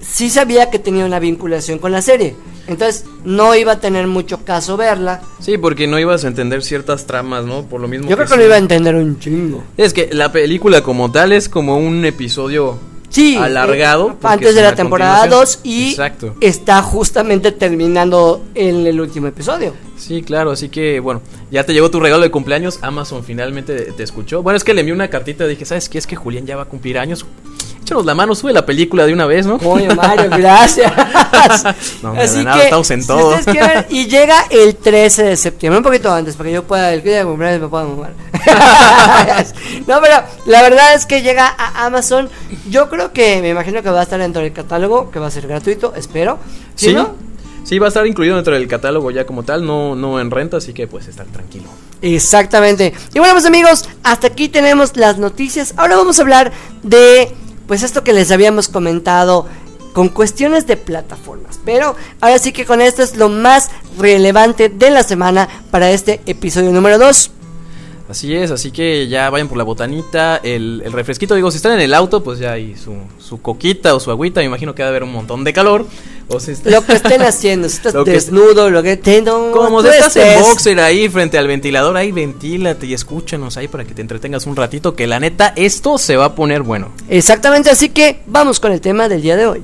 sí 0.01 0.29
sabía 0.29 0.69
que 0.69 0.79
tenía 0.79 1.05
una 1.05 1.19
vinculación 1.19 1.77
con 1.79 1.91
la 1.91 2.01
serie. 2.01 2.35
Entonces 2.65 3.05
no 3.25 3.53
iba 3.55 3.73
a 3.73 3.79
tener 3.79 4.07
mucho 4.07 4.43
caso 4.45 4.77
verla. 4.77 5.21
Sí, 5.41 5.57
porque 5.57 5.85
no 5.85 5.99
ibas 5.99 6.23
a 6.23 6.27
entender 6.27 6.63
ciertas 6.63 7.05
tramas, 7.05 7.45
¿no? 7.45 7.63
Por 7.63 7.81
lo 7.81 7.87
mismo 7.87 8.09
Yo 8.09 8.15
creo 8.15 8.25
que 8.27 8.33
sí. 8.33 8.39
lo 8.39 8.45
iba 8.45 8.55
a 8.55 8.59
entender 8.59 8.95
un 8.95 9.19
chingo. 9.19 9.63
Es 9.77 9.93
que 9.93 10.09
la 10.13 10.31
película 10.31 10.81
como 10.81 11.11
tal 11.11 11.33
es 11.33 11.49
como 11.49 11.77
un 11.77 12.05
episodio 12.05 12.79
Sí, 13.13 13.37
alargado. 13.37 14.09
eh, 14.09 14.15
antes 14.23 14.49
es 14.49 14.55
de 14.55 14.61
la 14.63 14.73
temporada 14.73 15.19
continuación. 15.19 15.45
2 15.45 15.59
y 15.63 15.89
Exacto. 15.91 16.35
está 16.41 16.81
justamente 16.81 17.51
terminando 17.51 18.43
en 18.55 18.87
el 18.87 18.99
último 18.99 19.27
episodio. 19.27 19.73
Sí, 19.97 20.23
claro, 20.23 20.49
así 20.49 20.69
que 20.69 20.99
bueno, 20.99 21.21
ya 21.51 21.63
te 21.63 21.73
llegó 21.73 21.91
tu 21.91 21.99
regalo 21.99 22.23
de 22.23 22.31
cumpleaños, 22.31 22.79
Amazon 22.81 23.23
finalmente 23.23 23.91
te 23.95 24.01
escuchó. 24.01 24.41
Bueno, 24.41 24.57
es 24.57 24.63
que 24.63 24.73
le 24.73 24.81
envié 24.81 24.95
una 24.95 25.09
cartita, 25.09 25.45
dije, 25.45 25.63
¿sabes 25.63 25.89
qué? 25.89 25.99
Es 25.99 26.07
que 26.07 26.15
Julián 26.15 26.47
ya 26.47 26.55
va 26.55 26.63
a 26.63 26.65
cumplir 26.65 26.97
años. 26.97 27.23
Échanos 27.83 28.05
la 28.05 28.15
mano, 28.15 28.33
sube 28.33 28.53
la 28.53 28.65
película 28.65 29.05
de 29.05 29.11
una 29.11 29.25
vez, 29.25 29.45
¿no? 29.45 29.59
Coño, 29.59 29.93
Mario, 29.93 30.29
gracias. 30.29 30.91
No, 32.01 32.11
hombre, 32.11 32.29
de 32.29 32.43
nada, 32.45 32.63
estamos 32.63 32.89
en 32.91 33.05
todo. 33.05 33.35
quieren- 33.45 33.85
y 33.89 34.07
llega 34.07 34.45
el 34.49 34.75
13 34.77 35.23
de 35.23 35.35
septiembre, 35.37 35.77
un 35.79 35.83
poquito 35.83 36.11
antes, 36.13 36.35
para 36.37 36.47
que 36.47 36.53
yo 36.55 36.63
pueda, 36.63 36.93
el 36.93 37.03
día 37.03 37.17
de 37.19 37.25
cumpleaños 37.25 37.59
me 37.61 37.67
pueda 37.67 37.83
mamar. 37.83 38.13
no, 39.87 39.99
pero 40.01 40.23
la 40.45 40.61
verdad 40.61 40.93
es 40.95 41.05
que 41.05 41.21
llega 41.21 41.47
a 41.57 41.85
Amazon. 41.85 42.29
Yo 42.69 42.89
creo 42.89 43.11
que, 43.11 43.41
me 43.41 43.49
imagino 43.49 43.83
que 43.83 43.89
va 43.89 43.99
a 43.99 44.03
estar 44.03 44.19
dentro 44.19 44.41
del 44.41 44.53
catálogo, 44.53 45.11
que 45.11 45.19
va 45.19 45.27
a 45.27 45.31
ser 45.31 45.47
gratuito, 45.47 45.93
espero. 45.95 46.39
Si 46.75 46.87
Sí, 46.87 46.93
no, 46.93 47.15
sí, 47.65 47.77
va 47.79 47.87
a 47.87 47.89
estar 47.89 48.07
incluido 48.07 48.35
dentro 48.35 48.53
del 48.53 48.67
catálogo 48.69 49.11
ya 49.11 49.25
como 49.25 49.43
tal, 49.43 49.65
no, 49.65 49.95
no 49.95 50.19
en 50.21 50.31
renta, 50.31 50.57
así 50.57 50.73
que 50.73 50.87
pues 50.87 51.07
estar 51.07 51.25
tranquilo. 51.27 51.65
Exactamente. 52.01 52.93
Y 53.13 53.19
bueno, 53.19 53.33
pues 53.33 53.45
amigos, 53.45 53.85
hasta 54.03 54.27
aquí 54.27 54.47
tenemos 54.49 54.95
las 54.95 55.17
noticias. 55.17 55.73
Ahora 55.77 55.95
vamos 55.97 56.19
a 56.19 56.21
hablar 56.21 56.51
de, 56.83 57.33
pues 57.67 57.83
esto 57.83 58.03
que 58.03 58.13
les 58.13 58.31
habíamos 58.31 58.67
comentado 58.67 59.47
con 59.93 60.09
cuestiones 60.09 60.67
de 60.67 60.75
plataformas. 60.75 61.59
Pero 61.63 61.95
ahora 62.19 62.39
sí 62.39 62.51
que 62.51 62.65
con 62.65 62.81
esto 62.81 63.03
es 63.03 63.15
lo 63.15 63.29
más 63.29 63.69
relevante 63.97 64.69
de 64.69 64.89
la 64.89 65.03
semana 65.03 65.47
para 65.71 65.91
este 65.91 66.21
episodio 66.25 66.71
número 66.71 66.97
2. 66.97 67.31
Así 68.13 68.35
es, 68.35 68.51
así 68.51 68.69
que 68.69 69.07
ya 69.07 69.27
vayan 69.31 69.47
por 69.47 69.57
la 69.57 69.63
botanita, 69.63 70.39
el, 70.43 70.83
el 70.85 70.91
refresquito, 70.93 71.33
digo, 71.33 71.49
si 71.49 71.57
están 71.57 71.71
en 71.71 71.79
el 71.79 71.95
auto, 71.95 72.23
pues 72.23 72.37
ya 72.37 72.51
hay 72.51 72.75
su, 72.75 72.93
su 73.17 73.41
coquita 73.41 73.95
o 73.95 73.99
su 73.99 74.11
agüita, 74.11 74.39
me 74.41 74.45
imagino 74.45 74.75
que 74.75 74.83
va 74.83 74.89
a 74.89 74.91
haber 74.91 75.01
un 75.01 75.11
montón 75.11 75.43
de 75.43 75.51
calor. 75.51 75.87
O 76.27 76.39
si 76.39 76.51
está- 76.51 76.69
Lo 76.69 76.85
que 76.85 76.93
estén 76.93 77.23
haciendo, 77.23 77.67
si 77.67 77.77
estás 77.77 77.93
Lo 77.95 78.05
que 78.05 78.11
desnudo, 78.11 78.69
lo 78.69 78.83
que 78.83 78.97
te 78.97 79.23
Como 79.23 79.81
si 79.81 79.87
estás 79.87 80.15
en 80.17 80.41
boxer 80.43 80.79
ahí 80.79 81.09
frente 81.09 81.39
al 81.39 81.47
ventilador, 81.47 81.97
ahí 81.97 82.11
ventílate 82.11 82.85
y 82.85 82.93
escúchanos 82.93 83.57
ahí 83.57 83.67
para 83.67 83.83
que 83.83 83.95
te 83.95 84.01
entretengas 84.01 84.45
un 84.45 84.55
ratito, 84.55 84.95
que 84.95 85.07
la 85.07 85.19
neta, 85.19 85.51
esto 85.55 85.97
se 85.97 86.15
va 86.15 86.25
a 86.25 86.35
poner 86.35 86.61
bueno. 86.61 86.91
Exactamente, 87.09 87.71
así 87.71 87.89
que 87.89 88.19
vamos 88.27 88.59
con 88.59 88.71
el 88.73 88.79
tema 88.79 89.09
del 89.09 89.23
día 89.23 89.35
de 89.37 89.47
hoy. 89.47 89.61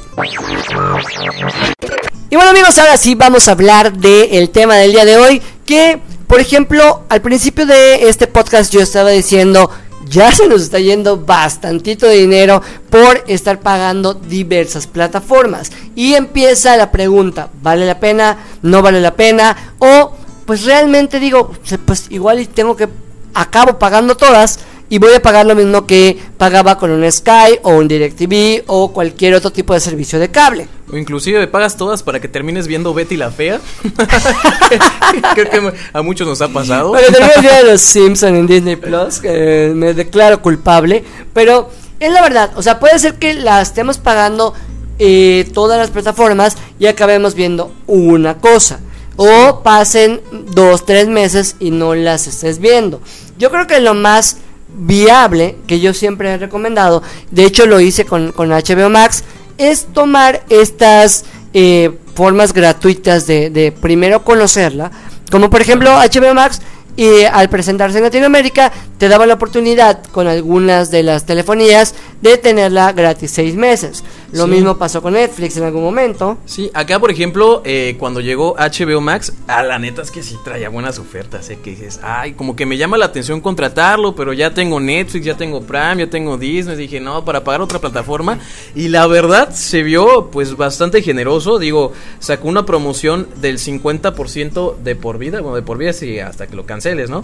Y 2.32 2.36
bueno 2.36 2.50
amigos, 2.50 2.76
ahora 2.80 2.98
sí 2.98 3.14
vamos 3.14 3.48
a 3.48 3.52
hablar 3.52 3.94
del 3.94 4.50
tema 4.50 4.76
del 4.78 4.92
día 4.92 5.06
de 5.06 5.18
hoy, 5.18 5.40
que 5.68 6.00
por 6.30 6.40
ejemplo 6.40 7.06
al 7.10 7.22
principio 7.22 7.66
de 7.66 8.08
este 8.08 8.28
podcast 8.28 8.72
yo 8.72 8.82
estaba 8.82 9.10
diciendo, 9.10 9.72
ya 10.06 10.32
se 10.32 10.48
nos 10.48 10.62
está 10.62 10.78
yendo 10.78 11.18
bastantito 11.18 12.06
de 12.06 12.18
dinero 12.18 12.62
por 12.92 13.24
estar 13.28 13.60
pagando 13.60 14.14
diversas 14.14 14.86
plataformas. 14.86 15.72
Y 15.96 16.14
empieza 16.14 16.78
la 16.78 16.92
pregunta, 16.92 17.50
¿vale 17.64 17.88
la 17.88 18.00
pena? 18.00 18.38
¿No 18.62 18.84
vale 18.84 19.02
la 19.02 19.16
pena? 19.16 19.74
O 19.80 20.14
pues 20.46 20.66
realmente 20.66 21.20
digo, 21.20 21.52
pues 21.86 22.06
igual 22.12 22.40
y 22.40 22.46
tengo 22.46 22.76
que 22.76 22.88
acabo 23.34 23.80
pagando 23.80 24.16
todas 24.16 24.60
y 24.90 24.98
voy 24.98 25.14
a 25.14 25.22
pagar 25.22 25.46
lo 25.46 25.56
mismo 25.56 25.86
que 25.86 26.18
pagaba 26.38 26.78
con 26.78 26.90
un 26.90 27.10
Sky 27.10 27.60
o 27.62 27.76
un 27.76 27.88
DirecTV 27.88 28.64
o 28.68 28.92
cualquier 28.92 29.36
otro 29.36 29.52
tipo 29.52 29.74
de 29.74 29.80
servicio 29.80 30.20
de 30.20 30.30
cable. 30.30 30.68
O 30.92 30.98
inclusive 30.98 31.46
pagas 31.48 31.78
todas 31.78 32.02
para 32.02 32.20
que 32.20 32.28
termines 32.28 32.68
viendo 32.68 32.94
Betty 32.94 33.16
la 33.16 33.30
Fea. 33.30 33.62
Creo 35.36 35.50
que 35.50 35.74
a 35.94 36.02
muchos 36.02 36.28
nos 36.28 36.42
ha 36.42 36.50
pasado. 36.50 36.94
Que 36.94 37.12
termines 37.12 37.42
viendo 37.42 37.72
los 37.72 37.82
Simpson 37.90 38.36
en 38.36 38.48
Disney 38.48 38.76
Plus, 38.76 39.20
que 39.20 39.72
me 39.76 39.94
declaro 39.94 40.42
culpable, 40.42 41.04
pero 41.34 41.70
es 42.00 42.12
la 42.12 42.22
verdad, 42.22 42.52
o 42.56 42.64
sea, 42.64 42.80
puede 42.80 42.98
ser 42.98 43.16
que 43.16 43.36
la 43.36 43.62
estemos 43.62 43.98
pagando 44.00 44.54
eh, 44.98 45.50
todas 45.54 45.78
las 45.78 45.92
plataformas 45.92 46.58
y 46.80 46.88
acabemos 46.88 47.36
viendo 47.36 47.72
una 47.88 48.38
cosa. 48.38 48.80
O 49.18 49.62
pasen 49.64 50.22
dos, 50.32 50.86
tres 50.86 51.10
meses 51.10 51.58
y 51.60 51.72
no 51.72 51.94
las 51.94 52.26
estés 52.26 52.60
viendo. 52.60 53.02
Yo 53.38 53.52
creo 53.52 53.68
que 53.68 53.82
lo 53.82 53.94
más 53.94 54.38
viable 54.76 55.58
que 55.68 55.80
yo 55.80 55.94
siempre 55.94 56.32
he 56.32 56.38
recomendado, 56.38 57.04
de 57.32 57.46
hecho 57.46 57.66
lo 57.66 57.80
hice 57.80 58.06
con, 58.06 58.32
con 58.32 58.50
HBO 58.50 58.90
Max, 58.90 59.24
es 59.58 59.88
tomar 59.94 60.44
estas 60.50 61.26
eh, 61.54 61.92
formas 62.16 62.54
gratuitas 62.54 63.28
de, 63.28 63.50
de 63.50 63.72
primero 63.72 64.24
conocerla, 64.24 64.92
como 65.32 65.50
por 65.50 65.62
ejemplo 65.62 65.92
HBO 65.92 66.34
Max 66.34 66.62
y 67.00 67.24
al 67.24 67.50
presentarse 67.50 67.98
en 67.98 68.04
Latinoamérica 68.04 68.74
te 68.98 69.08
daba 69.08 69.26
la 69.26 69.36
oportunidad 69.36 70.04
con 70.12 70.28
algunas 70.28 70.92
de 70.92 71.04
las 71.04 71.26
telefonías 71.26 71.96
de 72.22 72.38
tenerla 72.38 72.92
gratis 72.92 73.32
seis 73.32 73.56
meses. 73.56 74.04
Lo 74.32 74.46
Sí. 74.46 74.52
mismo 74.52 74.78
pasó 74.78 75.02
con 75.02 75.14
Netflix 75.14 75.58
en 75.58 75.64
algún 75.64 75.84
momento. 75.84 76.38
Sí, 76.46 76.70
acá 76.74 77.00
por 77.00 77.10
ejemplo, 77.12 77.62
eh, 77.66 77.96
cuando 77.98 78.20
llegó 78.22 78.56
HBO 78.58 79.02
Max, 79.02 79.34
a 79.48 79.64
la 79.64 79.80
neta 79.80 80.02
es 80.04 80.12
que 80.12 80.22
sí 80.22 80.38
traía 80.44 80.70
buenas 80.70 81.00
ofertas, 81.00 81.50
¿eh? 81.50 81.58
que 81.64 81.72
dices, 81.72 82.00
ay, 82.04 82.34
como 82.34 82.56
que 82.56 82.66
me 82.66 82.78
llama 82.78 82.98
la 82.98 83.06
atención 83.06 83.42
contratarlo, 83.42 84.16
pero 84.16 84.34
ya 84.34 84.54
tengo 84.54 84.80
Netflix, 84.80 85.26
ya 85.26 85.36
tengo 85.36 85.62
Prime, 85.62 85.98
ya 85.98 86.10
tengo 86.10 86.38
Disney, 86.38 86.76
dije, 86.76 87.00
no, 87.00 87.26
para 87.26 87.44
pagar 87.44 87.62
otra 87.62 87.80
plataforma, 87.80 88.40
y 88.76 88.88
la 88.90 89.08
verdad 89.08 89.52
se 89.54 89.82
vio 89.84 90.30
pues 90.32 90.56
bastante 90.56 91.02
generoso, 91.02 91.58
digo, 91.58 91.94
sacó 92.20 92.48
una 92.50 92.66
promoción 92.66 93.28
del 93.42 93.58
50% 93.58 94.76
de 94.84 94.96
por 94.96 95.18
vida, 95.18 95.42
bueno, 95.42 95.56
de 95.56 95.62
por 95.64 95.78
vida 95.78 95.94
sí, 95.94 96.20
hasta 96.20 96.48
que 96.48 96.56
lo 96.56 96.66
canceles, 96.66 97.10
¿no? 97.10 97.24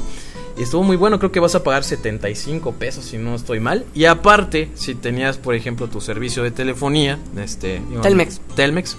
Y 0.57 0.63
estuvo 0.63 0.83
muy 0.83 0.95
bueno, 0.95 1.19
creo 1.19 1.31
que 1.31 1.39
vas 1.39 1.55
a 1.55 1.63
pagar 1.63 1.83
75 1.83 2.73
pesos 2.73 3.05
si 3.05 3.17
no 3.17 3.35
estoy 3.35 3.59
mal. 3.59 3.85
Y 3.93 4.05
aparte, 4.05 4.69
si 4.75 4.95
tenías, 4.95 5.37
por 5.37 5.53
ejemplo, 5.53 5.87
tu 5.87 5.99
servicio 5.99 6.43
de 6.43 6.51
telefonía, 6.51 7.19
este... 7.37 7.81
Telmex. 8.01 8.39
Telmex. 8.55 8.97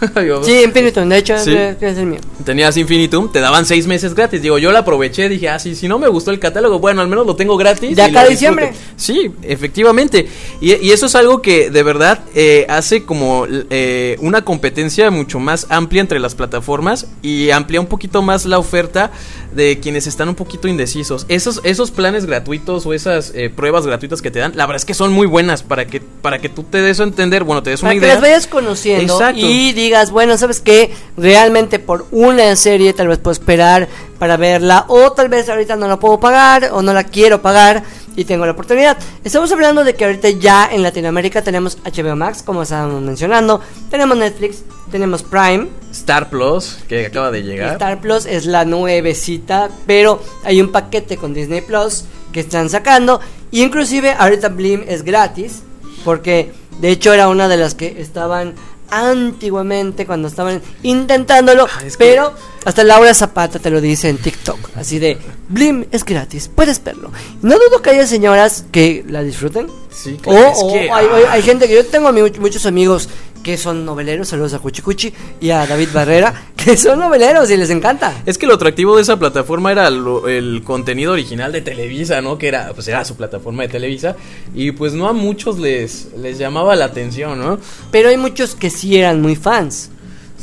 Sí, 0.44 0.62
Infinitum, 0.62 1.08
de 1.08 1.18
hecho 1.18 1.38
Sí. 1.38 1.54
es, 1.54 1.82
es 1.82 1.98
el 1.98 2.06
mío. 2.06 2.20
Tenías 2.44 2.76
Infinitum, 2.76 3.30
te 3.32 3.40
daban 3.40 3.64
seis 3.66 3.86
meses 3.86 4.14
gratis. 4.14 4.42
Digo, 4.42 4.58
yo 4.58 4.70
la 4.72 4.80
aproveché, 4.80 5.28
dije, 5.28 5.48
ah, 5.48 5.58
sí, 5.58 5.74
si 5.74 5.88
no 5.88 5.98
me 5.98 6.08
gustó 6.08 6.30
el 6.30 6.38
catálogo, 6.38 6.78
bueno, 6.78 7.00
al 7.00 7.08
menos 7.08 7.26
lo 7.26 7.34
tengo 7.36 7.56
gratis. 7.56 7.96
De 7.96 8.02
acá 8.02 8.22
lo 8.22 8.26
a 8.26 8.30
diciembre. 8.30 8.72
Sí, 8.96 9.30
efectivamente. 9.42 10.28
Y, 10.60 10.74
y 10.74 10.90
eso 10.92 11.06
es 11.06 11.14
algo 11.14 11.42
que 11.42 11.70
de 11.70 11.82
verdad 11.82 12.20
eh, 12.34 12.66
hace 12.68 13.04
como 13.04 13.46
eh, 13.48 14.16
una 14.20 14.42
competencia 14.42 15.10
mucho 15.10 15.38
más 15.38 15.66
amplia 15.70 16.00
entre 16.00 16.18
las 16.20 16.34
plataformas 16.34 17.06
y 17.22 17.50
amplía 17.50 17.80
un 17.80 17.86
poquito 17.86 18.22
más 18.22 18.44
la 18.46 18.58
oferta 18.58 19.10
de 19.54 19.80
quienes 19.80 20.06
están 20.06 20.28
un 20.28 20.34
poquito 20.34 20.68
indecisos. 20.68 21.24
Esos, 21.28 21.60
esos 21.64 21.90
planes 21.90 22.26
gratuitos 22.26 22.84
o 22.86 22.92
esas 22.92 23.32
eh, 23.34 23.50
pruebas 23.50 23.86
gratuitas 23.86 24.20
que 24.22 24.30
te 24.30 24.38
dan, 24.38 24.52
la 24.54 24.66
verdad 24.66 24.76
es 24.76 24.84
que 24.84 24.94
son 24.94 25.12
muy 25.12 25.26
buenas 25.26 25.62
para 25.62 25.86
que, 25.86 26.00
para 26.00 26.38
que 26.40 26.48
tú 26.48 26.62
te 26.62 26.82
des 26.82 27.00
a 27.00 27.04
entender, 27.04 27.44
bueno, 27.44 27.62
te 27.62 27.70
des 27.70 27.82
una 27.82 27.92
que 27.92 27.96
idea. 27.98 28.14
las 28.14 28.20
vayas 28.20 28.46
conociendo 28.46 29.14
Exacto. 29.14 29.40
y 29.40 29.72
digas, 29.86 30.10
bueno, 30.10 30.36
¿sabes 30.36 30.60
qué? 30.60 30.92
Realmente 31.16 31.78
por 31.78 32.06
una 32.10 32.54
serie 32.56 32.92
tal 32.92 33.08
vez 33.08 33.18
puedo 33.18 33.32
esperar 33.32 33.88
para 34.18 34.36
verla 34.36 34.84
o 34.88 35.12
tal 35.12 35.28
vez 35.28 35.48
ahorita 35.48 35.76
no 35.76 35.88
la 35.88 35.98
puedo 35.98 36.18
pagar 36.18 36.70
o 36.72 36.82
no 36.82 36.92
la 36.92 37.04
quiero 37.04 37.42
pagar 37.42 37.82
y 38.16 38.24
tengo 38.24 38.46
la 38.46 38.52
oportunidad. 38.52 38.96
Estamos 39.22 39.52
hablando 39.52 39.84
de 39.84 39.94
que 39.94 40.04
ahorita 40.04 40.30
ya 40.30 40.68
en 40.72 40.82
Latinoamérica 40.82 41.42
tenemos 41.42 41.78
HBO 41.84 42.16
Max, 42.16 42.42
como 42.42 42.62
estábamos 42.62 43.02
mencionando, 43.02 43.60
tenemos 43.90 44.16
Netflix, 44.16 44.64
tenemos 44.90 45.22
Prime, 45.22 45.68
Star 45.92 46.30
Plus, 46.30 46.78
que 46.88 47.06
acaba 47.06 47.30
de 47.30 47.42
llegar. 47.42 47.72
Star 47.72 48.00
Plus 48.00 48.26
es 48.26 48.46
la 48.46 48.64
nuevecita, 48.64 49.68
pero 49.86 50.22
hay 50.44 50.60
un 50.60 50.72
paquete 50.72 51.16
con 51.16 51.34
Disney 51.34 51.60
Plus 51.60 52.04
que 52.32 52.40
están 52.40 52.70
sacando. 52.70 53.20
Y 53.50 53.62
inclusive 53.62 54.12
ahorita 54.12 54.48
Blim 54.48 54.84
es 54.88 55.02
gratis, 55.02 55.62
porque 56.04 56.52
de 56.80 56.90
hecho 56.90 57.12
era 57.12 57.28
una 57.28 57.48
de 57.48 57.56
las 57.56 57.74
que 57.74 58.00
estaban 58.00 58.54
antiguamente 58.90 60.06
cuando 60.06 60.28
estaban 60.28 60.62
intentándolo, 60.82 61.66
Ah, 61.66 61.82
es 61.86 61.96
que- 61.96 62.04
pero 62.04 62.32
hasta 62.64 62.84
Laura 62.84 63.12
Zapata 63.14 63.58
te 63.58 63.70
lo 63.70 63.80
dice 63.80 64.08
en 64.08 64.18
TikTok, 64.18 64.58
así 64.76 64.98
de 64.98 65.18
Blim 65.48 65.86
es 65.92 66.04
gratis, 66.04 66.50
puedes 66.54 66.82
verlo. 66.82 67.10
No 67.42 67.56
dudo 67.58 67.82
que 67.82 67.90
haya 67.90 68.06
señoras 68.06 68.64
que 68.72 69.04
la 69.08 69.22
disfruten. 69.22 69.68
Sí, 69.90 70.16
O, 70.18 70.22
claro, 70.22 70.48
es 70.52 70.58
o 70.60 70.72
que, 70.72 70.78
hay, 70.90 71.06
ah. 71.10 71.16
hay- 71.16 71.24
hay 71.30 71.42
gente 71.42 71.66
que 71.68 71.74
yo 71.74 71.86
tengo 71.86 72.12
muchos 72.12 72.66
amigos 72.66 73.08
que 73.46 73.56
son 73.56 73.84
noveleros, 73.84 74.26
saludos 74.26 74.54
a 74.54 74.58
Cuchi 74.58 74.82
Cuchi 74.82 75.12
y 75.40 75.50
a 75.50 75.64
David 75.68 75.90
Barrera, 75.94 76.34
que 76.56 76.76
son 76.76 76.98
noveleros 76.98 77.48
y 77.48 77.56
les 77.56 77.70
encanta. 77.70 78.12
Es 78.26 78.38
que 78.38 78.46
lo 78.48 78.54
atractivo 78.54 78.96
de 78.96 79.02
esa 79.02 79.20
plataforma 79.20 79.70
era 79.70 79.88
lo- 79.88 80.26
el 80.26 80.62
contenido 80.64 81.12
original 81.12 81.52
de 81.52 81.60
Televisa, 81.60 82.20
¿no? 82.20 82.38
Que 82.38 82.48
era, 82.48 82.72
pues 82.74 82.88
era 82.88 83.04
su 83.04 83.14
plataforma 83.14 83.62
de 83.62 83.68
Televisa. 83.68 84.16
Y 84.52 84.72
pues 84.72 84.94
no 84.94 85.06
a 85.08 85.12
muchos 85.12 85.60
les, 85.60 86.08
les 86.20 86.38
llamaba 86.38 86.74
la 86.74 86.86
atención, 86.86 87.38
¿no? 87.38 87.60
Pero 87.92 88.08
hay 88.08 88.16
muchos 88.16 88.56
que 88.56 88.68
sí 88.68 88.98
eran 88.98 89.22
muy 89.22 89.36
fans. 89.36 89.90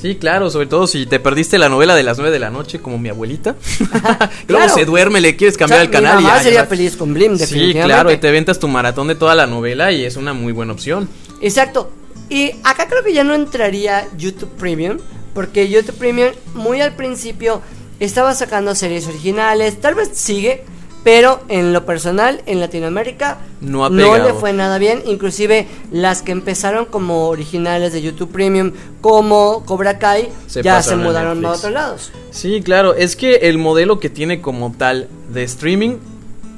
Sí, 0.01 0.15
claro, 0.15 0.49
sobre 0.49 0.67
todo 0.67 0.87
si 0.87 1.05
te 1.05 1.19
perdiste 1.19 1.57
la 1.57 1.67
novela 1.67 1.95
de 1.95 2.03
las 2.03 2.17
9 2.17 2.31
de 2.31 2.39
la 2.39 2.51
noche, 2.51 2.79
como 2.79 2.97
mi 2.99 3.09
abuelita. 3.09 3.57
Claro. 4.47 4.73
se 4.73 4.85
duerme, 4.85 5.19
le 5.19 5.35
quieres 5.35 5.57
cambiar 5.57 5.79
O 5.79 5.81
sea, 5.81 5.85
el 5.87 5.91
canal 5.91 6.15
mi 6.19 6.21
y 6.23 6.25
mamá 6.25 6.37
ya, 6.37 6.43
sería 6.43 6.65
feliz 6.67 6.95
con 6.95 7.13
Blim, 7.13 7.37
Sí, 7.37 7.73
claro, 7.73 8.09
y 8.13 8.15
te 8.17 8.31
ventas 8.31 8.59
tu 8.59 8.69
maratón 8.69 9.09
de 9.09 9.15
toda 9.15 9.35
la 9.35 9.45
novela 9.45 9.91
y 9.91 10.05
es 10.05 10.15
una 10.15 10.31
muy 10.33 10.53
buena 10.53 10.71
opción. 10.71 11.09
Exacto. 11.41 11.91
Y 12.29 12.51
acá 12.63 12.87
creo 12.87 13.03
que 13.03 13.13
ya 13.13 13.23
no 13.23 13.33
entraría 13.33 14.07
YouTube 14.17 14.49
Premium, 14.57 14.97
porque 15.33 15.69
YouTube 15.69 15.97
Premium 15.97 16.31
muy 16.53 16.81
al 16.81 16.95
principio 16.95 17.61
estaba 17.99 18.33
sacando 18.35 18.75
series 18.75 19.07
originales, 19.07 19.79
tal 19.79 19.95
vez 19.95 20.09
sigue, 20.13 20.63
pero 21.03 21.41
en 21.49 21.73
lo 21.73 21.85
personal 21.85 22.41
en 22.45 22.59
Latinoamérica 22.59 23.39
No 23.61 23.85
ha 23.85 23.89
le 23.89 24.33
fue 24.33 24.53
nada 24.53 24.77
bien, 24.77 25.03
inclusive 25.05 25.67
las 25.91 26.21
que 26.21 26.31
empezaron 26.31 26.85
como 26.85 27.27
originales 27.27 27.93
de 27.93 28.01
YouTube 28.01 28.31
Premium, 28.31 28.71
como 29.01 29.63
Cobra 29.65 29.99
Kai, 29.99 30.29
Se 30.47 30.63
ya 30.63 30.81
se 30.81 30.93
a 30.93 30.97
mudaron 30.97 31.45
a 31.45 31.51
otros 31.51 31.71
lados. 31.71 32.11
Sí, 32.31 32.61
claro, 32.63 32.95
es 32.95 33.15
que 33.15 33.35
el 33.35 33.57
modelo 33.57 33.99
que 33.99 34.09
tiene 34.09 34.41
como 34.41 34.71
tal 34.71 35.09
de 35.29 35.43
streaming 35.43 35.97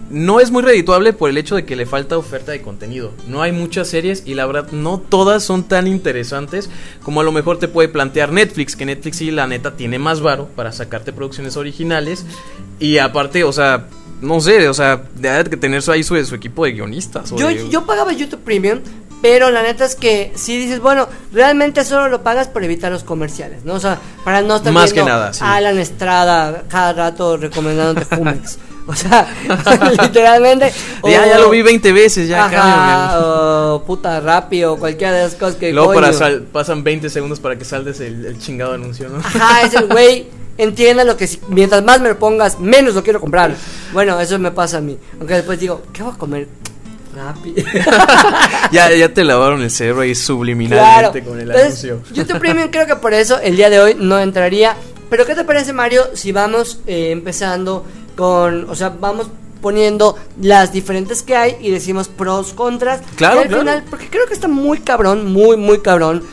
no 0.10 0.40
es 0.40 0.52
muy 0.52 0.62
redituable 0.62 1.14
por 1.14 1.30
el 1.30 1.38
hecho 1.38 1.56
de 1.56 1.66
que 1.66 1.76
le 1.76 1.86
falta 1.86 2.18
oferta 2.18 2.52
de 2.52 2.62
contenido. 2.62 3.12
No 3.28 3.42
hay 3.42 3.52
muchas 3.52 3.88
series 3.88 4.24
y 4.26 4.34
la 4.36 4.46
verdad 4.46 4.72
no 4.72 5.00
todas 5.00 5.44
son 5.44 5.64
tan 5.64 5.88
interesantes 5.88 6.70
como 7.04 7.22
a 7.22 7.24
lo 7.24 7.32
mejor 7.32 7.58
te 7.60 7.68
puede 7.68 7.88
plantear 7.90 8.32
Netflix, 8.32 8.76
que 8.76 8.86
Netflix 8.86 9.18
sí 9.18 9.32
la 9.32 9.48
neta 9.48 9.76
tiene 9.76 9.98
más 10.00 10.22
varo 10.22 10.48
para 10.56 10.72
sacarte 10.72 11.12
producciones 11.14 11.58
originales 11.58 12.26
y 12.80 12.98
aparte, 13.00 13.44
o 13.44 13.52
sea, 13.52 13.88
no 14.22 14.40
sé, 14.42 14.68
o 14.70 14.74
sea, 14.74 15.04
debe 15.16 15.50
que 15.50 15.58
tener 15.58 15.82
su- 15.82 15.92
ahí 15.92 16.04
su, 16.04 16.24
su 16.26 16.36
equipo 16.36 16.66
de 16.66 16.74
guionistas. 16.74 17.32
Yo, 17.32 17.48
de- 17.48 17.68
yo 17.70 17.86
pagaba 17.86 18.14
YouTube 18.14 18.42
Premium, 18.42 18.80
pero 19.22 19.50
la 19.50 19.64
neta 19.64 19.86
es 19.86 19.96
que 19.96 20.32
si 20.36 20.58
dices, 20.58 20.80
bueno, 20.82 21.08
realmente 21.34 21.84
solo 21.84 22.10
lo 22.10 22.22
pagas 22.22 22.48
por 22.48 22.64
evitar 22.64 22.92
los 22.92 23.04
comerciales, 23.04 23.66
¿no? 23.66 23.74
O 23.74 23.80
sea, 23.80 24.00
para 24.24 24.42
no 24.42 24.58
estar 24.58 24.72
Más 24.72 24.94
viendo 24.94 25.06
que 25.08 25.12
nada, 25.18 25.34
sí. 25.34 25.42
Alan 25.44 25.78
Estrada 25.80 26.64
cada 26.70 26.94
rato 26.94 27.38
recomendándote 27.38 28.06
Jumex. 28.16 28.58
O 28.88 28.94
sea, 28.96 29.28
literalmente. 30.02 30.72
ya, 31.04 31.24
o- 31.24 31.26
ya 31.28 31.40
lo 31.40 31.50
vi 31.50 31.62
20 31.64 31.92
veces, 31.92 32.28
ya 32.28 32.46
Ajá, 32.46 33.20
o 33.20 33.84
puta 33.84 34.20
Rappi 34.20 34.64
o 34.64 34.78
cualquiera 34.78 35.14
de 35.14 35.26
esas 35.26 35.40
cosas 35.40 35.56
que. 35.56 35.74
Luego 35.74 35.94
para 35.94 36.14
sal- 36.14 36.44
pasan 36.52 36.84
20 36.84 37.10
segundos 37.10 37.40
para 37.40 37.58
que 37.58 37.66
saldes 37.66 38.00
el, 38.00 38.26
el 38.26 38.38
chingado 38.40 38.74
anuncio, 38.74 39.10
¿no? 39.10 39.18
Ajá, 39.20 39.62
es 39.64 39.74
el 39.74 39.88
güey. 39.88 40.28
Entienda 40.58 41.04
lo 41.04 41.18
que 41.18 41.28
si- 41.28 41.42
mientras 41.50 41.84
más 41.84 42.00
me 42.00 42.10
lo 42.10 42.18
pongas, 42.20 42.60
menos 42.60 42.94
lo 42.96 43.04
quiero 43.04 43.20
comprar. 43.20 43.56
Bueno, 43.92 44.20
eso 44.22 44.38
me 44.40 44.52
pasa 44.52 44.78
a 44.78 44.82
mí. 44.82 44.98
Aunque 45.20 45.34
después 45.34 45.60
digo, 45.60 45.82
¿qué 45.92 46.02
voy 46.04 46.14
a 46.14 46.18
comer? 46.18 46.48
Ya, 48.72 48.92
ya 48.94 49.14
te 49.14 49.24
lavaron 49.24 49.62
el 49.62 49.72
cerebro 49.72 50.02
ahí 50.02 50.12
Claro. 50.14 50.26
subliminalmente 50.26 51.24
con 51.24 51.40
el 51.40 51.50
Entonces, 51.52 51.84
anuncio. 51.92 52.14
YouTube 52.16 52.40
Premium 52.40 52.70
creo 52.72 52.86
que 52.86 52.96
por 52.96 53.14
eso 53.14 53.40
el 53.40 53.56
día 53.56 53.70
de 53.70 53.80
hoy 53.80 53.96
no 54.00 54.20
entraría. 54.20 54.76
Pero 55.10 55.26
¿qué 55.26 55.36
te 55.36 55.44
parece 55.44 55.72
Mario 55.72 56.04
si 56.14 56.32
vamos 56.32 56.80
eh, 56.88 57.12
empezando 57.12 57.86
con, 58.16 58.70
o 58.70 58.76
sea, 58.76 58.90
vamos 58.90 59.28
poniendo 59.62 60.16
las 60.42 60.72
diferentes 60.72 61.24
que 61.24 61.36
hay 61.36 61.58
y 61.60 61.72
decimos 61.72 62.08
pros, 62.08 62.54
contras. 62.54 63.02
Claro, 63.16 63.38
Y 63.38 63.44
al 63.44 63.48
claro. 63.48 63.62
final, 63.64 63.84
porque 63.90 64.10
creo 64.10 64.28
que 64.28 64.34
está 64.34 64.48
muy 64.48 64.80
cabrón, 64.80 65.32
muy, 65.32 65.58
muy 65.58 65.80
cabrón 65.80 66.24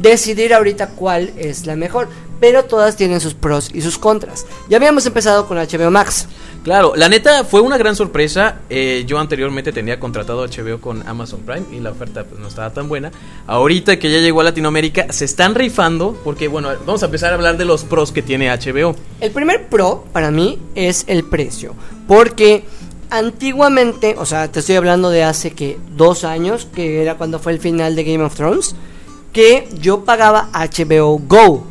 decidir 0.00 0.54
ahorita 0.54 0.88
cuál 0.90 1.32
es 1.36 1.66
la 1.66 1.76
mejor. 1.76 2.08
Pero 2.40 2.64
todas 2.64 2.96
tienen 2.96 3.20
sus 3.20 3.34
pros 3.34 3.70
y 3.72 3.82
sus 3.82 3.98
contras. 3.98 4.46
Ya 4.68 4.76
habíamos 4.78 5.06
empezado 5.06 5.46
con 5.46 5.58
HBO 5.58 5.90
Max. 5.90 6.26
Claro, 6.62 6.92
la 6.94 7.08
neta 7.08 7.42
fue 7.42 7.60
una 7.60 7.76
gran 7.76 7.96
sorpresa. 7.96 8.60
Eh, 8.70 9.02
yo 9.04 9.18
anteriormente 9.18 9.72
tenía 9.72 9.98
contratado 9.98 10.46
HBO 10.46 10.80
con 10.80 11.06
Amazon 11.08 11.40
Prime 11.40 11.66
y 11.72 11.80
la 11.80 11.90
oferta 11.90 12.22
pues, 12.22 12.40
no 12.40 12.46
estaba 12.46 12.70
tan 12.70 12.88
buena. 12.88 13.10
Ahorita 13.48 13.98
que 13.98 14.10
ya 14.10 14.18
llegó 14.18 14.42
a 14.42 14.44
Latinoamérica, 14.44 15.12
se 15.12 15.24
están 15.24 15.56
rifando 15.56 16.16
porque, 16.22 16.46
bueno, 16.46 16.68
vamos 16.86 17.02
a 17.02 17.06
empezar 17.06 17.32
a 17.32 17.34
hablar 17.34 17.56
de 17.56 17.64
los 17.64 17.82
pros 17.82 18.12
que 18.12 18.22
tiene 18.22 18.48
HBO. 18.48 18.94
El 19.20 19.32
primer 19.32 19.66
pro 19.66 20.04
para 20.12 20.30
mí 20.30 20.60
es 20.76 21.04
el 21.08 21.24
precio, 21.24 21.74
porque 22.06 22.62
antiguamente, 23.10 24.14
o 24.16 24.24
sea, 24.24 24.46
te 24.50 24.60
estoy 24.60 24.76
hablando 24.76 25.10
de 25.10 25.24
hace 25.24 25.50
que 25.50 25.80
dos 25.96 26.22
años, 26.22 26.68
que 26.72 27.02
era 27.02 27.16
cuando 27.16 27.40
fue 27.40 27.52
el 27.52 27.58
final 27.58 27.96
de 27.96 28.04
Game 28.04 28.22
of 28.22 28.36
Thrones, 28.36 28.76
que 29.32 29.68
yo 29.80 30.04
pagaba 30.04 30.48
HBO 30.52 31.18
Go, 31.18 31.66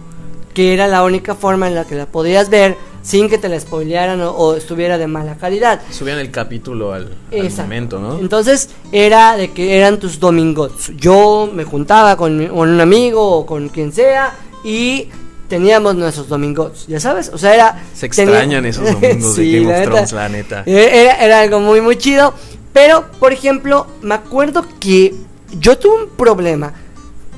que 0.53 0.73
era 0.73 0.87
la 0.87 1.03
única 1.05 1.33
forma 1.33 1.69
en 1.69 1.75
la 1.75 1.85
que 1.85 1.95
la 1.95 2.07
podías 2.07 2.49
ver 2.49 2.75
sin 3.01 3.29
que 3.29 3.37
te 3.37 3.49
la 3.49 3.59
spoilearan 3.59 4.21
o, 4.21 4.31
o 4.31 4.55
estuviera 4.55 4.97
de 4.97 5.07
mala 5.07 5.35
calidad. 5.37 5.81
Subían 5.89 6.19
el 6.19 6.31
capítulo 6.31 6.93
al, 6.93 7.09
al 7.31 7.51
momento, 7.51 7.99
¿no? 7.99 8.19
Entonces 8.19 8.69
era 8.91 9.35
de 9.37 9.51
que 9.51 9.77
eran 9.77 9.99
tus 9.99 10.19
domingos. 10.19 10.91
Yo 10.97 11.49
me 11.53 11.63
juntaba 11.63 12.15
con, 12.15 12.47
con 12.47 12.69
un 12.69 12.79
amigo 12.81 13.37
o 13.37 13.45
con 13.45 13.69
quien 13.69 13.91
sea 13.91 14.33
y 14.63 15.09
teníamos 15.47 15.95
nuestros 15.95 16.29
domingos, 16.29 16.85
ya 16.87 16.99
sabes, 17.01 17.29
o 17.33 17.37
sea, 17.37 17.53
era... 17.53 17.83
Se 17.93 18.05
extrañan 18.05 18.65
esos 18.65 18.85
domingos 19.01 19.35
de 19.35 19.51
Game 19.51 19.65
of 19.65 19.71
neta. 19.73 19.83
Thrones, 19.83 20.11
la 20.13 20.29
neta. 20.29 20.63
Eh, 20.65 20.89
Era, 20.93 21.15
era 21.25 21.41
algo 21.41 21.59
muy, 21.59 21.81
muy 21.81 21.97
chido. 21.97 22.33
Pero, 22.71 23.05
por 23.19 23.33
ejemplo, 23.33 23.85
me 24.01 24.15
acuerdo 24.15 24.65
que 24.79 25.13
yo 25.59 25.77
tuve 25.77 26.03
un 26.03 26.09
problema 26.11 26.71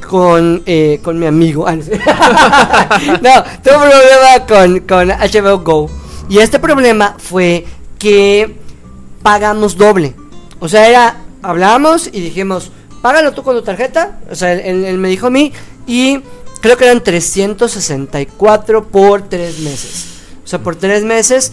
con, 0.08 0.64
eh, 0.66 1.00
con 1.04 1.20
mi 1.20 1.26
amigo. 1.26 1.66
Ah, 2.06 3.00
no, 3.22 3.44
tuve 3.64 3.76
un 3.76 3.90
problema 3.90 4.46
con, 4.48 4.80
con 4.82 5.08
HBO 5.10 5.60
Go. 5.60 5.90
Y 6.30 6.40
este 6.40 6.60
problema 6.60 7.16
fue 7.18 7.66
que 8.00 8.56
pagamos 9.22 9.78
doble. 9.78 10.16
O 10.60 10.70
sea, 10.70 10.88
era, 10.88 11.18
hablamos 11.42 12.08
y 12.08 12.22
dijimos, 12.22 12.72
págalo 13.02 13.34
tú 13.34 13.44
con 13.44 13.56
tu 13.56 13.64
tarjeta. 13.64 14.20
O 14.30 14.36
sea, 14.36 14.54
él, 14.54 14.98
me 14.98 15.10
dijo 15.10 15.28
a 15.28 15.30
mí. 15.30 15.52
Y 15.88 16.22
creo 16.62 16.78
que 16.78 16.86
eran 16.86 17.04
364 17.04 18.88
por 18.88 19.24
tres 19.24 19.60
meses. 19.60 20.06
O 20.44 20.48
sea, 20.48 20.60
por 20.60 20.76
tres 20.76 21.04
meses. 21.04 21.52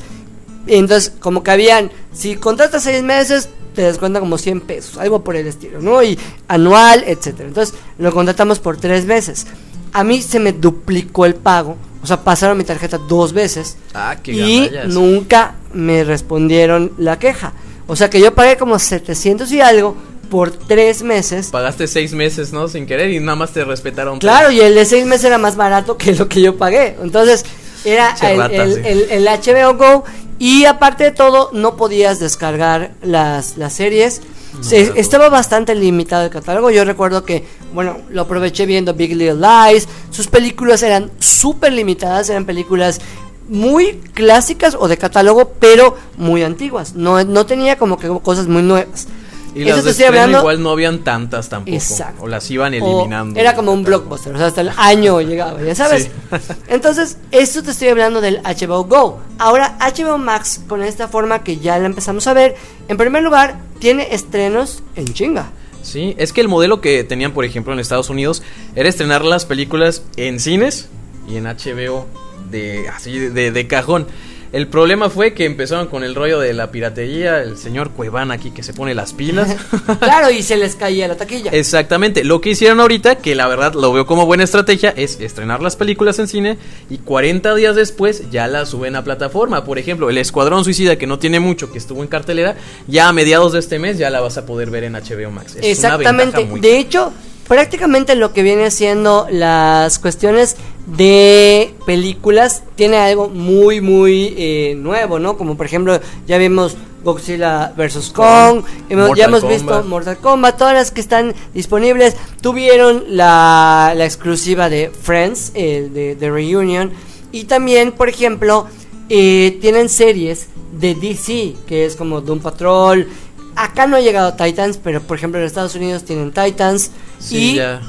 Entonces, 0.67 1.13
como 1.19 1.43
que 1.43 1.51
habían, 1.51 1.91
si 2.13 2.37
contratas 2.37 2.83
seis 2.83 3.03
meses, 3.03 3.49
te 3.75 3.83
descuentan 3.83 4.21
como 4.21 4.39
100 4.39 4.61
pesos, 4.63 4.97
algo 4.99 5.23
por 5.25 5.37
el 5.37 5.47
estilo, 5.47 5.81
¿no? 5.81 6.03
Y 6.03 6.19
anual, 6.49 7.05
etcétera. 7.07 7.49
Entonces, 7.49 7.75
lo 7.99 8.13
contratamos 8.13 8.59
por 8.59 8.77
tres 8.77 9.05
meses. 9.07 9.47
A 9.93 10.05
mí 10.05 10.23
se 10.23 10.39
me 10.39 10.53
duplicó 10.53 11.27
el 11.27 11.35
pago, 11.35 11.77
o 12.03 12.07
sea, 12.07 12.23
pasaron 12.23 12.57
mi 12.57 12.65
tarjeta 12.65 12.97
dos 12.99 13.33
veces 13.33 13.77
Ah, 13.93 14.17
qué 14.23 14.33
y 14.33 14.71
nunca 14.87 15.55
me 15.73 16.05
respondieron 16.05 16.93
la 16.99 17.19
queja. 17.19 17.53
O 17.87 17.97
sea, 17.97 18.09
que 18.09 18.21
yo 18.21 18.35
pagué 18.35 18.57
como 18.57 18.79
700 18.79 19.51
y 19.53 19.61
algo 19.61 19.97
por 20.31 20.53
tres 20.53 21.03
meses. 21.03 21.49
Pagaste 21.49 21.89
seis 21.89 22.13
meses, 22.13 22.53
¿no? 22.53 22.69
Sin 22.69 22.87
querer 22.87 23.11
y 23.11 23.19
nada 23.19 23.35
más 23.35 23.51
te 23.51 23.65
respetaron. 23.65 24.21
Claro, 24.21 24.53
y 24.53 24.61
el 24.61 24.77
de 24.77 24.85
seis 24.85 25.05
meses 25.05 25.25
era 25.25 25.39
más 25.39 25.57
barato 25.57 25.97
que 25.97 26.15
lo 26.15 26.29
que 26.29 26.41
yo 26.41 26.57
pagué. 26.57 26.97
Entonces, 27.03 27.45
era 27.85 28.15
el, 28.23 28.41
el- 28.53 28.75
sí. 28.75 28.81
el- 28.85 29.11
el 29.11 29.27
HBO 29.27 29.75
Go. 29.77 30.05
Y 30.41 30.65
aparte 30.65 31.05
de 31.05 31.11
todo, 31.13 31.51
no 31.53 31.77
podías 31.77 32.19
descargar 32.19 32.95
las, 33.03 33.57
las 33.59 33.75
series. 33.75 34.23
Se- 34.63 34.93
estaba 34.99 35.29
bastante 35.29 35.75
limitado 35.77 36.25
el 36.25 36.31
catálogo. 36.31 36.71
Yo 36.71 36.85
recuerdo 36.85 37.25
que, 37.25 37.47
bueno, 37.73 37.99
lo 38.09 38.23
aproveché 38.23 38.67
viendo 38.67 38.95
Big 38.95 39.15
Little 39.15 39.35
Lies. 39.37 39.87
Sus 40.11 40.27
películas 40.27 40.83
eran 40.83 41.11
súper 41.21 41.73
limitadas, 41.75 42.31
eran 42.31 42.47
películas 42.47 43.01
muy 43.49 43.99
clásicas 44.15 44.77
o 44.79 44.89
de 44.89 44.97
catálogo, 44.97 45.53
pero 45.61 45.97
muy 46.17 46.43
antiguas. 46.43 46.95
No, 46.95 47.23
no 47.23 47.45
tenía 47.47 47.77
como 47.77 47.99
que 47.99 48.09
cosas 48.23 48.49
muy 48.49 48.63
nuevas. 48.63 49.07
Y 49.55 49.63
Eso 49.63 49.69
las 49.71 49.79
te 49.79 49.83
de 49.85 49.91
estoy 49.91 50.05
estreno 50.05 50.09
hablando- 50.23 50.39
igual 50.41 50.63
no 50.63 50.71
habían 50.71 50.99
tantas 51.01 51.49
tampoco. 51.49 51.77
Exacto. 51.77 52.23
O 52.23 52.29
las 52.29 52.51
iban 52.51 52.73
o 52.73 52.77
eliminando. 52.77 53.39
Era 53.41 53.55
como 53.57 53.73
un 53.73 53.83
blockbuster, 53.83 54.35
o 54.35 54.39
sea, 54.39 54.47
hasta 54.47 54.61
el 54.61 54.71
año 54.77 55.21
llegaba, 55.21 55.61
ya 55.63 55.75
sabes. 55.75 56.05
Sí. 56.05 56.53
Entonces, 56.69 57.17
esto 57.33 57.63
te 57.63 57.71
estoy 57.73 57.89
hablando 57.89 58.21
del 58.21 58.41
HBO 58.45 58.85
Go. 58.85 59.21
Ahora, 59.39 59.77
HBO 59.81 60.19
Max, 60.19 60.61
con 60.69 60.83
esta 60.83 61.09
forma 61.09 61.43
que 61.43 61.57
ya 61.59 61.79
la 61.79 61.87
empezamos 61.87 62.27
a 62.27 62.33
ver, 62.35 62.55
en 62.89 62.97
primer 62.97 63.23
lugar, 63.23 63.59
tiene 63.81 64.09
estrenos 64.15 64.83
en 64.97 65.07
chinga. 65.13 65.51
Sí, 65.83 66.15
es 66.19 66.33
que 66.33 66.43
el 66.43 66.49
modelo 66.49 66.81
que 66.81 67.05
tenían, 67.05 67.33
por 67.33 67.45
ejemplo, 67.45 67.73
en 67.73 67.81
Estados 67.81 68.11
Unidos 68.11 68.43
era 68.77 68.89
estrenar 68.89 69.25
las 69.25 69.47
películas 69.47 70.03
en 70.17 70.39
cines 70.39 70.89
y 71.27 71.37
en 71.37 71.45
HBO 71.45 72.07
de 72.51 72.89
así 72.89 73.19
de, 73.19 73.51
de 73.51 73.67
cajón. 73.67 74.07
El 74.53 74.67
problema 74.67 75.11
fue 75.11 75.33
que 75.33 75.45
empezaron 75.45 75.87
con 75.87 76.03
el 76.03 76.17
rollo 76.17 76.41
de 76.41 76.53
la 76.53 76.73
piratería, 76.73 77.41
el 77.41 77.57
señor 77.57 77.91
Cuevana 77.91 78.35
aquí 78.35 78.51
que 78.51 78.65
se 78.65 78.73
pone 78.75 78.95
las 78.95 79.13
pilas. 79.13 79.57
claro, 80.01 80.31
y 80.31 80.43
se 80.43 80.57
les 80.57 80.75
caía 80.75 81.07
la 81.07 81.17
taquilla. 81.17 81.53
Exactamente, 81.53 82.25
lo 82.25 82.41
que 82.41 82.51
hicieron 82.51 82.81
ahorita, 82.81 83.17
que 83.17 83.37
la 83.37 83.47
verdad 83.47 83.75
lo 83.75 83.93
veo 83.93 84.07
como 84.07 84.27
buena 84.27 84.43
estrategia, 84.43 84.93
es 84.97 85.21
estrenar 85.21 85.63
las 85.63 85.77
películas 85.77 86.19
en 86.19 86.27
cine 86.27 86.59
y 86.89 86.99
40 86.99 87.55
días 87.55 87.77
después 87.77 88.29
ya 88.31 88.49
las 88.49 88.71
suben 88.71 88.97
a 88.97 89.05
plataforma. 89.05 89.65
Por 89.65 89.79
ejemplo, 89.79 90.11
El 90.11 90.19
Escuadrón 90.19 90.65
Suicida, 90.65 90.97
que 90.97 91.07
no 91.07 91.21
tiene 91.21 91.39
mucho, 91.39 91.71
que 91.71 91.79
estuvo 91.79 92.03
en 92.03 92.09
cartelera, 92.09 92.57
ya 92.89 93.09
a 93.09 93.13
mediados 93.13 93.53
de 93.53 93.61
este 93.61 93.79
mes 93.79 93.99
ya 93.99 94.11
la 94.11 94.21
vas 94.21 94.37
a 94.37 94.47
poder 94.47 94.71
ver 94.71 94.83
en 94.83 94.95
HBO 94.95 95.31
Max. 95.31 95.55
Es 95.57 95.79
Exactamente. 95.79 96.45
muy 96.45 96.59
De 96.59 96.79
hecho, 96.79 97.13
prácticamente 97.47 98.15
lo 98.17 98.33
que 98.33 98.43
viene 98.43 98.71
siendo 98.71 99.27
las 99.31 99.99
cuestiones 99.99 100.57
de 100.97 101.75
películas 101.87 102.63
tiene 102.75 102.97
algo 102.97 103.29
muy, 103.29 103.81
muy 103.81 104.35
eh, 104.37 104.75
nuevo, 104.77 105.19
¿no? 105.19 105.37
Como 105.37 105.57
por 105.57 105.67
ejemplo, 105.67 106.01
ya 106.27 106.39
vimos 106.39 106.77
Godzilla 107.05 107.73
vs. 107.77 108.11
Kong, 108.15 108.63
hemos- 108.89 109.17
ya 109.17 109.25
hemos 109.27 109.41
Kombat. 109.41 109.59
visto 109.59 109.83
Mortal 109.85 110.19
Kombat, 110.19 110.59
todas 110.59 110.75
las 110.75 110.91
que 110.91 111.01
están 111.01 111.35
disponibles. 111.55 112.17
Tuvieron 112.43 113.05
la, 113.09 113.95
la 113.97 114.05
exclusiva 114.05 114.69
de 114.69 114.91
Friends, 114.91 115.53
el 115.55 115.95
de, 115.95 116.17
de 116.17 116.31
Reunion. 116.31 116.91
Y 117.33 117.45
también, 117.45 117.93
por 117.93 118.09
ejemplo, 118.09 118.67
eh, 119.09 119.59
tienen 119.61 119.89
series 119.89 120.49
de 120.73 120.95
DC, 120.95 121.55
que 121.67 121.87
es 121.87 121.97
como 121.97 122.21
Doom 122.21 122.41
Patrol. 122.41 123.09
Acá 123.57 123.87
no 123.87 123.97
ha 123.97 124.01
llegado 124.01 124.35
Titans, 124.35 124.79
pero 124.83 125.01
por 125.01 125.17
ejemplo 125.17 125.41
en 125.41 125.47
Estados 125.47 125.75
Unidos 125.75 126.05
tienen 126.05 126.33
Titans. 126.33 126.91
Sí, 127.19 127.53
y 127.53 127.55
ya. 127.57 127.81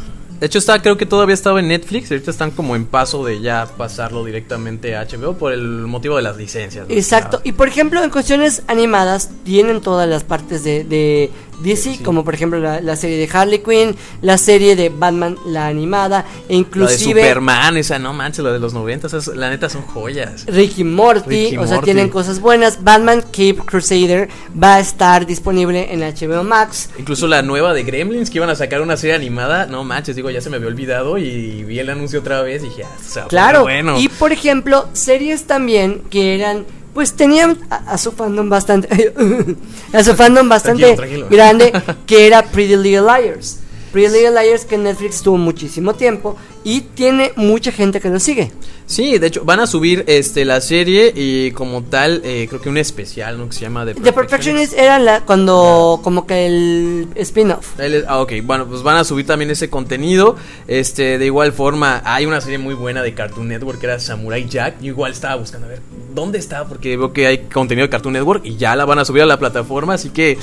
De 0.42 0.48
hecho, 0.48 0.58
está, 0.58 0.82
creo 0.82 0.98
que 0.98 1.06
todavía 1.06 1.36
estaba 1.36 1.60
en 1.60 1.68
Netflix. 1.68 2.10
Ahorita 2.12 2.32
están 2.32 2.50
como 2.50 2.76
en 2.76 2.86
paso 2.86 3.24
de 3.24 3.40
ya 3.42 3.68
pasarlo 3.78 4.26
directamente 4.26 4.96
a 4.96 5.06
HBO 5.06 5.36
por 5.38 5.54
el 5.54 5.62
motivo 5.62 6.16
de 6.16 6.24
las 6.24 6.36
licencias. 6.36 6.88
¿no? 6.90 6.94
Exacto. 6.96 7.42
Y 7.44 7.52
por 7.52 7.68
ejemplo, 7.68 8.04
en 8.04 8.10
cuestiones 8.10 8.64
animadas, 8.68 9.30
tienen 9.46 9.82
todas 9.82 10.10
las 10.10 10.24
partes 10.24 10.64
de, 10.64 10.84
de 10.84 11.30
DC, 11.62 11.82
Sí. 11.98 12.04
como 12.04 12.24
por 12.26 12.34
ejemplo 12.34 12.60
la, 12.60 12.82
la 12.82 12.96
serie 12.96 13.18
de 13.18 13.30
Harley 13.32 13.60
Quinn, 13.60 13.96
la 14.24 14.40
serie 14.40 14.76
de 14.76 14.90
Batman, 14.90 15.38
la 15.46 15.68
animada, 15.68 16.26
e 16.26 16.42
La 16.42 16.48
de 16.48 16.56
inclusive 16.56 17.22
Superman, 17.22 17.78
esa 17.78 18.00
no 18.00 18.14
manches, 18.14 18.44
la 18.44 18.52
de 18.52 18.58
los 18.58 18.74
90, 18.74 19.06
esas, 19.06 19.28
la 19.28 19.48
neta 19.52 19.70
son 19.70 19.84
joyas. 19.84 20.46
Ricky 20.48 20.84
Morty, 20.84 21.30
Ricky 21.30 21.58
o 21.58 21.68
sea, 21.68 21.76
Morty. 21.76 21.86
tienen 21.86 22.10
cosas 22.10 22.40
buenas. 22.40 22.84
Batman 22.84 23.22
Cape 23.22 23.58
Crusader 23.64 24.28
va 24.62 24.78
a 24.78 24.80
estar 24.80 25.28
disponible 25.28 25.94
en 25.94 26.00
HBO 26.00 26.44
Max. 26.44 26.90
Incluso 26.98 27.28
la 27.28 27.44
nueva 27.44 27.76
de 27.76 27.84
Gremlins 27.84 28.32
que 28.32 28.40
iban 28.40 28.50
a 28.50 28.56
sacar 28.56 28.82
una 28.82 28.98
serie 28.98 29.16
animada, 29.16 29.68
no 29.68 29.84
manches, 29.84 30.16
digo, 30.16 30.31
ya 30.32 30.42
se 30.42 30.50
me 30.50 30.58
había 30.58 30.68
olvidado 30.68 31.18
y 31.18 31.64
vi 31.64 31.80
el 31.80 31.90
anuncio 31.90 32.20
otra 32.20 32.42
vez 32.42 32.64
y 32.64 32.70
dije, 32.70 32.84
ah, 32.84 32.88
a 32.94 33.14
poner 33.14 33.28
Claro, 33.28 33.62
bueno. 33.64 34.00
y 34.00 34.08
por 34.10 34.32
ejemplo, 34.32 34.88
series 34.94 35.44
también 35.44 36.02
que 36.10 36.36
eran, 36.36 36.66
pues 36.94 37.14
tenían 37.14 37.58
a, 37.70 37.76
a 37.94 37.98
su 37.98 38.12
fandom 38.12 38.50
bastante, 38.50 39.14
a 39.94 40.04
su 40.04 40.16
fandom 40.16 40.50
bastante 40.50 40.96
Tranquilo, 40.96 41.26
tranquilo. 41.26 41.28
grande, 41.30 41.74
que 42.08 42.28
era 42.28 42.44
Pretty 42.44 42.76
Little 42.76 43.02
Liars. 43.02 43.60
Pretty 43.92 44.08
Little 44.14 44.42
Liars 44.42 44.64
que 44.66 44.78
Netflix 44.78 45.22
tuvo 45.22 45.38
muchísimo 45.38 45.94
tiempo 45.96 46.38
y 46.64 46.82
tiene 46.82 47.34
mucha 47.36 47.72
gente 47.74 48.00
que 48.00 48.10
lo 48.10 48.20
sigue. 48.22 48.52
Sí, 48.92 49.18
de 49.20 49.28
hecho, 49.28 49.46
van 49.46 49.62
a 49.62 49.68
subir 49.68 50.04
este 50.08 50.44
la 50.44 50.60
serie 50.60 51.14
y 51.16 51.52
como 51.52 51.82
tal, 51.82 52.22
eh, 52.26 52.46
creo 52.50 52.60
que 52.60 52.68
un 52.68 52.78
especial, 52.78 53.38
¿no? 53.38 53.48
Que 53.48 53.54
se 53.54 53.62
llama 53.62 53.86
The 53.86 53.94
The 53.94 54.12
Perfectionist 54.12 54.74
era 54.74 55.00
la, 55.00 55.22
cuando, 55.22 56.02
como 56.04 56.28
que 56.28 56.46
el 56.46 57.08
spin-off. 57.16 57.80
Ah, 58.06 58.20
ok, 58.20 58.34
bueno, 58.44 58.68
pues 58.68 58.84
van 58.84 58.98
a 58.98 59.06
subir 59.06 59.26
también 59.26 59.50
ese 59.50 59.70
contenido. 59.70 60.36
Este, 60.68 61.18
de 61.18 61.26
igual 61.26 61.54
forma, 61.54 62.02
hay 62.04 62.26
una 62.26 62.42
serie 62.42 62.58
muy 62.58 62.74
buena 62.74 63.02
de 63.02 63.14
Cartoon 63.14 63.48
Network 63.48 63.80
que 63.80 63.86
era 63.86 63.98
Samurai 63.98 64.46
Jack. 64.50 64.82
Yo 64.82 64.88
igual 64.88 65.14
estaba 65.14 65.36
buscando 65.36 65.68
a 65.68 65.70
ver 65.70 65.80
dónde 66.14 66.38
está, 66.38 66.66
porque 66.68 66.98
veo 66.98 67.14
que 67.14 67.28
hay 67.28 67.38
contenido 67.46 67.88
de 67.88 67.90
Cartoon 67.90 68.12
Network 68.12 68.46
y 68.46 68.58
ya 68.58 68.76
la 68.76 68.84
van 68.84 69.00
a 69.00 69.06
subir 69.06 69.22
a 69.22 69.26
la 69.26 69.40
plataforma. 69.40 69.94
Así 69.94 70.10
que, 70.10 70.38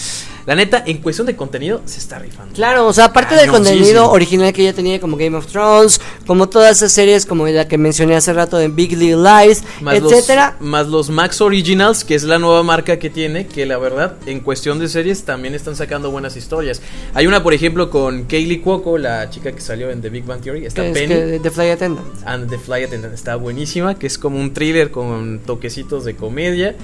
la 0.47 0.55
neta, 0.55 0.83
en 0.87 1.03
cuestión 1.03 1.27
de 1.27 1.37
contenido, 1.37 1.83
se 1.85 1.99
está 1.99 2.19
rifando. 2.19 2.55
Claro, 2.55 2.87
o 2.87 2.95
sea, 2.95 3.07
aparte 3.07 3.35
del 3.35 3.51
contenido 3.51 4.11
original 4.11 4.55
que 4.55 4.65
ya 4.65 4.73
tenía 4.73 4.99
como 4.99 5.19
Game 5.19 5.37
of 5.37 5.47
Thrones, 5.49 6.01
como 6.27 6.49
todas 6.49 6.79
esas 6.79 6.93
series 6.93 7.27
como 7.27 7.47
la 7.47 7.69
que 7.69 7.77
mencioné 7.77 8.17
hace 8.17 8.33
rato 8.39 8.57
de 8.57 8.69
Big 8.69 8.97
Little 8.97 9.23
Lies, 9.23 9.63
Más 9.81 9.97
etcétera. 9.97 10.57
Los, 10.59 10.69
más 10.69 10.87
los 10.89 11.11
Max 11.11 11.41
Originals, 11.41 12.05
que 12.05 12.15
es 12.15 12.25
la 12.25 12.39
nueva 12.39 12.63
marca 12.63 12.99
que 12.99 13.11
tiene, 13.11 13.47
que 13.47 13.67
la 13.67 13.79
verdad, 13.79 14.17
en 14.27 14.41
cuestión 14.41 14.79
de 14.79 14.89
series, 14.89 15.25
también 15.25 15.55
están 15.55 15.77
sacando 15.77 16.11
buenas 16.11 16.37
historias. 16.37 16.81
Hay 17.15 17.27
una, 17.27 17.43
por 17.43 17.53
ejemplo, 17.53 17.91
con 17.91 18.25
Kaylee 18.25 18.61
Cuoco, 18.61 18.99
la 18.99 19.29
chica 19.31 19.53
que 19.53 19.61
salió 19.61 19.91
en 19.91 20.01
The 20.01 20.09
Big 20.09 20.25
Bang 20.25 20.41
Theory. 20.41 20.67
Está 20.67 20.87
es 20.87 20.93
Penny. 20.93 21.09
que 21.09 21.41
The 21.43 21.51
Fly 21.51 21.71
Attendant. 21.71 22.07
And 22.25 22.49
the 22.49 22.59
Fly 22.59 22.85
Attendant 22.85 23.15
está 23.15 23.37
buenísima, 23.37 23.99
que 23.99 24.07
es 24.07 24.19
como 24.19 24.41
un 24.41 24.53
thriller 24.53 24.91
con 24.91 25.41
toquecitos 25.41 26.05
de 26.05 26.17
comedia. 26.17 26.75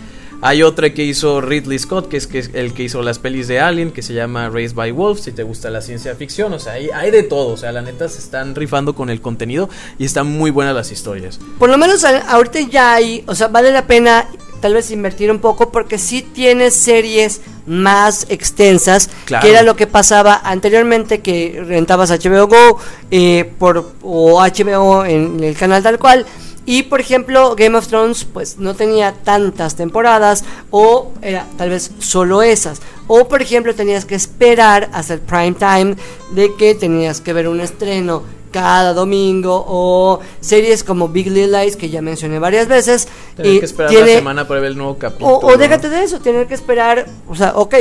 Hay 0.47 0.63
otra 0.63 0.93
que 0.93 1.03
hizo 1.05 1.41
Ridley 1.41 1.79
Scott, 1.79 2.07
que 2.11 2.19
es, 2.19 2.27
que 2.27 2.39
es 2.39 2.51
el 2.53 2.75
que 2.75 2.83
hizo 2.83 3.01
las 3.01 3.19
pelis 3.19 3.49
de 3.49 3.61
Alien, 3.61 3.93
que 3.93 4.03
se 4.03 4.13
llama 4.13 4.51
Raised 4.51 4.77
by 4.77 4.91
Wolves, 4.91 5.23
si 5.25 5.33
te 5.33 5.43
gusta 5.43 5.71
la 5.71 5.81
ciencia 5.81 6.15
ficción, 6.17 6.53
o 6.53 6.59
sea, 6.59 6.75
hay, 6.75 6.91
hay 6.91 7.11
de 7.11 7.23
todo, 7.23 7.55
o 7.55 7.57
sea, 7.57 7.73
la 7.73 7.81
neta 7.81 8.11
se 8.11 8.19
están 8.19 8.55
rifando 8.55 8.95
con 8.95 9.09
el 9.09 9.23
contenido 9.23 9.71
y 9.99 10.05
están 10.05 10.27
muy 10.27 10.51
buenas 10.51 10.75
las 10.75 10.93
historias. 10.93 11.41
Por 11.59 11.71
lo 11.71 11.79
menos 11.79 12.05
ahorita 12.05 12.61
ya 12.61 12.93
hay, 12.93 13.25
o 13.27 13.35
sea, 13.35 13.49
vale 13.49 13.73
la 13.73 13.87
pena 13.87 14.29
tal 14.61 14.75
vez 14.75 14.91
invertir 14.91 15.31
un 15.31 15.39
poco 15.39 15.73
porque 15.73 15.97
sí 15.97 16.21
tiene 16.21 16.71
series 16.71 17.41
más 17.67 18.27
extensas, 18.29 19.09
Claro. 19.25 19.43
que 19.43 19.51
era 19.51 19.63
lo 19.63 19.77
que 19.77 19.87
pasaba 19.87 20.43
anteriormente 20.45 21.21
que 21.23 21.63
rentabas 21.67 22.11
HBO 22.11 22.49
Go 22.49 22.79
eh, 23.11 23.51
por, 23.59 23.93
o 24.03 24.43
HBO 24.43 25.07
en 25.07 25.43
el 25.43 25.57
canal 25.57 25.83
tal 25.83 25.99
cual. 25.99 26.27
Y 26.67 26.85
por 26.85 27.01
ejemplo, 27.01 27.55
Game 27.57 27.77
of 27.77 27.87
Thrones 27.89 28.25
pues 28.25 28.59
no 28.59 28.75
tenía 28.75 29.13
tantas 29.13 29.77
temporadas 29.77 30.45
o 30.71 31.13
era 31.21 31.47
tal 31.59 31.71
vez 31.71 31.91
solo 31.99 32.43
esas. 32.43 32.81
O 33.07 33.29
por 33.29 33.43
ejemplo 33.43 33.75
tenías 33.75 34.05
que 34.07 34.15
esperar 34.15 34.89
hasta 34.93 35.15
el 35.15 35.21
prime 35.21 35.53
time 35.53 35.97
de 36.33 36.55
que 36.57 36.75
tenías 36.75 37.21
que 37.21 37.33
ver 37.35 37.49
un 37.49 37.61
estreno 37.61 38.23
cada 38.51 38.95
domingo 38.95 39.65
o 39.69 40.21
series 40.41 40.85
como 40.85 41.09
Big 41.09 41.27
Little 41.27 41.65
Lies 41.65 41.77
que 41.77 41.91
ya 41.91 42.01
mencioné 42.01 42.39
varias 42.39 42.67
veces. 42.69 43.09
Tener 43.37 43.53
y 43.55 43.59
que 43.59 43.65
esperar 43.67 43.91
tiene- 43.91 44.13
la 44.13 44.19
semana 44.19 44.49
para 44.49 44.61
ver 44.61 44.71
el 44.71 44.79
nuevo 44.79 44.97
capítulo. 44.97 45.33
o, 45.33 45.47
o 45.53 45.57
déjate 45.57 45.89
de 45.91 46.05
eso, 46.05 46.21
tener 46.21 46.47
que 46.47 46.55
esperar, 46.55 47.05
o 47.29 47.35
sea, 47.35 47.53
ok, 47.57 47.75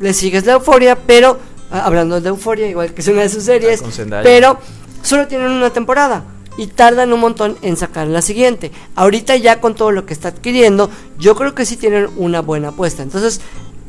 le 0.00 0.14
sigues 0.14 0.46
la 0.46 0.52
euforia, 0.54 0.96
pero, 0.96 1.38
ah, 1.72 1.82
hablando 1.84 2.20
de 2.20 2.28
euforia, 2.28 2.68
igual 2.68 2.94
que 2.94 3.00
es 3.02 3.08
una 3.08 3.22
de 3.22 3.28
sus 3.28 3.42
series, 3.42 3.82
pero 4.22 4.58
solo 5.02 5.26
tienen 5.26 5.50
una 5.50 5.70
temporada 5.70 6.22
y 6.56 6.66
tardan 6.66 7.12
un 7.12 7.20
montón 7.20 7.56
en 7.62 7.76
sacar 7.76 8.06
la 8.06 8.22
siguiente. 8.22 8.70
Ahorita 8.94 9.36
ya 9.36 9.60
con 9.60 9.74
todo 9.74 9.90
lo 9.90 10.06
que 10.06 10.12
está 10.12 10.28
adquiriendo, 10.28 10.90
yo 11.18 11.34
creo 11.34 11.54
que 11.54 11.66
sí 11.66 11.76
tienen 11.76 12.08
una 12.16 12.40
buena 12.40 12.68
apuesta. 12.68 13.02
Entonces, 13.02 13.40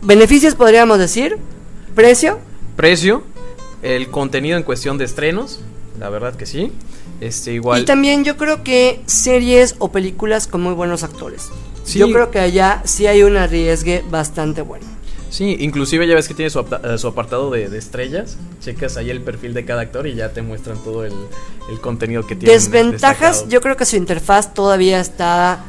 beneficios 0.01 0.55
podríamos 0.55 0.99
decir, 0.99 1.37
precio, 1.95 2.39
Precio, 2.75 3.23
el 3.83 4.09
contenido 4.09 4.57
en 4.57 4.63
cuestión 4.63 4.97
de 4.97 5.05
estrenos, 5.05 5.59
la 5.99 6.09
verdad 6.09 6.35
que 6.35 6.45
sí. 6.45 6.71
Este 7.21 7.53
igual. 7.53 7.81
y 7.81 7.85
también 7.85 8.25
yo 8.25 8.35
creo 8.35 8.63
que 8.63 9.01
series 9.05 9.75
o 9.79 9.91
películas 9.91 10.47
con 10.47 10.61
muy 10.61 10.73
buenos 10.73 11.03
actores. 11.03 11.49
Sí. 11.85 11.99
Yo 11.99 12.11
creo 12.11 12.31
que 12.31 12.39
allá 12.39 12.81
sí 12.85 13.07
hay 13.07 13.23
un 13.23 13.37
arriesgue 13.37 14.03
bastante 14.09 14.61
bueno. 14.61 14.85
Sí, 15.33 15.57
inclusive 15.61 16.05
ya 16.07 16.13
ves 16.13 16.27
que 16.27 16.35
tiene 16.35 16.51
su, 16.51 16.59
eh, 16.59 16.97
su 16.99 17.07
apartado 17.07 17.49
de, 17.49 17.67
de 17.67 17.79
estrellas. 17.79 18.37
Checas 18.61 18.97
ahí 18.97 19.09
el 19.09 19.19
perfil 19.19 19.55
de 19.55 19.65
cada 19.65 19.81
actor 19.81 20.05
y 20.05 20.13
ya 20.13 20.31
te 20.31 20.43
muestran 20.43 20.77
todo 20.83 21.05
el, 21.05 21.13
el 21.71 21.79
contenido 21.79 22.21
que 22.27 22.35
tiene. 22.35 22.53
Desventajas, 22.53 23.49
yo 23.49 23.59
creo 23.59 23.75
que 23.75 23.85
su 23.85 23.95
interfaz 23.95 24.53
todavía 24.53 24.99
está 24.99 25.65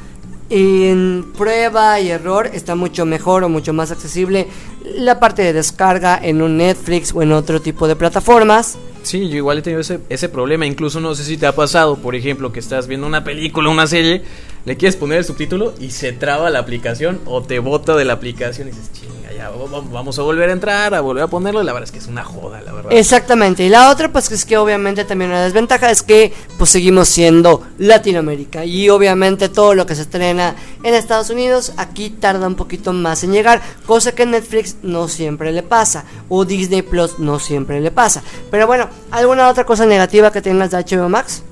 en 0.50 1.32
prueba 1.34 1.98
y 1.98 2.10
error, 2.10 2.50
está 2.52 2.74
mucho 2.74 3.06
mejor 3.06 3.42
o 3.42 3.48
mucho 3.48 3.72
más 3.72 3.90
accesible 3.90 4.48
la 4.84 5.18
parte 5.18 5.40
de 5.40 5.54
descarga 5.54 6.20
en 6.22 6.42
un 6.42 6.58
Netflix 6.58 7.14
o 7.14 7.22
en 7.22 7.32
otro 7.32 7.62
tipo 7.62 7.88
de 7.88 7.96
plataformas. 7.96 8.76
Sí, 9.04 9.28
yo 9.28 9.36
igual 9.36 9.58
he 9.58 9.62
tenido 9.62 9.80
ese, 9.80 10.00
ese 10.08 10.28
problema. 10.28 10.66
Incluso 10.66 10.98
no 11.00 11.14
sé 11.14 11.24
si 11.24 11.36
te 11.36 11.46
ha 11.46 11.54
pasado, 11.54 11.96
por 11.96 12.14
ejemplo, 12.14 12.52
que 12.52 12.58
estás 12.60 12.86
viendo 12.86 13.06
una 13.06 13.22
película, 13.22 13.68
una 13.70 13.86
serie, 13.86 14.22
le 14.64 14.76
quieres 14.76 14.96
poner 14.96 15.18
el 15.18 15.24
subtítulo 15.24 15.74
y 15.78 15.90
se 15.90 16.12
traba 16.12 16.48
la 16.50 16.58
aplicación 16.60 17.20
o 17.26 17.42
te 17.42 17.58
bota 17.58 17.94
de 17.96 18.04
la 18.06 18.14
aplicación 18.14 18.68
y 18.68 18.70
dices, 18.70 18.90
chinga, 18.92 19.30
ya 19.36 19.50
va- 19.50 19.66
va- 19.80 19.84
vamos 19.92 20.18
a 20.18 20.22
volver 20.22 20.48
a 20.48 20.52
entrar, 20.54 20.94
a 20.94 21.00
volver 21.02 21.24
a 21.24 21.26
ponerlo. 21.26 21.60
Y 21.60 21.64
la 21.66 21.74
verdad 21.74 21.84
es 21.86 21.92
que 21.92 21.98
es 21.98 22.06
una 22.06 22.24
joda, 22.24 22.62
la 22.62 22.72
verdad. 22.72 22.92
Exactamente. 22.94 23.62
Y 23.64 23.68
la 23.68 23.90
otra, 23.90 24.10
pues 24.10 24.30
es 24.32 24.46
que 24.46 24.56
obviamente 24.56 25.04
también 25.04 25.30
una 25.32 25.44
desventaja 25.44 25.90
es 25.90 26.02
que 26.02 26.32
pues 26.56 26.70
seguimos 26.70 27.08
siendo 27.08 27.60
Latinoamérica. 27.76 28.64
Y 28.64 28.88
obviamente 28.88 29.50
todo 29.50 29.74
lo 29.74 29.84
que 29.84 29.94
se 29.94 30.02
estrena 30.02 30.56
en 30.82 30.94
Estados 30.94 31.28
Unidos 31.28 31.72
aquí 31.76 32.08
tarda 32.08 32.46
un 32.46 32.54
poquito 32.54 32.94
más 32.94 33.22
en 33.22 33.32
llegar. 33.32 33.60
Cosa 33.84 34.12
que 34.14 34.24
Netflix 34.24 34.76
no 34.82 35.08
siempre 35.08 35.52
le 35.52 35.62
pasa. 35.62 36.04
O 36.30 36.46
Disney 36.46 36.80
Plus 36.80 37.18
no 37.18 37.38
siempre 37.38 37.82
le 37.82 37.90
pasa. 37.90 38.22
Pero 38.50 38.66
bueno, 38.66 38.88
¿alguna 39.10 39.48
otra 39.48 39.64
cosa 39.64 39.86
negativa 39.86 40.32
que 40.32 40.42
tengas 40.42 40.70
de 40.70 40.78
HBO 40.78 41.08
Max? 41.08 41.42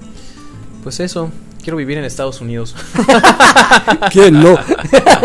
Pues 0.83 1.01
eso, 1.01 1.31
quiero 1.63 1.77
vivir 1.77 1.99
en 1.99 2.05
Estados 2.05 2.41
Unidos. 2.41 2.75
¿Quién 4.11 4.43
no? 4.43 4.59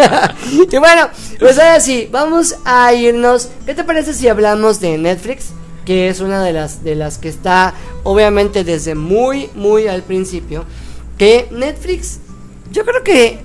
y 0.71 0.77
bueno, 0.77 1.09
pues 1.39 1.57
ahora 1.57 1.79
sí, 1.79 2.07
vamos 2.11 2.55
a 2.63 2.93
irnos. 2.93 3.49
¿Qué 3.65 3.73
te 3.73 3.83
parece 3.83 4.13
si 4.13 4.27
hablamos 4.27 4.79
de 4.79 4.97
Netflix? 4.97 5.49
Que 5.85 6.09
es 6.09 6.19
una 6.19 6.43
de 6.43 6.53
las, 6.53 6.83
de 6.83 6.95
las 6.95 7.17
que 7.17 7.29
está, 7.29 7.73
obviamente, 8.03 8.63
desde 8.63 8.95
muy, 8.95 9.49
muy 9.55 9.87
al 9.87 10.03
principio. 10.03 10.65
Que 11.17 11.47
Netflix, 11.51 12.19
yo 12.71 12.85
creo 12.85 13.03
que 13.03 13.41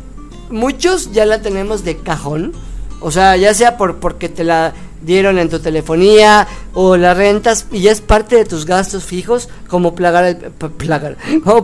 muchos 0.51 1.13
ya 1.13 1.25
la 1.25 1.41
tenemos 1.41 1.85
de 1.85 1.97
cajón. 1.97 2.53
O 3.01 3.11
sea, 3.11 3.37
ya 3.37 3.55
sea 3.55 3.77
por 3.77 3.97
porque 3.97 4.29
te 4.29 4.45
la 4.45 4.75
dieron 5.05 5.39
en 5.39 5.49
tu 5.49 5.59
telefonía 5.61 6.47
o 6.75 6.97
la 6.97 7.15
rentas 7.15 7.67
y 7.71 7.81
ya 7.83 7.93
es 7.93 8.01
parte 8.01 8.37
de 8.37 8.45
tus 8.45 8.67
gastos 8.67 9.05
fijos 9.05 9.49
como 9.69 9.95
plagar 9.95 10.25
el 10.25 10.37
plagar, 10.71 11.17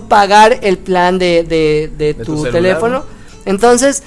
pagar 0.08 0.58
el 0.62 0.78
plan 0.78 1.18
de, 1.18 1.44
de, 1.44 1.90
de 1.96 2.14
De 2.14 2.14
tu, 2.14 2.24
tu 2.24 2.36
celular, 2.36 2.52
teléfono. 2.52 2.98
¿no? 2.98 3.04
Entonces, 3.44 4.02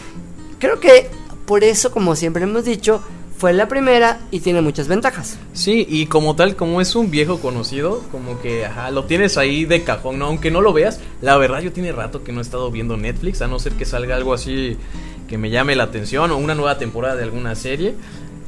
creo 0.59 0.79
que 0.79 1.09
por 1.45 1.63
eso, 1.63 1.91
como 1.91 2.15
siempre 2.15 2.43
hemos 2.43 2.63
dicho, 2.65 3.01
fue 3.41 3.53
la 3.53 3.67
primera 3.67 4.19
y 4.29 4.41
tiene 4.41 4.61
muchas 4.61 4.87
ventajas. 4.87 5.39
Sí, 5.53 5.83
y 5.89 6.05
como 6.05 6.35
tal, 6.35 6.55
como 6.55 6.79
es 6.79 6.95
un 6.95 7.09
viejo 7.09 7.39
conocido, 7.39 8.03
como 8.11 8.39
que 8.39 8.65
ajá, 8.67 8.91
lo 8.91 9.05
tienes 9.05 9.35
ahí 9.39 9.65
de 9.65 9.83
cajón, 9.83 10.19
¿no? 10.19 10.27
Aunque 10.27 10.51
no 10.51 10.61
lo 10.61 10.73
veas, 10.73 10.99
la 11.21 11.35
verdad 11.37 11.59
yo 11.61 11.71
tiene 11.71 11.91
rato 11.91 12.23
que 12.23 12.31
no 12.31 12.39
he 12.39 12.43
estado 12.43 12.69
viendo 12.69 12.97
Netflix, 12.97 13.41
a 13.41 13.47
no 13.47 13.57
ser 13.57 13.73
que 13.73 13.85
salga 13.85 14.15
algo 14.15 14.35
así 14.35 14.77
que 15.27 15.39
me 15.39 15.49
llame 15.49 15.75
la 15.75 15.85
atención 15.85 16.29
o 16.29 16.37
una 16.37 16.53
nueva 16.53 16.77
temporada 16.77 17.15
de 17.15 17.23
alguna 17.23 17.55
serie. 17.55 17.95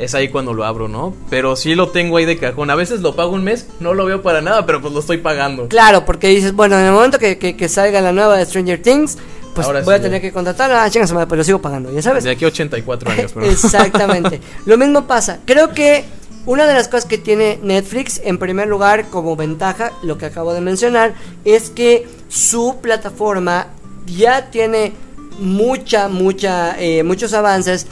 Es 0.04 0.14
ahí 0.16 0.30
cuando 0.30 0.54
lo 0.54 0.66
abro, 0.66 0.88
¿no? 0.88 1.16
Pero 1.30 1.56
sí 1.56 1.76
lo 1.76 1.90
tengo 1.90 2.18
ahí 2.18 2.26
de 2.26 2.38
cajón. 2.38 2.70
A 2.70 2.76
veces 2.76 3.02
lo 3.02 3.16
pago 3.16 3.32
un 3.32 3.44
mes, 3.44 3.68
no 3.80 3.94
lo 3.94 4.06
veo 4.06 4.22
para 4.22 4.42
nada, 4.42 4.66
pero 4.66 4.82
pues 4.82 4.94
lo 4.94 5.00
estoy 5.00 5.18
pagando. 5.18 5.68
Claro, 5.68 6.06
porque 6.06 6.28
dices, 6.28 6.54
bueno, 6.54 6.78
en 6.80 6.86
el 6.86 6.92
momento 6.92 7.20
que, 7.20 7.38
que- 7.38 7.56
que 7.56 7.70
salga 7.70 8.02
la 8.02 8.12
nueva 8.12 8.38
de 8.38 8.46
Stranger 8.46 8.82
Things, 8.82 9.18
pues 9.56 9.68
Ahora 9.68 9.82
voy 9.82 9.94
sí, 9.94 10.00
a 10.00 10.02
tener 10.02 10.20
ya. 10.20 10.28
que 10.28 10.34
contratar 10.34 10.72
a 10.72 10.90
chingas, 10.90 11.12
pero 11.14 11.36
lo 11.36 11.44
sigo 11.44 11.62
pagando, 11.62 11.92
ya 11.92 12.02
sabes. 12.02 12.24
De 12.24 12.32
aquí 12.32 12.44
a 12.44 12.48
84 12.48 13.12
años, 13.12 13.32
pero... 13.36 13.46
Exactamente. 13.46 14.42
Lo 14.66 14.78
mismo 14.80 15.06
pasa. 15.06 15.40
Creo 15.46 15.70
que 15.70 16.06
una 16.48 16.66
de 16.66 16.74
las 16.74 16.88
cosas 16.88 17.06
que 17.06 17.18
tiene 17.20 17.60
Netflix, 17.62 18.20
en 18.24 18.40
primer 18.40 18.68
lugar, 18.68 19.06
como 19.12 19.36
ventaja, 19.36 19.92
lo 20.02 20.18
que 20.18 20.26
acabo 20.26 20.54
de 20.56 20.62
mencionar, 20.62 21.14
es 21.46 21.70
que 21.70 22.08
su 22.30 22.78
plataforma 22.82 23.68
ya 24.08 24.50
tiene 24.50 24.92
mucha, 25.40 26.10
mucha, 26.10 26.76
eh, 26.82 27.04
muchos 27.04 27.34
avances 27.34 27.88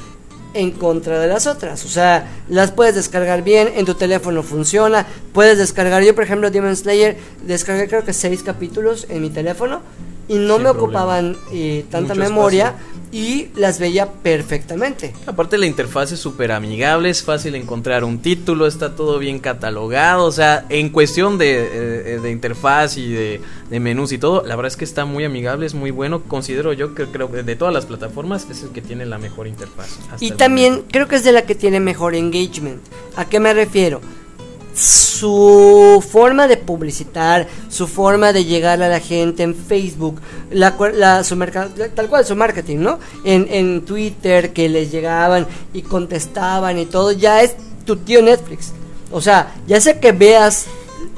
en 0.54 0.72
contra 0.72 1.20
de 1.20 1.28
las 1.28 1.47
otras. 1.47 1.86
O 1.86 1.89
sea, 1.89 2.28
las 2.49 2.72
puedes 2.72 2.95
descargar 2.95 3.43
bien, 3.43 3.72
en 3.76 3.86
tu 3.86 3.95
teléfono 3.95 4.43
funciona. 4.43 5.06
Puedes 5.34 5.58
descargar, 5.58 6.04
yo 6.04 6.16
por 6.16 6.24
ejemplo, 6.24 6.52
Demon 6.52 6.76
Slayer, 6.76 7.18
descargué 7.45 7.88
creo 7.88 8.04
que 8.04 8.14
seis 8.14 8.43
capítulos 8.43 9.08
en 9.10 9.22
mi 9.22 9.30
teléfono 9.30 9.82
y 10.32 10.38
no 10.38 10.56
Sin 10.56 10.64
me 10.64 10.70
ocupaban 10.70 11.36
eh, 11.52 11.84
tanta 11.92 12.14
Mucho 12.16 12.30
memoria 12.30 12.68
espacio. 12.70 13.02
y 13.12 13.48
las 13.56 13.80
veía 13.80 14.10
perfectamente. 14.10 15.14
Aparte 15.26 15.58
la 15.58 15.66
interfaz 15.66 16.14
es 16.14 16.20
súper 16.20 16.54
amigable, 16.54 17.10
es 17.10 17.22
fácil 17.22 17.56
encontrar 17.56 18.06
un 18.06 18.20
título, 18.20 18.66
está 18.66 18.96
todo 18.96 19.20
bien 19.20 19.40
catalogado, 19.40 20.24
o 20.24 20.32
sea, 20.32 20.66
en 20.70 20.90
cuestión 20.90 21.38
de, 21.38 22.14
eh, 22.16 22.20
de 22.22 22.32
interfaz 22.32 22.96
y 22.96 23.12
de, 23.12 23.42
de 23.70 23.80
menús 23.82 24.14
y 24.14 24.18
todo, 24.18 24.44
la 24.46 24.56
verdad 24.56 24.72
es 24.72 24.78
que 24.78 24.86
está 24.86 25.04
muy 25.04 25.26
amigable, 25.26 25.66
es 25.66 25.74
muy 25.74 25.92
bueno, 25.92 26.24
considero 26.24 26.72
yo 26.72 26.96
que 26.96 27.08
creo 27.08 27.30
que 27.30 27.44
de 27.44 27.56
todas 27.58 27.74
las 27.74 27.86
plataformas 27.86 28.48
es 28.50 28.64
el 28.64 28.70
que 28.70 28.82
tiene 28.82 29.06
la 29.06 29.18
mejor 29.18 29.48
interfaz. 29.48 30.00
Y 30.22 30.32
también 30.32 30.74
momento. 30.74 30.92
creo 30.94 31.08
que 31.10 31.18
es 31.18 31.26
de 31.26 31.34
la 31.34 31.42
que 31.42 31.56
tiene 31.56 31.82
mejor 31.82 32.16
engagement. 32.16 32.82
¿A 33.18 33.26
qué 33.26 33.42
me 33.42 33.54
refiero? 33.54 34.00
Su 34.74 36.03
forma 36.09 36.47
de 36.47 36.57
publicitar, 36.57 37.47
su 37.69 37.88
forma 37.88 38.34
de 38.34 38.45
llegar 38.45 38.82
a 38.82 38.88
la 38.89 38.99
gente 38.99 39.43
en 39.43 39.53
Facebook, 39.55 40.19
la, 40.49 40.76
la- 40.93 41.24
su 41.24 41.38
tal 41.95 42.07
cual 42.09 42.26
su 42.26 42.36
marketing, 42.36 42.78
¿no? 42.78 42.99
En, 43.24 43.47
en 43.51 43.82
Twitter 43.86 44.53
que 44.53 44.69
les 44.69 44.91
llegaban 44.91 45.45
y 45.74 45.82
contestaban 45.82 46.80
y 46.80 46.86
todo, 46.86 47.11
ya 47.11 47.43
es 47.43 47.55
tu 47.86 47.97
tío 47.97 48.22
Netflix. 48.22 48.72
O 49.11 49.22
sea, 49.22 49.53
ya 49.67 49.80
sea 49.82 49.99
que 49.99 50.11
veas 50.13 50.65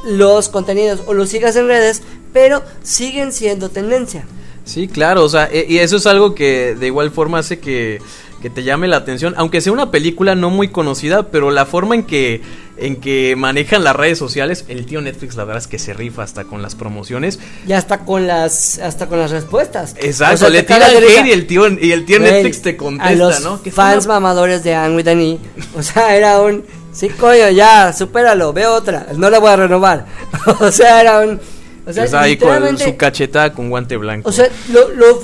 los 0.06 0.50
contenidos 0.50 1.02
o 1.06 1.14
los 1.14 1.30
sigas 1.30 1.56
en 1.56 1.68
redes, 1.68 2.02
pero 2.34 2.62
siguen 2.82 3.32
siendo 3.32 3.70
tendencia. 3.70 4.26
Sí, 4.66 4.88
claro, 4.88 5.24
o 5.26 5.30
sea, 5.30 5.50
e- 5.52 5.66
y 5.70 5.80
eso 5.80 5.98
es 5.98 6.06
algo 6.08 6.34
que 6.36 6.76
de 6.76 6.88
igual 6.88 7.12
forma 7.12 7.40
hace 7.40 7.60
que, 7.60 8.00
que 8.44 8.50
te 8.50 8.62
llame 8.64 8.90
la 8.90 8.98
atención, 8.98 9.34
aunque 9.38 9.62
sea 9.62 9.72
una 9.72 9.90
película 9.90 10.36
no 10.36 10.50
muy 10.50 10.68
conocida, 10.68 11.30
pero 11.32 11.50
la 11.50 11.66
forma 11.66 11.96
en 11.96 12.04
que 12.04 12.42
en 12.76 12.98
que 12.98 13.36
manejan 13.38 13.86
las 13.86 13.96
redes 13.96 14.18
sociales, 14.20 14.66
el 14.68 14.86
tío 14.86 15.00
Netflix 15.00 15.36
la 15.38 15.46
verdad 15.46 15.62
es 15.62 15.68
que 15.68 15.80
se 15.80 15.94
rifa 15.94 16.24
hasta 16.24 16.44
con 16.44 16.62
las 16.62 16.76
promociones. 16.76 17.40
Ya 17.66 17.78
hasta 17.78 18.00
con 18.00 18.28
las 18.28 18.80
hasta 18.80 19.08
con 19.08 19.18
las 19.20 19.32
respuestas. 19.32 19.96
Exacto, 19.98 20.34
O 20.36 20.38
sea, 20.40 20.50
le 20.50 20.64
tira 20.64 20.90
el 20.92 21.04
hate 21.06 21.26
y 21.28 21.32
el 21.32 21.48
tío 21.48 21.70
y 21.70 21.94
el 21.94 22.04
tío 22.04 22.20
Güey, 22.20 22.32
Netflix 22.34 22.62
te 22.62 22.76
contesta, 22.76 23.10
a 23.10 23.16
los 23.16 23.42
¿no? 23.42 23.60
Fans 23.72 24.06
una- 24.06 24.16
mamadores 24.16 24.62
de 24.66 24.76
Anne 24.76 24.98
with 24.98 25.08
E. 25.08 25.40
O 25.78 25.82
sea, 25.82 26.14
era 26.14 26.42
un 26.42 26.66
sí 26.92 27.08
coño, 27.08 27.50
ya, 27.50 27.94
supéralo, 27.94 28.52
ve 28.52 28.66
otra, 28.68 29.08
no 29.16 29.30
la 29.30 29.40
voy 29.40 29.52
a 29.52 29.56
renovar. 29.56 30.06
o 30.60 30.70
sea, 30.70 31.00
era 31.00 31.22
un 31.22 31.40
o 31.86 31.94
sea, 31.94 32.04
Está 32.04 32.22
ahí 32.22 32.36
con 32.38 32.78
su 32.78 32.98
cachetada 32.98 33.54
con 33.54 33.70
guante 33.70 33.96
blanco. 33.96 34.28
o 34.28 34.32
sea, 34.34 34.50
lo, 34.74 34.90
lo 34.90 35.16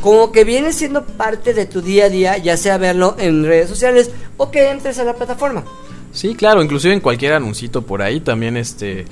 como 0.00 0.32
que 0.32 0.44
viene 0.44 0.72
siendo 0.72 1.04
parte 1.04 1.54
de 1.54 1.66
tu 1.66 1.82
día 1.82 2.06
a 2.06 2.08
día, 2.08 2.38
ya 2.38 2.56
sea 2.56 2.78
verlo 2.78 3.16
en 3.18 3.44
redes 3.44 3.68
sociales 3.68 4.10
o 4.36 4.50
que 4.50 4.70
entres 4.70 4.98
a 4.98 5.04
la 5.04 5.14
plataforma. 5.14 5.64
Sí, 6.12 6.34
claro, 6.34 6.62
inclusive 6.62 6.94
en 6.94 7.00
cualquier 7.00 7.34
anuncito 7.34 7.82
por 7.82 8.02
ahí 8.02 8.20
también 8.20 8.56
este 8.56 9.04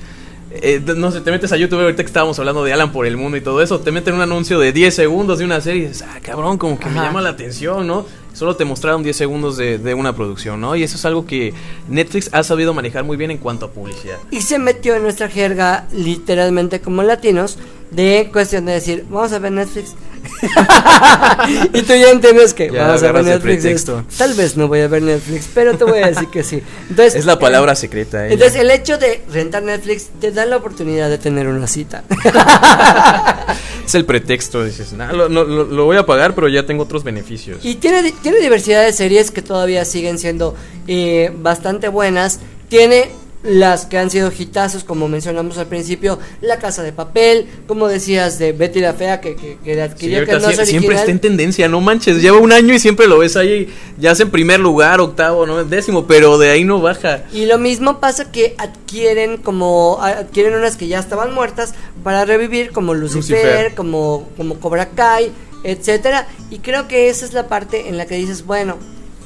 eh, 0.61 0.81
no 0.95 1.11
sé, 1.11 1.21
te 1.21 1.31
metes 1.31 1.51
a 1.51 1.57
YouTube 1.57 1.81
ahorita 1.81 2.03
que 2.03 2.07
estábamos 2.07 2.39
hablando 2.39 2.63
de 2.63 2.71
Alan 2.71 2.91
por 2.91 3.05
el 3.05 3.17
mundo 3.17 3.35
y 3.35 3.41
todo 3.41 3.61
eso, 3.61 3.79
te 3.79 3.91
meten 3.91 4.13
un 4.13 4.21
anuncio 4.21 4.59
de 4.59 4.71
10 4.71 4.95
segundos 4.95 5.39
de 5.39 5.45
una 5.45 5.59
serie 5.59 5.83
y 5.83 5.87
dices, 5.87 6.05
ah, 6.07 6.19
cabrón, 6.21 6.57
como 6.57 6.79
que 6.79 6.85
me 6.87 6.95
llama 6.95 7.21
la 7.21 7.29
atención, 7.29 7.85
¿no? 7.85 8.05
Solo 8.35 8.55
te 8.55 8.65
mostraron 8.65 9.01
10 9.01 9.15
segundos 9.15 9.57
de, 9.57 9.77
de 9.77 9.93
una 9.93 10.13
producción, 10.15 10.59
¿no? 10.59 10.75
Y 10.75 10.83
eso 10.83 10.97
es 10.97 11.05
algo 11.05 11.25
que 11.25 11.53
Netflix 11.87 12.29
ha 12.33 12.43
sabido 12.43 12.73
manejar 12.73 13.05
muy 13.05 13.15
bien 13.15 13.31
en 13.31 13.37
cuanto 13.37 13.65
a 13.65 13.71
publicidad. 13.71 14.17
Y 14.29 14.41
se 14.41 14.59
metió 14.59 14.93
en 14.95 15.03
nuestra 15.03 15.29
jerga, 15.29 15.87
literalmente 15.93 16.81
como 16.81 17.01
latinos, 17.01 17.57
de 17.91 18.29
cuestión 18.33 18.65
de 18.65 18.73
decir, 18.73 19.05
vamos 19.09 19.31
a 19.31 19.39
ver 19.39 19.53
Netflix. 19.53 19.95
y 21.73 21.81
tú 21.83 21.93
ya 21.93 22.09
entiendes 22.09 22.53
que 22.53 22.71
Ya 22.71 22.87
vamos 22.87 23.03
a 23.03 23.11
ver 23.11 23.23
Netflix. 23.23 23.85
Tal 24.17 24.33
vez 24.33 24.57
no 24.57 24.67
voy 24.67 24.81
a 24.81 24.87
ver 24.87 25.01
Netflix, 25.01 25.47
pero 25.53 25.77
te 25.77 25.83
voy 25.83 25.99
a 25.99 26.07
decir 26.07 26.27
que 26.29 26.43
sí. 26.43 26.61
Entonces, 26.89 27.15
Es 27.15 27.25
la 27.25 27.39
palabra 27.39 27.73
eh, 27.73 27.75
secreta, 27.75 28.27
¿eh? 28.27 28.33
Entonces, 28.33 28.59
el 28.59 28.71
hecho 28.71 28.97
de 28.97 29.23
rentar 29.31 29.63
Netflix 29.63 30.09
te 30.19 30.31
da 30.31 30.45
la 30.45 30.57
oportunidad 30.57 31.09
de 31.09 31.17
tener 31.17 31.47
una 31.47 31.67
cita. 31.67 32.03
Es 33.85 33.95
el 33.95 34.05
pretexto, 34.05 34.63
dices, 34.63 34.93
nah, 34.93 35.11
lo, 35.13 35.29
lo- 35.29 35.45
lo- 35.45 35.85
voy 35.85 35.97
a 35.97 36.05
pagar, 36.05 36.33
pero 36.35 36.47
ya 36.47 36.65
tengo 36.65 36.83
otros 36.83 37.03
beneficios. 37.03 37.63
Y 37.63 37.75
tiene, 37.75 38.11
tiene 38.23 38.39
diversidad 38.39 38.83
de 38.83 38.91
series 38.93 39.29
que 39.31 39.41
todavía 39.41 39.85
siguen 39.85 40.17
siendo 40.17 40.55
eh, 40.87 41.31
bastante 41.37 41.87
buenas. 41.87 42.39
Tiene 42.69 43.09
las 43.45 43.85
que 43.85 43.97
han 43.97 44.09
sido 44.09 44.31
hitazos, 44.37 44.83
como 44.83 45.07
mencionamos 45.07 45.57
al 45.57 45.67
principio, 45.67 46.17
La 46.41 46.57
Casa 46.59 46.81
de 46.83 46.91
Papel, 46.91 47.47
como 47.67 47.87
decías, 47.87 48.39
de 48.39 48.51
Betty 48.53 48.79
la 48.81 48.93
Fea, 48.93 49.21
que, 49.21 49.35
que, 49.35 49.57
que 49.63 49.73
Sí, 49.75 49.79
adquirió 49.79 50.25
que 50.25 50.31
no 50.33 50.39
sie- 50.49 50.61
es 50.61 50.67
siempre 50.69 50.95
está 50.95 51.11
en 51.11 51.19
tendencia, 51.19 51.67
no 51.69 51.79
manches. 51.81 52.21
Lleva 52.21 52.39
un 52.39 52.51
año 52.51 52.73
y 52.73 52.79
siempre 52.79 53.07
lo 53.07 53.19
ves 53.19 53.37
ahí, 53.37 53.67
ya 53.99 54.15
sea 54.15 54.25
en 54.25 54.31
primer 54.31 54.59
lugar, 54.59 54.99
octavo, 54.99 55.45
no 55.45 55.63
décimo, 55.63 56.07
pero 56.07 56.37
de 56.37 56.49
ahí 56.49 56.63
no 56.63 56.81
baja. 56.81 57.23
Y 57.31 57.45
lo 57.45 57.57
mismo 57.59 57.99
pasa 57.99 58.31
que 58.31 58.55
adquieren 58.57 59.37
como 59.37 59.99
adquieren 60.01 60.55
unas 60.55 60.75
que 60.77 60.87
ya 60.87 60.99
estaban 60.99 61.33
muertas 61.33 61.73
para 62.03 62.25
revivir 62.25 62.71
como 62.71 62.93
Lucifer, 62.93 63.21
Lucifer. 63.43 63.75
como 63.75 64.27
como 64.37 64.59
Cobra 64.59 64.89
Kai, 64.89 65.31
etcétera, 65.63 66.27
y 66.49 66.59
creo 66.59 66.87
que 66.87 67.09
esa 67.09 67.25
es 67.25 67.33
la 67.33 67.47
parte 67.47 67.89
en 67.89 67.97
la 67.97 68.05
que 68.05 68.15
dices, 68.15 68.45
bueno, 68.45 68.77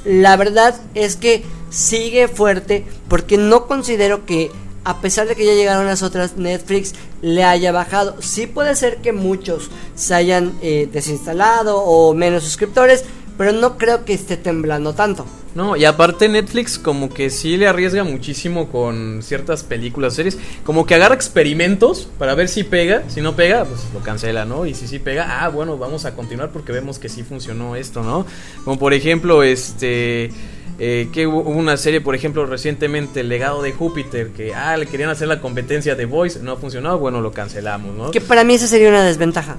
la 0.05 0.35
verdad 0.37 0.75
es 0.95 1.15
que 1.15 1.43
sigue 1.69 2.27
fuerte 2.27 2.85
porque 3.07 3.37
no 3.37 3.67
considero 3.67 4.25
que 4.25 4.51
a 4.83 5.01
pesar 5.01 5.27
de 5.27 5.35
que 5.35 5.45
ya 5.45 5.53
llegaron 5.53 5.85
las 5.85 6.03
otras, 6.03 6.37
Netflix 6.37 6.93
le 7.21 7.43
haya 7.43 7.71
bajado. 7.71 8.15
Sí 8.21 8.47
puede 8.47 8.75
ser 8.75 8.97
que 8.97 9.11
muchos 9.11 9.69
se 9.95 10.15
hayan 10.15 10.53
eh, 10.61 10.89
desinstalado 10.91 11.77
o 11.77 12.13
menos 12.13 12.43
suscriptores, 12.43 13.05
pero 13.37 13.51
no 13.51 13.77
creo 13.77 14.05
que 14.05 14.13
esté 14.13 14.37
temblando 14.37 14.93
tanto. 14.93 15.25
No, 15.55 15.75
y 15.75 15.85
aparte 15.85 16.29
Netflix 16.29 16.77
como 16.77 17.09
que 17.09 17.29
sí 17.29 17.57
le 17.57 17.67
arriesga 17.67 18.03
muchísimo 18.03 18.69
con 18.69 19.21
ciertas 19.23 19.63
películas, 19.63 20.13
series, 20.13 20.37
como 20.63 20.85
que 20.85 20.95
agarra 20.95 21.15
experimentos 21.15 22.07
para 22.19 22.35
ver 22.35 22.49
si 22.49 22.63
pega, 22.63 23.03
si 23.09 23.21
no 23.21 23.35
pega, 23.35 23.65
pues 23.65 23.81
lo 23.93 24.01
cancela, 24.01 24.45
¿no? 24.45 24.65
Y 24.65 24.75
si 24.75 24.87
sí 24.87 24.99
pega, 24.99 25.43
ah, 25.43 25.49
bueno, 25.49 25.77
vamos 25.77 26.05
a 26.05 26.15
continuar 26.15 26.51
porque 26.51 26.71
vemos 26.71 26.99
que 26.99 27.09
sí 27.09 27.23
funcionó 27.23 27.75
esto, 27.75 28.03
¿no? 28.03 28.25
Como 28.63 28.77
por 28.77 28.93
ejemplo, 28.93 29.43
este... 29.43 30.31
eh, 30.79 31.09
que 31.11 31.27
hubo 31.27 31.41
una 31.41 31.75
serie, 31.75 31.99
por 31.99 32.15
ejemplo, 32.15 32.45
recientemente, 32.45 33.19
El 33.19 33.29
legado 33.29 33.61
de 33.61 33.73
Júpiter, 33.73 34.29
que, 34.29 34.53
ah, 34.53 34.77
le 34.77 34.85
querían 34.85 35.09
hacer 35.09 35.27
la 35.27 35.41
competencia 35.41 35.95
de 35.95 36.05
Voice, 36.05 36.39
no 36.39 36.53
ha 36.53 36.57
funcionado, 36.57 36.97
bueno, 36.99 37.19
lo 37.19 37.31
cancelamos, 37.31 37.95
¿no? 37.95 38.11
Que 38.11 38.21
para 38.21 38.43
mí 38.43 38.53
esa 38.53 38.67
sería 38.67 38.89
una 38.89 39.03
desventaja. 39.03 39.57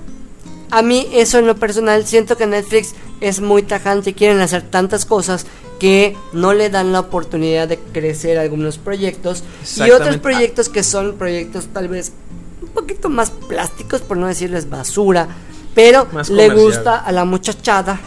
A 0.70 0.82
mí 0.82 1.08
eso 1.12 1.38
en 1.38 1.46
lo 1.46 1.56
personal 1.56 2.06
siento 2.06 2.36
que 2.36 2.46
Netflix 2.46 2.94
es 3.20 3.40
muy 3.40 3.62
tajante 3.62 4.14
quieren 4.14 4.40
hacer 4.40 4.62
tantas 4.62 5.04
cosas 5.04 5.46
que 5.78 6.16
no 6.32 6.52
le 6.54 6.70
dan 6.70 6.92
la 6.92 7.00
oportunidad 7.00 7.68
de 7.68 7.78
crecer 7.78 8.38
algunos 8.38 8.78
proyectos 8.78 9.42
y 9.76 9.90
otros 9.90 10.18
proyectos 10.18 10.68
que 10.68 10.82
son 10.82 11.16
proyectos 11.16 11.68
tal 11.72 11.88
vez 11.88 12.12
un 12.62 12.68
poquito 12.68 13.08
más 13.08 13.30
plásticos 13.30 14.00
por 14.02 14.16
no 14.16 14.26
decirles 14.26 14.70
basura 14.70 15.28
pero 15.74 16.06
le 16.30 16.50
gusta 16.50 16.98
a 16.98 17.12
la 17.12 17.24
muchachada 17.24 18.00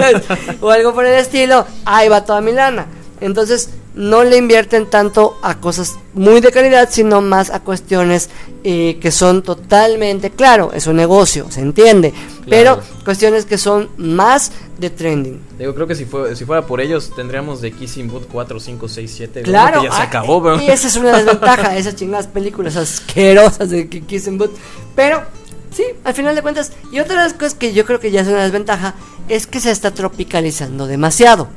o 0.60 0.70
algo 0.70 0.94
por 0.94 1.06
el 1.06 1.14
estilo 1.14 1.66
ahí 1.84 2.08
va 2.08 2.24
toda 2.24 2.40
mi 2.40 2.52
lana 2.52 2.86
entonces 3.20 3.70
no 3.98 4.22
le 4.22 4.36
invierten 4.36 4.86
tanto 4.86 5.38
a 5.42 5.58
cosas 5.58 5.98
muy 6.14 6.40
de 6.40 6.52
calidad, 6.52 6.88
sino 6.88 7.20
más 7.20 7.50
a 7.50 7.60
cuestiones 7.60 8.30
eh, 8.62 8.96
que 9.00 9.10
son 9.10 9.42
totalmente, 9.42 10.30
claro, 10.30 10.70
es 10.72 10.86
un 10.86 10.94
negocio, 10.94 11.50
se 11.50 11.62
entiende, 11.62 12.14
pero 12.48 12.80
cuestiones 13.04 13.44
que 13.44 13.58
son 13.58 13.88
más 13.96 14.52
de 14.78 14.90
trending. 14.90 15.40
Digo, 15.58 15.74
creo 15.74 15.88
que 15.88 15.96
si, 15.96 16.04
fue, 16.04 16.36
si 16.36 16.44
fuera 16.44 16.64
por 16.64 16.80
ellos, 16.80 17.10
tendríamos 17.16 17.60
de 17.60 17.72
Kissing 17.72 18.08
Boot 18.08 18.28
4, 18.30 18.60
5, 18.60 18.88
6, 18.88 19.12
7. 19.16 19.42
Claro, 19.42 19.80
Que 19.80 19.88
ya 19.88 19.92
se 19.92 20.02
ah, 20.02 20.04
acabó, 20.04 20.60
y 20.60 20.70
esa 20.70 20.86
es 20.86 20.96
una 20.96 21.16
desventaja, 21.16 21.76
esas 21.76 21.96
chingadas 21.96 22.28
películas 22.28 22.76
asquerosas 22.76 23.70
de 23.70 23.88
que 23.88 24.02
Kiss 24.02 24.28
and 24.28 24.38
Boot. 24.38 24.52
Pero, 24.94 25.22
sí, 25.70 25.84
al 26.04 26.14
final 26.14 26.34
de 26.34 26.42
cuentas, 26.42 26.72
y 26.92 27.00
otra 27.00 27.16
de 27.16 27.24
las 27.24 27.34
cosas 27.34 27.54
que 27.54 27.72
yo 27.72 27.84
creo 27.84 28.00
que 28.00 28.10
ya 28.10 28.22
es 28.22 28.28
una 28.28 28.42
desventaja 28.42 28.94
es 29.28 29.46
que 29.46 29.60
se 29.60 29.70
está 29.70 29.92
tropicalizando 29.92 30.86
demasiado. 30.86 31.48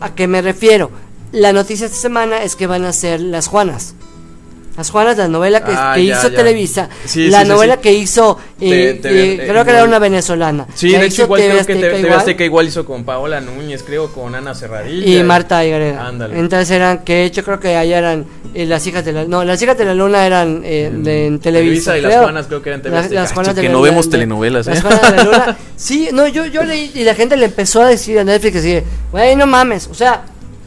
¿A 0.00 0.14
qué 0.14 0.26
me 0.26 0.42
refiero? 0.42 0.90
La 1.32 1.52
noticia 1.52 1.86
esta 1.86 1.98
semana 1.98 2.42
es 2.42 2.56
que 2.56 2.66
van 2.66 2.84
a 2.84 2.92
ser 2.92 3.20
las 3.20 3.48
Juanas. 3.48 3.94
Las 4.76 4.90
Juanas, 4.90 5.16
la 5.16 5.28
novela 5.28 5.62
que, 5.64 5.70
Ah, 5.72 5.92
que 5.94 6.04
ya, 6.06 6.18
hizo 6.18 6.30
ya. 6.30 6.36
Televisa, 6.36 6.88
Sí, 7.04 7.28
la 7.28 7.42
sí, 7.42 7.48
novela 7.48 7.74
sí. 7.76 7.80
que 7.82 7.92
hizo, 7.92 8.38
eh, 8.60 8.98
Te- 9.00 9.08
te- 9.08 9.34
eh, 9.34 9.46
creo 9.48 9.64
que 9.64 9.70
era 9.70 9.84
una 9.84 10.00
venezolana. 10.00 10.66
Sí, 10.74 10.90
de 10.90 11.06
hecho 11.06 11.22
igual 11.22 11.40
TV 11.42 11.52
creo 11.54 11.66
que 11.66 11.74
TV 11.76 12.00
igual. 12.00 12.18
Azteca 12.18 12.44
igual 12.44 12.66
hizo 12.66 12.84
con 12.84 13.04
Paola 13.04 13.40
Núñez, 13.40 13.84
creo, 13.84 14.12
con 14.12 14.34
Ana 14.34 14.52
Serradilla. 14.54 15.06
y 15.20 15.22
Marta 15.22 15.64
Higareda. 15.64 16.06
Ándale. 16.08 16.38
Entonces 16.40 16.70
eran, 16.72 16.98
que 17.04 17.12
de 17.14 17.24
hecho 17.26 17.44
creo 17.44 17.60
que 17.60 17.76
allá 17.76 17.98
eran 17.98 18.26
eh, 18.52 18.66
las 18.66 18.84
hijas 18.86 19.04
de 19.04 19.12
la... 19.12 19.24
No, 19.26 19.44
las 19.44 19.62
hijas 19.62 19.78
de 19.78 19.84
la 19.84 19.94
luna 19.94 20.26
eran 20.26 20.62
eh, 20.64 20.90
de, 20.92 21.26
en 21.26 21.38
Televisa. 21.38 21.92
Televisa 21.92 21.98
y 21.98 22.00
las 22.00 22.10
creo. 22.10 22.22
Juanas 22.24 22.46
creo 22.48 22.62
que 22.62 22.68
eran 22.70 22.82
TV 22.82 22.94
Las, 22.96 23.04
Azteca. 23.04 23.20
las 23.20 23.32
Juanas 23.32 23.54
de 23.54 23.62
Que 23.62 23.68
la 23.68 23.72
no 23.74 23.78
Luna, 23.78 23.90
vemos 23.90 24.10
telenovelas, 24.10 24.66
Las. 24.66 24.80
Juanas 24.82 25.02
de 25.10 25.16
la 25.16 25.24
luna. 25.24 25.56
Sí, 25.76 26.08
no, 26.12 26.26
yo, 26.26 26.46
yo 26.46 26.64
leí 26.64 26.90
y 26.94 27.04
la 27.04 27.14
gente 27.14 27.36
le 27.36 27.44
empezó 27.46 27.80
a 27.82 27.86
decir 27.88 28.18
a 28.18 28.24
Netflix 28.24 28.56
así, 28.56 28.80
güey, 29.12 29.36
no 29.36 29.46
mames. 29.46 29.86
O 29.88 29.94
sea, 29.94 30.22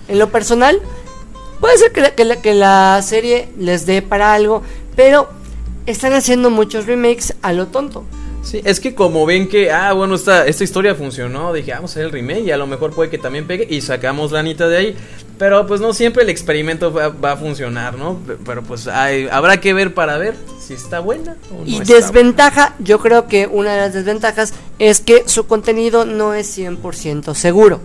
en 0.08 0.18
lo 0.20 0.30
personal, 0.30 0.80
puede 1.60 1.78
ser 1.78 1.92
que 1.92 2.02
la, 2.02 2.12
que 2.12 2.26
la, 2.26 2.42
que 2.42 2.54
la 2.54 3.02
serie 3.02 3.50
les 3.58 3.86
dé 3.86 4.02
para 4.02 4.34
algo, 4.34 4.62
pero 4.96 5.30
están 5.86 6.14
haciendo 6.14 6.50
muchos 6.50 6.86
remakes 6.86 7.34
a 7.42 7.54
lo 7.54 7.68
tonto. 7.68 8.04
Sí, 8.44 8.62
es 8.64 8.80
que 8.80 8.96
como 8.96 9.26
ven 9.26 9.50
que, 9.50 9.72
ah, 9.72 9.92
bueno, 9.92 10.16
esta, 10.16 10.48
esta 10.48 10.64
historia 10.64 10.96
funcionó, 10.96 11.52
dije, 11.52 11.72
vamos 11.74 11.92
a 11.92 11.94
hacer 11.94 12.06
el 12.06 12.12
remake 12.14 12.44
y 12.46 12.52
a 12.52 12.58
lo 12.58 12.66
mejor 12.66 12.92
puede 12.94 13.10
que 13.10 13.18
también 13.18 13.46
pegue 13.46 13.68
y 13.70 13.82
sacamos 13.82 14.32
la 14.32 14.40
anita 14.40 14.70
de 14.70 14.78
ahí. 14.78 14.96
Pero 15.38 15.68
pues 15.68 15.82
no 15.82 15.94
siempre 15.94 16.24
el 16.24 16.30
experimento 16.30 16.92
va, 16.94 17.10
va 17.10 17.34
a 17.34 17.38
funcionar, 17.38 17.98
¿no? 17.98 18.18
Pero 18.46 18.64
pues 18.64 18.88
hay- 18.88 19.28
habrá 19.30 19.58
que 19.60 19.74
ver 19.74 19.94
para 19.94 20.18
ver 20.18 20.36
si 20.60 20.74
está 20.74 21.00
buena 21.00 21.36
o 21.52 21.60
no 21.62 21.68
Y 21.68 21.76
está 21.82 21.96
desventaja, 21.96 22.74
yo 22.80 23.00
creo 23.00 23.28
que 23.28 23.48
una 23.48 23.74
de 23.74 23.82
las 23.82 23.94
desventajas 23.94 24.54
es 24.80 25.02
que 25.02 25.24
su 25.28 25.46
contenido 25.46 26.06
no 26.06 26.34
es 26.34 26.58
100% 26.58 27.36
seguro. 27.36 27.82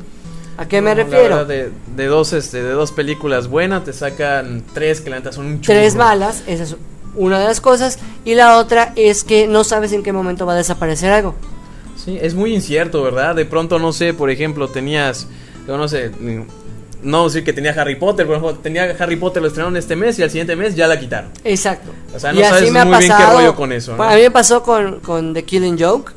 ¿A 0.59 0.67
qué 0.69 0.81
me 0.83 0.91
No, 0.91 0.97
la 0.97 1.05
refiero? 1.05 1.37
verdad, 1.37 1.47
de, 1.47 1.71
de 1.97 2.07
dos, 2.07 2.33
este, 2.33 2.63
de 2.63 2.71
dos 2.73 2.93
películas 2.93 3.49
buenas 3.49 3.85
te 3.85 3.93
sacan 3.93 4.63
tres 4.75 5.01
que 5.01 5.11
la 5.11 5.17
neta 5.17 5.33
son 5.33 5.47
un 5.47 5.61
churro. 5.61 5.79
Tres 5.79 5.95
balas, 5.97 6.43
esa 6.47 6.65
es 6.65 6.77
una 7.17 7.39
de 7.39 7.47
las 7.47 7.61
cosas. 7.61 7.99
Y 8.25 8.35
la 8.35 8.59
otra 8.59 8.93
es 8.97 9.25
que 9.25 9.47
no 9.47 9.65
sabes 9.65 9.93
en 9.93 10.03
qué 10.03 10.13
momento 10.13 10.47
va 10.47 10.53
a 10.53 10.57
desaparecer 10.57 11.11
algo. 11.13 11.35
Sí, 11.97 12.19
es 12.21 12.35
muy 12.35 12.55
incierto, 12.55 13.03
¿verdad? 13.03 13.35
De 13.35 13.45
pronto, 13.47 13.79
no 13.79 13.93
sé, 13.93 14.13
por 14.15 14.31
ejemplo, 14.31 14.69
tenías, 14.69 15.27
yo 15.69 15.77
no 15.79 15.89
sé, 15.89 16.11
no 17.03 17.25
decir 17.25 17.45
que 17.45 17.53
tenía 17.53 17.73
Harry 17.73 17.97
Potter, 17.97 18.27
por 18.27 18.37
ejemplo, 18.37 18.59
tenía 18.63 18.95
Harry 18.99 19.17
Potter, 19.17 19.41
lo 19.43 19.49
estrenaron 19.49 19.77
este 19.77 19.97
mes 19.97 20.19
y 20.19 20.23
al 20.23 20.31
siguiente 20.31 20.57
mes 20.57 20.75
ya 20.75 20.87
la 20.87 20.99
quitaron. 20.99 21.31
Exacto. 21.45 21.91
O 22.15 22.19
sea, 22.19 22.33
no 22.33 22.41
sabes 22.41 22.73
muy 22.73 22.99
bien 22.99 23.13
qué 23.17 23.27
rollo 23.33 23.55
con 23.55 23.73
eso, 23.73 23.97
¿no? 23.97 24.03
A 24.03 24.15
mí 24.17 24.23
me 24.23 24.31
pasó 24.31 24.63
con, 24.63 25.01
con 25.01 25.33
The 25.35 25.45
Killing 25.45 25.79
Joke. 25.81 26.13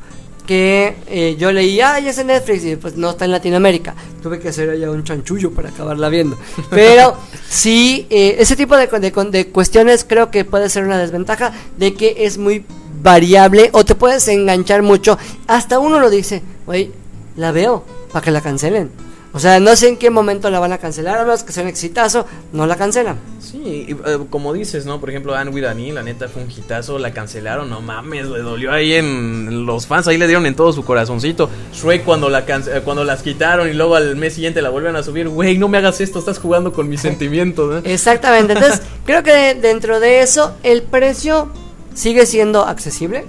Que 0.46 0.94
eh, 1.08 1.36
yo 1.38 1.50
leí, 1.50 1.80
ah, 1.80 1.98
es 1.98 2.18
en 2.18 2.28
Netflix 2.28 2.64
y 2.64 2.76
pues 2.76 2.96
no 2.96 3.10
está 3.10 3.24
en 3.24 3.32
Latinoamérica. 3.32 3.94
Tuve 4.22 4.38
que 4.38 4.48
hacer 4.48 4.70
allá 4.70 4.90
un 4.90 5.02
chanchullo 5.02 5.50
para 5.50 5.70
acabarla 5.70 6.08
viendo. 6.08 6.38
Pero 6.70 7.16
sí, 7.48 8.06
eh, 8.10 8.36
ese 8.38 8.54
tipo 8.54 8.76
de, 8.76 8.86
de, 8.86 9.10
de 9.10 9.48
cuestiones 9.48 10.04
creo 10.04 10.30
que 10.30 10.44
puede 10.44 10.68
ser 10.68 10.84
una 10.84 10.98
desventaja 10.98 11.52
de 11.76 11.94
que 11.94 12.14
es 12.18 12.38
muy 12.38 12.64
variable 13.02 13.70
o 13.72 13.84
te 13.84 13.94
puedes 13.94 14.26
enganchar 14.28 14.82
mucho. 14.82 15.18
Hasta 15.46 15.78
uno 15.78 15.98
lo 16.00 16.10
dice, 16.10 16.42
güey, 16.64 16.92
la 17.36 17.52
veo 17.52 17.84
para 18.12 18.24
que 18.24 18.30
la 18.30 18.40
cancelen. 18.40 19.05
O 19.36 19.38
sea, 19.38 19.60
no 19.60 19.76
sé 19.76 19.88
en 19.88 19.98
qué 19.98 20.08
momento 20.08 20.48
la 20.48 20.60
van 20.60 20.72
a 20.72 20.78
cancelar, 20.78 21.18
a 21.18 21.24
menos 21.24 21.42
que 21.42 21.52
sea 21.52 21.62
un 21.62 21.68
exitazo, 21.68 22.24
no 22.54 22.66
la 22.66 22.76
cancelan. 22.76 23.18
Sí, 23.38 23.84
y, 23.86 23.92
eh, 23.92 24.18
como 24.30 24.54
dices, 24.54 24.86
¿no? 24.86 24.98
Por 24.98 25.10
ejemplo, 25.10 25.34
Anne 25.34 25.50
with 25.50 25.64
an 25.64 25.78
E, 25.78 25.92
la 25.92 26.02
neta 26.02 26.26
fue 26.26 26.42
un 26.42 26.50
hitazo, 26.50 26.98
la 26.98 27.12
cancelaron, 27.12 27.68
no 27.68 27.82
mames, 27.82 28.28
le 28.28 28.38
dolió 28.38 28.72
ahí 28.72 28.94
en 28.94 29.66
los 29.66 29.86
fans, 29.86 30.08
ahí 30.08 30.16
le 30.16 30.26
dieron 30.26 30.46
en 30.46 30.54
todo 30.54 30.72
su 30.72 30.86
corazoncito. 30.86 31.50
Shrek 31.74 32.02
cuando 32.02 32.30
la 32.30 32.46
eh, 32.48 32.80
cuando 32.82 33.04
las 33.04 33.22
quitaron 33.22 33.68
y 33.68 33.74
luego 33.74 33.96
al 33.96 34.16
mes 34.16 34.32
siguiente 34.32 34.62
la 34.62 34.70
vuelven 34.70 34.96
a 34.96 35.02
subir, 35.02 35.28
güey, 35.28 35.58
no 35.58 35.68
me 35.68 35.76
hagas 35.76 36.00
esto, 36.00 36.18
estás 36.18 36.38
jugando 36.38 36.72
con 36.72 36.88
mis 36.88 37.00
sentimientos, 37.02 37.84
¿eh? 37.84 37.92
Exactamente, 37.92 38.54
entonces 38.54 38.80
creo 39.04 39.22
que 39.22 39.54
dentro 39.54 40.00
de 40.00 40.22
eso 40.22 40.56
el 40.62 40.80
precio 40.82 41.50
sigue 41.92 42.24
siendo 42.24 42.64
accesible. 42.64 43.26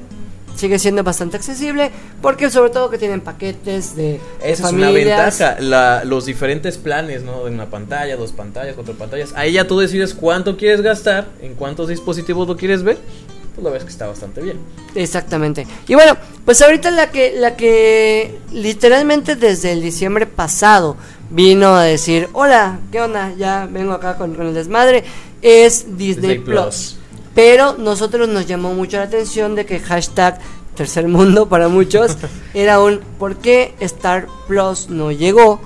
Sigue 0.58 0.80
siendo 0.80 1.03
bastante 1.03 1.38
accesible 1.38 1.91
porque 2.22 2.49
sobre 2.49 2.72
todo 2.72 2.89
que 2.89 2.97
tienen 2.97 3.22
paquetes 3.22 3.95
de 3.95 4.20
Esa 4.43 4.68
es 4.68 4.74
una 4.74 4.91
ventaja, 4.91 5.58
la- 5.60 6.03
los 6.03 6.26
diferentes 6.26 6.78
planes, 6.78 7.24
¿no? 7.24 7.45
De 7.45 7.51
una 7.51 7.68
pantalla, 7.70 8.18
dos 8.18 8.32
pantallas, 8.32 8.76
cuatro 8.76 8.95
pantallas. 8.95 9.34
Ahí 9.36 9.53
ya 9.53 9.68
tú 9.68 9.80
decides 9.80 10.14
cuánto 10.14 10.58
quieres 10.58 10.82
gastar, 10.82 11.28
en 11.41 11.53
cuántos 11.55 11.88
dispositivos 11.89 12.47
lo 12.47 12.58
quieres 12.58 12.84
ver. 12.84 12.97
Pues 13.55 13.64
la 13.66 13.72
ves 13.72 13.84
que 13.84 13.89
está 13.89 14.05
bastante 14.05 14.41
bien. 14.41 14.58
Exactamente. 14.93 15.66
Y 15.88 15.95
bueno, 15.95 16.16
pues 16.45 16.62
ahorita 16.62 16.91
la 16.91 17.10
que 17.12 17.34
la 17.38 17.55
que 17.55 18.38
literalmente 18.51 19.36
desde 19.36 19.72
el 19.72 19.82
diciembre 19.82 20.28
pasado 20.28 20.95
vino 21.32 21.76
a 21.76 21.84
decir, 21.84 22.30
hola, 22.34 22.80
¿qué 22.91 23.01
onda? 23.01 23.34
Ya 23.38 23.68
vengo 23.72 23.93
acá 23.93 24.16
con, 24.16 24.36
con 24.36 24.47
el 24.47 24.53
desmadre. 24.53 25.03
Es 25.41 25.97
Disney, 25.97 26.38
Disney 26.38 26.39
Plus. 26.39 26.55
Plus. 26.64 26.97
Pero 27.38 27.78
nosotros 27.78 28.28
nos 28.28 28.48
llamó 28.48 28.74
mucho 28.74 28.98
la 28.98 29.04
atención 29.04 29.54
de 29.54 29.68
que 29.68 29.78
hashtag 29.80 30.40
tercer 30.74 31.08
mundo 31.08 31.48
para 31.48 31.68
muchos 31.68 32.18
era 32.56 32.80
un 32.80 33.00
¿por 33.20 33.36
qué 33.36 33.76
Star 33.80 34.26
Plus 34.48 34.90
no 34.90 35.12
llegó? 35.12 35.62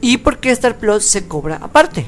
¿Y 0.00 0.16
por 0.16 0.38
qué 0.38 0.50
Star 0.50 0.78
Plus 0.78 1.04
se 1.04 1.28
cobra 1.28 1.60
aparte? 1.62 2.06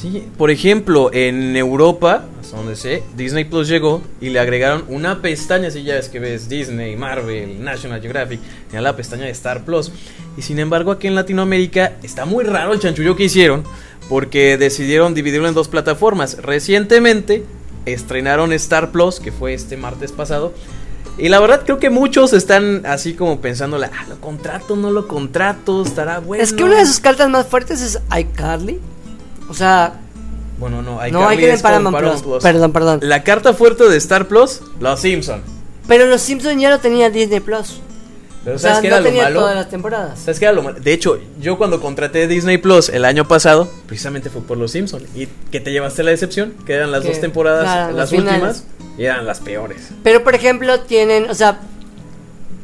Sí, 0.00 0.28
por 0.36 0.52
ejemplo, 0.52 1.10
en 1.12 1.56
Europa, 1.56 2.26
hasta 2.40 2.56
donde 2.56 2.76
sé, 2.76 3.02
Disney 3.16 3.44
Plus 3.44 3.66
llegó 3.66 4.02
y 4.20 4.28
le 4.28 4.38
agregaron 4.38 4.84
una 4.86 5.20
pestaña, 5.20 5.66
así 5.66 5.82
ya 5.82 5.96
ves 5.96 6.08
que 6.08 6.20
ves 6.20 6.48
Disney, 6.48 6.94
Marvel, 6.94 7.64
National 7.64 8.00
Geographic, 8.00 8.38
y 8.72 8.76
a 8.76 8.80
la 8.80 8.94
pestaña 8.94 9.24
de 9.24 9.30
Star 9.32 9.64
Plus. 9.64 9.90
Y 10.36 10.42
sin 10.42 10.60
embargo, 10.60 10.92
aquí 10.92 11.08
en 11.08 11.16
Latinoamérica 11.16 11.94
está 12.04 12.24
muy 12.24 12.44
raro 12.44 12.72
el 12.72 12.78
chanchullo 12.78 13.16
que 13.16 13.24
hicieron, 13.24 13.64
porque 14.08 14.56
decidieron 14.56 15.12
dividirlo 15.12 15.48
en 15.48 15.54
dos 15.54 15.66
plataformas. 15.66 16.36
Recientemente 16.40 17.42
estrenaron 17.92 18.52
Star 18.52 18.90
Plus, 18.90 19.20
que 19.20 19.32
fue 19.32 19.54
este 19.54 19.76
martes 19.76 20.12
pasado. 20.12 20.52
Y 21.18 21.28
la 21.28 21.40
verdad 21.40 21.62
creo 21.64 21.78
que 21.78 21.90
muchos 21.90 22.32
están 22.32 22.86
así 22.86 23.14
como 23.14 23.40
pensando, 23.40 23.76
ah, 23.76 24.06
lo 24.08 24.20
contrato, 24.20 24.76
no 24.76 24.90
lo 24.92 25.08
contrato, 25.08 25.82
estará 25.82 26.20
bueno. 26.20 26.42
Es 26.44 26.52
que 26.52 26.62
una 26.62 26.76
de 26.78 26.86
sus 26.86 27.00
cartas 27.00 27.28
más 27.28 27.46
fuertes 27.46 27.80
es 27.82 27.98
iCarly. 28.16 28.78
O 29.48 29.54
sea, 29.54 29.94
Bueno, 30.58 30.80
no, 30.82 31.00
hay 31.00 31.10
no 31.10 31.26
hay 31.26 31.38
que 31.38 31.46
ver 31.46 31.60
Paramount, 31.60 31.98
Plus. 31.98 32.42
Perdón, 32.42 32.72
perdón. 32.72 33.00
La 33.02 33.24
carta 33.24 33.52
fuerte 33.52 33.88
de 33.88 33.96
Star 33.96 34.28
Plus, 34.28 34.60
Los 34.78 35.00
Simpson. 35.00 35.42
Pero 35.88 36.06
los 36.06 36.20
Simpsons 36.20 36.60
ya 36.60 36.70
lo 36.70 36.78
tenía 36.78 37.10
Disney 37.10 37.40
Plus. 37.40 37.80
Pero 38.48 38.56
O 38.56 38.58
sea, 38.58 38.70
¿sabes 38.76 38.82
qué 38.82 38.88
no 38.88 38.94
era 38.94 39.02
lo 39.02 39.06
tenía 39.08 39.22
malo? 39.24 39.40
todas 39.40 39.54
las 39.56 39.68
temporadas. 39.68 40.18
¿Sabes 40.20 40.38
qué 40.38 40.46
era 40.46 40.54
lo 40.54 40.62
malo? 40.62 40.80
De 40.80 40.90
hecho, 40.94 41.20
yo 41.38 41.58
cuando 41.58 41.82
contraté 41.82 42.26
Disney 42.26 42.56
Plus 42.56 42.88
el 42.88 43.04
año 43.04 43.28
pasado, 43.28 43.70
precisamente 43.86 44.30
fue 44.30 44.40
por 44.40 44.56
Los 44.56 44.70
Simpson. 44.72 45.02
¿Y 45.14 45.26
que 45.50 45.60
te 45.60 45.70
llevaste 45.70 46.02
la 46.02 46.12
decepción? 46.12 46.54
Que 46.64 46.72
eran 46.72 46.90
las 46.90 47.04
dos 47.04 47.20
temporadas, 47.20 47.64
claro, 47.64 47.94
las 47.96 48.10
últimas, 48.10 48.64
y 48.96 49.04
eran 49.04 49.26
las 49.26 49.40
peores. 49.40 49.88
Pero 50.02 50.24
por 50.24 50.34
ejemplo, 50.34 50.80
tienen, 50.80 51.28
o 51.28 51.34
sea, 51.34 51.58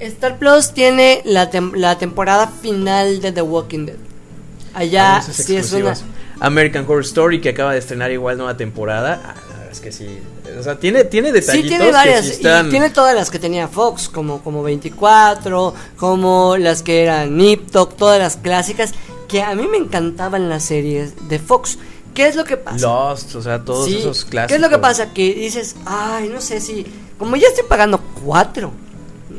Star 0.01 0.39
Plus 0.39 0.73
tiene 0.73 1.21
la, 1.27 1.51
tem- 1.51 1.75
la 1.77 1.99
temporada 1.99 2.47
final 2.49 3.21
de 3.21 3.33
The 3.33 3.43
Walking 3.43 3.87
Dead. 3.87 3.97
Allá 4.73 5.17
Algunas 5.17 5.37
sí 5.37 5.57
es 5.57 5.73
una. 5.73 5.95
American 6.41 6.85
Horror 6.85 7.03
Story, 7.03 7.41
que 7.41 7.51
acaba 7.51 7.73
de 7.75 7.79
estrenar 7.79 8.11
igual 8.11 8.37
nueva 8.39 8.57
temporada. 8.57 9.35
Es 9.75 9.81
que 9.81 9.91
sí. 9.91 10.21
O 10.57 10.63
sea, 10.63 10.79
tiene, 10.79 11.03
tiene 11.03 11.29
Sí, 11.31 11.35
detallitos 11.35 11.69
tiene 11.69 11.85
que 11.87 11.91
varias. 11.93 12.25
sí 12.25 12.31
están... 12.31 12.69
Y 12.69 12.71
tiene 12.71 12.91
todas 12.91 13.13
las 13.13 13.29
que 13.29 13.41
tenía 13.41 13.67
Fox, 13.67 14.09
como, 14.09 14.41
como 14.41 14.63
24, 14.63 15.75
como 15.97 16.57
las 16.57 16.85
que 16.85 17.03
eran 17.03 17.37
Nip 17.37 17.73
Tuck, 17.73 17.97
todas 17.97 18.21
las 18.21 18.37
clásicas, 18.37 18.93
que 19.27 19.43
a 19.43 19.53
mí 19.57 19.67
me 19.67 19.77
encantaban 19.79 20.49
las 20.49 20.63
series 20.65 21.29
de 21.29 21.41
Fox. 21.41 21.77
¿Qué 22.15 22.29
es 22.29 22.37
lo 22.37 22.45
que 22.45 22.57
pasa? 22.57 22.87
Lost, 22.87 23.35
o 23.35 23.43
sea, 23.43 23.65
todos 23.65 23.87
Sí, 23.87 23.97
esos 23.99 24.25
clásicos. 24.25 24.49
¿Qué 24.49 24.55
es 24.55 24.61
lo 24.61 24.69
que 24.69 24.79
pasa? 24.79 25.13
Que 25.13 25.35
dices, 25.35 25.75
ay, 25.87 26.29
no 26.33 26.41
sé 26.41 26.61
si. 26.61 26.87
Como 27.19 27.35
ya 27.35 27.49
estoy 27.49 27.65
pagando 27.69 28.01
cuatro. 28.25 28.71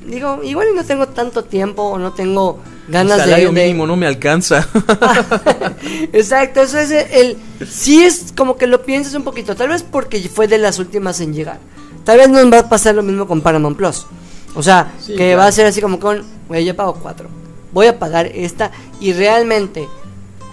Digo, 0.06 0.42
igual 0.44 0.68
y 0.72 0.76
no 0.76 0.84
tengo 0.84 1.08
tanto 1.08 1.44
tiempo 1.44 1.82
o 1.84 1.98
no 1.98 2.14
tengo 2.14 2.60
El 2.88 2.94
ganas 2.94 3.18
de- 3.18 3.24
salario 3.24 3.52
de. 3.52 3.62
mínimo 3.64 3.88
no 3.88 3.96
me 3.96 4.06
alcanza. 4.08 4.68
Exacto, 6.14 6.62
eso 6.62 6.80
es 6.80 6.92
el, 6.92 7.38
el- 7.60 7.68
Sí 7.68 8.04
es 8.04 8.34
como 8.36 8.58
que 8.58 8.68
lo 8.68 8.84
piensas 8.84 9.14
un 9.16 9.24
poquito. 9.24 9.56
Tal 9.56 9.70
vez 9.70 9.84
porque 9.84 10.20
fue 10.30 10.48
de 10.48 10.58
las 10.58 10.80
últimas 10.80 11.20
en 11.22 11.34
llegar. 11.34 11.60
Tal 12.04 12.18
vez 12.18 12.30
nos 12.30 12.52
va 12.52 12.60
a 12.60 12.70
pasar 12.70 12.96
lo 12.96 13.04
mismo 13.04 13.28
con 13.28 13.42
Paramount 13.42 13.78
Plus. 13.78 14.06
O 14.56 14.62
sea, 14.64 14.94
Sí, 15.00 15.14
que 15.14 15.18
claro. 15.18 15.38
va 15.40 15.48
a 15.48 15.52
ser 15.52 15.66
así 15.66 15.82
como 15.82 16.00
con. 16.00 16.24
Güey, 16.48 16.66
yo 16.66 16.76
pago 16.76 16.96
cuatro. 17.02 17.28
Voy 17.72 17.88
a 17.88 17.98
pagar 18.00 18.28
esta. 18.28 18.72
Y 19.00 19.14
realmente 19.14 19.88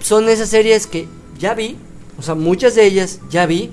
son 0.01 0.29
esas 0.29 0.49
series 0.49 0.87
que 0.87 1.07
ya 1.39 1.55
vi. 1.55 1.77
O 2.19 2.23
sea, 2.23 2.35
muchas 2.35 2.75
de 2.75 2.85
ellas 2.87 3.21
ya 3.31 3.47
vi. 3.47 3.71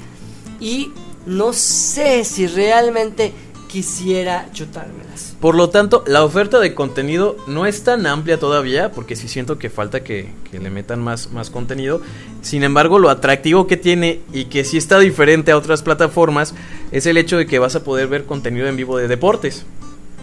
Y 0.60 0.92
no 1.26 1.54
sé 1.54 2.26
si 2.26 2.48
realmente 2.48 3.34
quisiera 3.70 4.50
chutármelas. 4.52 5.36
Por 5.40 5.56
lo 5.56 5.70
tanto, 5.70 6.04
la 6.08 6.24
oferta 6.24 6.60
de 6.60 6.74
contenido 6.74 7.38
no 7.48 7.66
es 7.66 7.84
tan 7.84 8.06
amplia 8.08 8.40
todavía, 8.40 8.92
porque 8.92 9.16
sí 9.16 9.30
siento 9.30 9.60
que 9.60 9.70
falta 9.70 10.04
que, 10.04 10.34
que 10.50 10.60
le 10.60 10.70
metan 10.72 11.02
más, 11.02 11.32
más 11.32 11.50
contenido. 11.52 12.02
Sin 12.42 12.64
embargo, 12.64 13.00
lo 13.00 13.10
atractivo 13.10 13.68
que 13.68 13.78
tiene 13.78 14.22
y 14.34 14.46
que 14.46 14.66
sí 14.66 14.78
está 14.78 15.00
diferente 15.00 15.52
a 15.52 15.58
otras 15.58 15.84
plataformas 15.84 16.56
es 16.92 17.06
el 17.06 17.16
hecho 17.18 17.38
de 17.38 17.46
que 17.46 17.60
vas 17.60 17.76
a 17.76 17.84
poder 17.84 18.08
ver 18.08 18.26
contenido 18.26 18.68
en 18.68 18.76
vivo 18.76 18.98
de 18.98 19.08
deportes. 19.08 19.66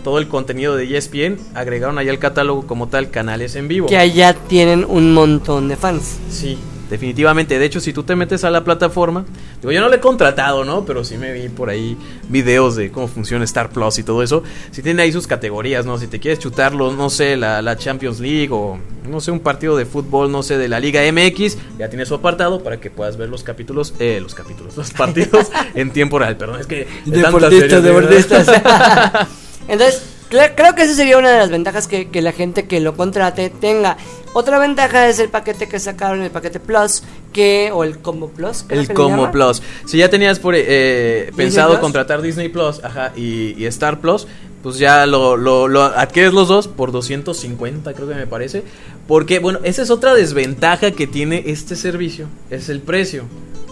Todo 0.02 0.18
el 0.18 0.28
contenido 0.28 0.76
de 0.76 0.96
ESPN 0.96 1.38
agregaron 1.54 1.98
ahí 1.98 2.08
al 2.08 2.18
catálogo 2.18 2.66
como 2.66 2.88
tal 2.88 3.10
canales 3.10 3.56
en 3.56 3.68
vivo. 3.68 3.88
Que 3.88 3.96
allá 3.96 4.34
tienen 4.34 4.84
un 4.86 5.14
montón 5.14 5.68
de 5.68 5.76
fans. 5.76 6.18
Sí, 6.30 6.58
definitivamente. 6.90 7.58
De 7.58 7.64
hecho, 7.64 7.80
si 7.80 7.92
tú 7.92 8.02
te 8.02 8.16
metes 8.16 8.44
a 8.44 8.50
la 8.50 8.64
plataforma, 8.64 9.24
digo, 9.60 9.72
yo 9.72 9.80
no 9.80 9.88
le 9.88 9.96
he 9.96 10.00
contratado, 10.00 10.64
¿no? 10.64 10.84
Pero 10.84 11.04
sí 11.04 11.16
me 11.16 11.32
vi 11.32 11.48
por 11.48 11.70
ahí 11.70 11.96
videos 12.28 12.76
de 12.76 12.90
cómo 12.90 13.08
funciona 13.08 13.44
Star 13.44 13.70
Plus 13.70 13.98
y 13.98 14.02
todo 14.02 14.22
eso. 14.22 14.42
Si 14.70 14.82
tiene 14.82 15.02
ahí 15.02 15.12
sus 15.12 15.26
categorías, 15.26 15.86
¿no? 15.86 15.98
Si 15.98 16.06
te 16.06 16.20
quieres 16.20 16.38
chutarlo, 16.38 16.92
no 16.92 17.10
sé, 17.10 17.36
la, 17.36 17.62
la 17.62 17.76
Champions 17.76 18.20
League 18.20 18.50
o 18.50 18.78
no 19.06 19.20
sé, 19.20 19.30
un 19.30 19.40
partido 19.40 19.76
de 19.76 19.86
fútbol, 19.86 20.30
no 20.30 20.42
sé, 20.42 20.58
de 20.58 20.68
la 20.68 20.80
Liga 20.80 21.00
MX, 21.10 21.56
ya 21.78 21.88
tiene 21.88 22.06
su 22.06 22.14
apartado 22.14 22.62
para 22.62 22.78
que 22.78 22.90
puedas 22.90 23.16
ver 23.16 23.28
los 23.28 23.42
capítulos, 23.42 23.94
eh, 23.98 24.18
los 24.20 24.34
capítulos, 24.34 24.76
los 24.76 24.90
partidos 24.90 25.50
en 25.74 25.90
tiempo 25.90 26.18
real. 26.18 26.36
Perdón, 26.36 26.60
es 26.60 26.66
que 26.66 26.86
de 27.04 27.22
tantas 27.22 27.50
series, 27.50 27.82
de 27.82 27.92
verdad. 27.92 29.28
Entonces, 29.68 30.15
creo 30.28 30.74
que 30.74 30.82
esa 30.82 30.94
sería 30.94 31.18
una 31.18 31.30
de 31.30 31.38
las 31.38 31.50
ventajas 31.50 31.86
que, 31.86 32.08
que 32.08 32.22
la 32.22 32.32
gente 32.32 32.66
que 32.66 32.80
lo 32.80 32.96
contrate 32.96 33.50
tenga. 33.50 33.96
Otra 34.34 34.58
ventaja 34.58 35.08
es 35.08 35.18
el 35.18 35.30
paquete 35.30 35.68
que 35.68 35.78
sacaron, 35.78 36.22
el 36.22 36.30
paquete 36.30 36.60
Plus, 36.60 37.02
que 37.32 37.70
o 37.72 37.84
el 37.84 37.98
Combo 37.98 38.28
Plus. 38.28 38.66
El 38.68 38.92
Combo. 38.92 39.30
Plus. 39.30 39.62
Si 39.86 39.98
ya 39.98 40.10
tenías 40.10 40.38
por, 40.38 40.54
eh, 40.56 41.32
pensado 41.36 41.70
Plus? 41.70 41.80
contratar 41.80 42.20
Disney 42.20 42.48
Plus 42.48 42.84
ajá, 42.84 43.12
y, 43.16 43.54
y 43.56 43.64
Star 43.66 44.00
Plus, 44.00 44.26
pues 44.62 44.78
ya 44.78 45.06
lo, 45.06 45.36
lo, 45.36 45.68
lo 45.68 45.82
adquieres 45.84 46.34
los 46.34 46.48
dos 46.48 46.68
por 46.68 46.92
250, 46.92 47.94
creo 47.94 48.08
que 48.08 48.14
me 48.14 48.26
parece. 48.26 48.62
Porque, 49.06 49.38
bueno, 49.38 49.60
esa 49.62 49.82
es 49.82 49.90
otra 49.90 50.14
desventaja 50.14 50.90
que 50.90 51.06
tiene 51.06 51.44
este 51.46 51.76
servicio, 51.76 52.26
es 52.50 52.68
el 52.68 52.80
precio. 52.80 53.24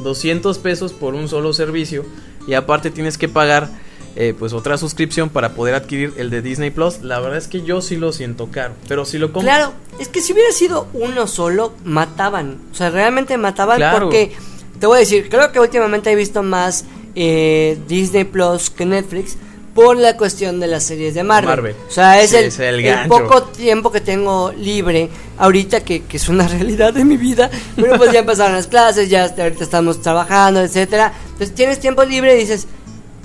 200 0.02 0.59
pesos 0.59 0.92
por 0.92 1.14
un 1.14 1.28
solo 1.28 1.52
servicio 1.52 2.05
y 2.46 2.55
aparte 2.55 2.90
tienes 2.90 3.18
que 3.18 3.28
pagar 3.28 3.68
eh, 4.17 4.35
pues 4.39 4.53
otra 4.53 4.79
suscripción 4.79 5.29
para 5.29 5.55
poder 5.55 5.75
adquirir 5.75 6.12
el 6.17 6.31
de 6.31 6.41
Disney 6.43 6.71
Plus. 6.71 7.03
La 7.03 7.19
verdad 7.21 7.39
es 7.39 7.49
que 7.49 7.62
yo 7.62 7.83
sí 7.83 7.97
lo 7.97 8.12
siento 8.12 8.49
caro, 8.51 8.75
pero 8.89 9.05
si 9.05 9.19
lo 9.19 9.33
compro... 9.33 9.43
Claro, 9.43 9.73
es 9.99 10.09
que 10.09 10.21
si 10.21 10.33
hubiera 10.33 10.53
sido 10.53 10.87
uno 10.93 11.27
solo, 11.27 11.73
mataban. 11.85 12.59
O 12.73 12.75
sea, 12.75 12.91
realmente 12.91 13.37
mataban 13.39 13.77
Claro. 13.79 13.99
porque, 14.07 14.33
te 14.79 14.87
voy 14.87 14.97
a 14.97 15.01
decir, 15.01 15.29
creo 15.29 15.51
que 15.53 15.61
últimamente 15.61 16.11
he 16.11 16.17
visto 16.17 16.43
más 16.43 16.85
eh, 17.17 17.79
Disney 17.89 18.25
Plus 18.25 18.71
que 18.71 18.85
Netflix 18.87 19.37
por 19.75 19.97
la 19.97 20.17
cuestión 20.17 20.61
de 20.61 20.69
las 20.69 20.85
series 20.85 21.15
de 21.15 21.25
Marvel. 21.25 21.49
Marvel. 21.51 21.75
O 21.89 21.91
sea, 21.91 22.21
es 22.23 22.31
Sí, 22.31 22.37
el, 22.37 22.45
es 22.45 22.61
el 22.61 23.09
poco 23.09 23.43
tiempo 23.43 23.91
que 23.91 24.01
tengo 24.01 24.53
libre 24.53 25.11
ahorita 25.39 25.81
que, 25.81 26.05
que 26.05 26.17
es 26.17 26.29
una 26.29 26.47
realidad 26.49 26.95
de 26.95 27.05
mi 27.05 27.17
vida. 27.17 27.51
Pero 27.75 27.97
pues 27.99 28.12
ya 28.12 28.21
empezaron 28.21 28.55
las 28.55 28.69
clases, 28.69 29.11
ya 29.11 29.25
ahorita 29.25 29.65
estamos 29.65 30.01
trabajando, 30.01 30.61
etcétera. 30.61 31.12
Entonces 31.33 31.55
tienes 31.57 31.81
tiempo 31.81 32.05
libre 32.05 32.37
y 32.37 32.39
dices, 32.39 32.69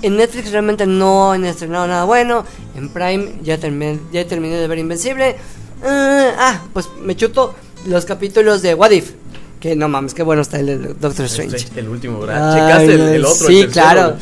en 0.02 0.16
Netflix 0.16 0.50
realmente 0.52 0.86
no 0.86 1.32
han 1.32 1.44
estrenado 1.44 1.86
nada 1.86 2.04
bueno. 2.04 2.44
En 2.76 2.88
Prime 2.90 3.34
ya 3.42 3.58
terminé, 3.58 3.98
ya 4.12 4.26
terminé 4.26 4.56
de 4.56 4.66
ver 4.66 4.78
Invencible. 4.78 5.36
Ah, 5.84 6.30
ah, 6.38 6.62
pues 6.72 6.88
me 7.02 7.16
chuto 7.16 7.54
los 7.86 8.04
capítulos 8.04 8.62
de 8.62 8.74
What 8.74 8.90
If. 8.90 9.12
Que 9.60 9.76
no 9.76 9.88
mames, 9.88 10.14
qué 10.14 10.22
bueno 10.22 10.40
está 10.42 10.58
el, 10.58 10.98
Doctor 10.98 11.26
Strange. 11.26 11.68
El 11.76 11.88
último, 11.88 12.20
¿verdad? 12.20 12.54
Ay, 12.54 12.60
¿Checaste 12.60 12.94
el, 12.94 13.00
el 13.16 13.24
otro? 13.24 13.46
Sí, 13.46 13.60
el 13.60 13.70
claro. 13.70 14.16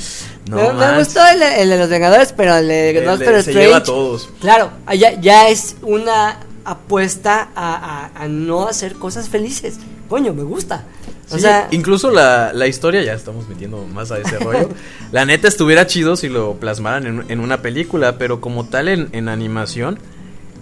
No, 0.50 0.72
me, 0.72 0.86
me 0.92 0.98
gustó 0.98 1.20
el, 1.26 1.42
el 1.42 1.68
de 1.68 1.78
los 1.78 1.88
Vengadores, 1.88 2.32
pero 2.36 2.56
el 2.56 2.66
de 2.66 2.90
El 2.98 3.04
Doctor 3.04 3.34
se 3.34 3.38
Strange. 3.40 3.60
lleva 3.60 3.76
a 3.76 3.82
todos. 3.84 4.28
Claro, 4.40 4.70
allá 4.86 5.12
ya 5.20 5.48
es 5.48 5.76
una 5.82 6.40
apuesta 6.70 7.48
a, 7.54 7.74
a- 8.14 8.22
a 8.24 8.28
no 8.28 8.68
hacer 8.68 8.94
cosas 8.94 9.28
felices. 9.28 9.78
Coño, 10.08 10.32
me 10.34 10.42
gusta. 10.42 10.84
O 11.30 11.34
Sí, 11.34 11.40
sea, 11.42 11.68
incluso 11.72 12.10
la, 12.10 12.52
la 12.54 12.66
historia, 12.66 13.02
ya 13.02 13.12
estamos 13.12 13.46
metiendo 13.48 13.84
más 13.86 14.10
a 14.10 14.18
ese 14.18 14.38
rollo. 14.40 14.70
La 15.12 15.24
neta 15.26 15.46
estuviera 15.48 15.86
chido 15.86 16.16
si 16.16 16.28
lo 16.28 16.54
plasmaran 16.54 17.06
en, 17.06 17.24
en 17.28 17.40
una 17.40 17.60
película, 17.60 18.16
pero 18.16 18.40
como 18.40 18.64
tal 18.66 18.88
en, 18.88 19.08
en 19.12 19.28
animación, 19.28 19.98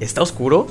está 0.01 0.23
oscuro. 0.23 0.67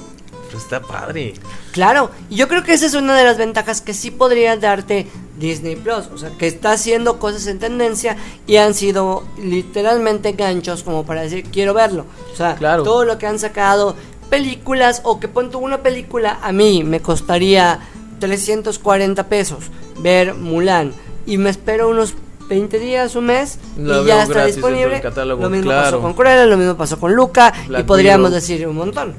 Pues 0.52 0.64
está 0.64 0.80
padre. 0.82 1.34
Claro, 1.72 2.12
y 2.30 2.36
yo 2.36 2.48
creo 2.48 2.64
que 2.64 2.74
esa 2.74 2.86
es 2.86 2.94
una 2.94 3.18
de 3.18 3.24
las 3.26 3.38
ventajas 3.38 3.82
que 3.82 3.94
sí 3.96 4.12
podría 4.12 4.56
darte 4.58 5.08
Disney 5.40 5.76
Plus, 5.76 6.06
o 6.14 6.18
sea, 6.20 6.30
que 6.38 6.46
está 6.48 6.72
haciendo 6.74 7.18
cosas 7.20 7.48
en 7.48 7.58
tendencia 7.58 8.16
y 8.46 8.58
han 8.58 8.74
sido 8.76 9.24
literalmente 9.42 10.34
ganchos 10.34 10.84
como 10.84 11.04
para 11.06 11.22
decir 11.24 11.46
quiero 11.52 11.74
verlo. 11.74 12.06
O 12.32 12.36
sea, 12.36 12.56
Claro. 12.56 12.84
todo 12.84 13.06
lo 13.06 13.18
que 13.18 13.26
han 13.28 13.40
sacado, 13.40 13.96
películas 14.30 15.02
o 15.04 15.20
que 15.20 15.28
pon 15.28 15.52
tú 15.52 15.60
una 15.60 15.82
película 15.82 16.40
a 16.42 16.52
mí 16.52 16.84
me 16.84 17.00
costaría 17.02 17.80
340 18.20 19.28
pesos 19.28 19.66
ver 20.02 20.34
Mulan 20.34 20.94
y 21.26 21.38
me 21.38 21.50
espero 21.50 21.90
unos 21.90 22.16
20 22.50 22.80
días, 22.80 23.16
un 23.16 23.26
mes 23.26 23.58
La 23.78 24.02
y 24.02 24.06
ya 24.06 24.24
está 24.24 24.46
disponible. 24.46 25.02
catálogo, 25.02 25.44
lo 25.44 25.50
mismo 25.50 25.66
claro. 25.66 25.84
pasó 25.84 26.02
con 26.02 26.14
Cruella, 26.14 26.46
lo 26.46 26.58
mismo 26.58 26.78
pasó 26.78 27.00
con 27.00 27.14
Luca 27.16 27.54
y 27.68 27.84
podríamos 27.84 28.32
decir 28.32 28.68
un 28.68 28.76
montón. 28.76 29.14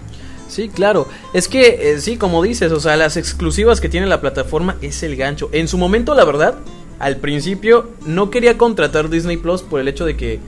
Sí, 0.48 0.68
claro. 0.68 1.08
Es 1.34 1.48
que, 1.48 1.90
eh, 1.90 2.00
sí, 2.00 2.16
como 2.16 2.40
dices, 2.42 2.70
o 2.70 2.78
sea, 2.78 2.96
las 2.96 3.16
exclusivas 3.16 3.80
que 3.80 3.88
tiene 3.88 4.06
la 4.06 4.20
plataforma 4.20 4.76
es 4.80 5.02
el 5.02 5.16
gancho. 5.16 5.48
En 5.52 5.66
su 5.66 5.76
momento, 5.76 6.14
la 6.14 6.24
verdad, 6.24 6.54
al 7.00 7.16
principio 7.16 7.90
no 8.06 8.30
quería 8.30 8.56
contratar 8.56 9.10
Disney 9.10 9.36
Plus 9.38 9.62
por 9.62 9.80
el 9.80 9.88
hecho 9.88 10.04
de 10.04 10.16
que, 10.16 10.38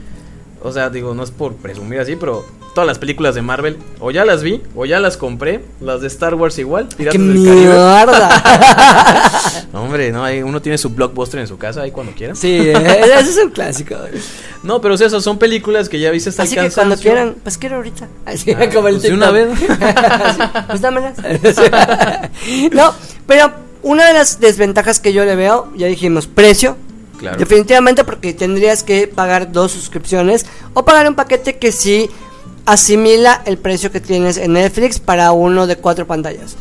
o 0.63 0.71
sea, 0.71 0.89
digo, 0.89 1.13
no 1.13 1.23
es 1.23 1.31
por 1.31 1.55
presumir 1.55 1.99
así, 1.99 2.15
pero 2.15 2.45
todas 2.79 2.87
las 2.87 2.97
películas 2.97 3.35
de 3.35 3.41
Marvel, 3.41 3.77
o 3.99 4.09
ya 4.09 4.23
las 4.23 4.41
vi, 4.41 4.61
o 4.73 4.85
ya 4.85 5.01
las 5.01 5.17
compré, 5.17 5.65
las 5.81 5.99
de 5.99 6.07
Star 6.07 6.33
Wars 6.35 6.57
igual, 6.59 6.87
Piratas 6.95 7.19
¡Qué 7.19 7.27
del 7.27 7.37
mierda! 7.37 8.41
No, 9.73 9.83
hombre, 9.83 10.11
no, 10.13 10.23
hay- 10.23 10.41
uno 10.41 10.61
tiene 10.61 10.77
su 10.77 10.89
blockbuster 10.91 11.41
en 11.41 11.47
su 11.47 11.57
casa 11.57 11.81
ahí 11.81 11.91
cuando 11.91 12.13
quiera. 12.13 12.35
sí, 12.35 12.47
eh, 12.69 13.01
ese 13.19 13.31
es 13.31 13.37
un 13.43 13.51
clásico. 13.51 13.95
No, 14.63 14.79
pero 14.79 14.93
o 14.93 14.97
sea, 14.97 15.07
esas 15.07 15.23
son 15.23 15.37
películas 15.37 15.89
que 15.89 15.99
ya 15.99 16.09
viste 16.09 16.29
hasta 16.29 16.43
Así 16.43 16.55
el 16.57 16.69
que 16.69 16.71
cuando 16.73 16.95
quieran, 16.97 17.35
pues 17.43 17.57
quiero 17.57 17.75
ahorita. 17.75 18.07
Así 18.25 18.51
Ah, 18.51 18.69
como 18.73 18.87
el 18.87 18.95
pues 18.95 19.03
de 19.03 19.13
una 19.13 19.29
vez. 19.31 19.49
Así, 19.79 20.41
pues 20.67 20.81
dámelas. 20.81 21.17
no, 22.71 22.93
pero 23.27 23.51
una 23.83 24.07
de 24.07 24.13
las 24.13 24.39
desventajas 24.39 24.99
que 25.01 25.11
yo 25.13 25.25
le 25.25 25.35
veo, 25.35 25.71
ya 25.75 25.87
dijimos, 25.87 26.27
precio. 26.27 26.77
Claro. 27.19 27.37
Definitivamente 27.37 28.05
porque 28.05 28.31
tendrías 28.33 28.83
que 28.83 29.05
pagar 29.07 29.51
dos 29.51 29.73
suscripciones 29.73 30.45
o 30.73 30.85
pagar 30.85 31.05
un 31.07 31.15
paquete 31.15 31.57
que 31.57 31.73
sí 31.73 32.09
asimila 32.65 33.41
el 33.45 33.57
precio 33.57 33.91
que 33.91 33.99
tienes 33.99 34.37
en 34.37 34.53
Netflix 34.53 34.99
para 34.99 35.31
uno 35.31 35.67
de 35.67 35.75
cuatro 35.77 36.07
pantallas. 36.07 36.55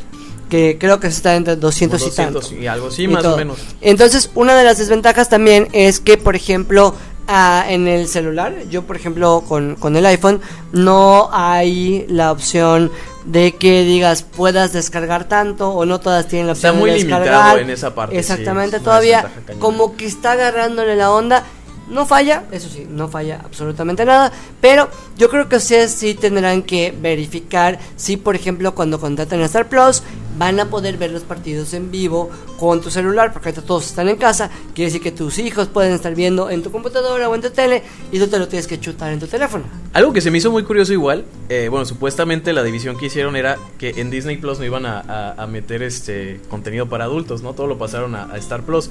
Que 0.48 0.78
creo 0.78 0.98
que 0.98 1.08
está 1.08 1.36
entre 1.36 1.56
200, 1.56 2.00
Como 2.00 2.12
y 2.12 2.16
tanto. 2.16 2.40
200 2.40 2.62
y 2.62 2.66
algo, 2.66 2.90
sí, 2.90 3.02
y 3.02 3.08
más 3.08 3.22
todo. 3.22 3.34
o 3.34 3.36
menos. 3.36 3.58
Entonces, 3.82 4.30
una 4.34 4.56
de 4.56 4.64
las 4.64 4.78
desventajas 4.78 5.28
también 5.28 5.68
es 5.72 6.00
que, 6.00 6.16
por 6.16 6.36
ejemplo, 6.36 6.94
ah, 7.26 7.66
en 7.68 7.86
el 7.86 8.08
celular, 8.08 8.54
yo, 8.70 8.84
por 8.84 8.96
ejemplo, 8.96 9.44
con, 9.46 9.76
con 9.76 9.94
el 9.96 10.06
iPhone, 10.06 10.40
no 10.72 11.28
hay 11.32 12.06
la 12.08 12.32
opción 12.32 12.90
de 13.26 13.52
que 13.52 13.84
digas 13.84 14.22
puedas 14.22 14.72
descargar 14.72 15.28
tanto 15.28 15.70
o 15.70 15.84
no 15.84 16.00
todas 16.00 16.26
tienen 16.28 16.46
la 16.46 16.54
Está 16.54 16.68
opción 16.70 16.80
muy 16.80 16.90
de 16.90 16.98
limitado 16.98 17.58
en 17.58 17.68
esa 17.68 17.94
parte, 17.94 18.14
sí, 18.14 18.20
Exactamente, 18.20 18.78
es 18.78 18.82
todavía 18.82 19.30
como 19.58 19.96
que 19.96 20.06
está 20.06 20.32
agarrándole 20.32 20.96
la 20.96 21.12
onda. 21.12 21.44
No 21.90 22.04
falla, 22.04 22.44
eso 22.52 22.68
sí, 22.68 22.86
no 22.88 23.08
falla 23.08 23.40
absolutamente 23.42 24.04
nada, 24.04 24.30
pero 24.60 24.88
yo 25.16 25.30
creo 25.30 25.48
que 25.48 25.56
ustedes 25.56 25.92
sí 25.92 26.14
tendrán 26.14 26.62
que 26.62 26.94
verificar 27.00 27.78
si, 27.96 28.16
por 28.16 28.36
ejemplo, 28.36 28.74
cuando 28.74 29.00
contraten 29.00 29.40
a 29.40 29.46
Star 29.46 29.68
Plus, 29.68 30.02
van 30.38 30.60
a 30.60 30.66
poder 30.66 30.98
ver 30.98 31.10
los 31.10 31.22
partidos 31.22 31.74
en 31.74 31.90
vivo 31.90 32.30
con 32.58 32.80
tu 32.80 32.90
celular, 32.90 33.32
porque 33.32 33.48
ahorita 33.48 33.62
todos 33.62 33.86
están 33.86 34.08
en 34.08 34.16
casa, 34.16 34.50
quiere 34.74 34.90
decir 34.90 35.02
que 35.02 35.12
tus 35.12 35.38
hijos 35.38 35.68
pueden 35.68 35.92
estar 35.92 36.14
viendo 36.14 36.50
en 36.50 36.62
tu 36.62 36.70
computadora 36.70 37.28
o 37.28 37.34
en 37.34 37.40
tu 37.40 37.50
tele 37.50 37.82
y 38.12 38.18
tú 38.18 38.28
te 38.28 38.38
lo 38.38 38.48
tienes 38.48 38.66
que 38.66 38.78
chutar 38.78 39.12
en 39.12 39.20
tu 39.20 39.26
teléfono. 39.26 39.64
Algo 39.92 40.12
que 40.12 40.20
se 40.20 40.30
me 40.30 40.38
hizo 40.38 40.50
muy 40.50 40.64
curioso 40.64 40.92
igual, 40.92 41.24
eh, 41.48 41.68
bueno, 41.70 41.86
supuestamente 41.86 42.52
la 42.52 42.62
división 42.62 42.96
que 42.98 43.06
hicieron 43.06 43.34
era 43.34 43.58
que 43.78 43.94
en 43.96 44.10
Disney 44.10 44.36
Plus 44.36 44.58
no 44.58 44.64
iban 44.64 44.86
a, 44.86 45.46
meter 45.48 45.82
este 45.82 46.40
contenido 46.50 46.90
para 46.90 47.04
adultos, 47.04 47.42
¿no? 47.42 47.54
Todo 47.54 47.66
lo 47.66 47.78
pasaron 47.78 48.14
a 48.14 48.36
Star 48.36 48.62
Plus. 48.62 48.90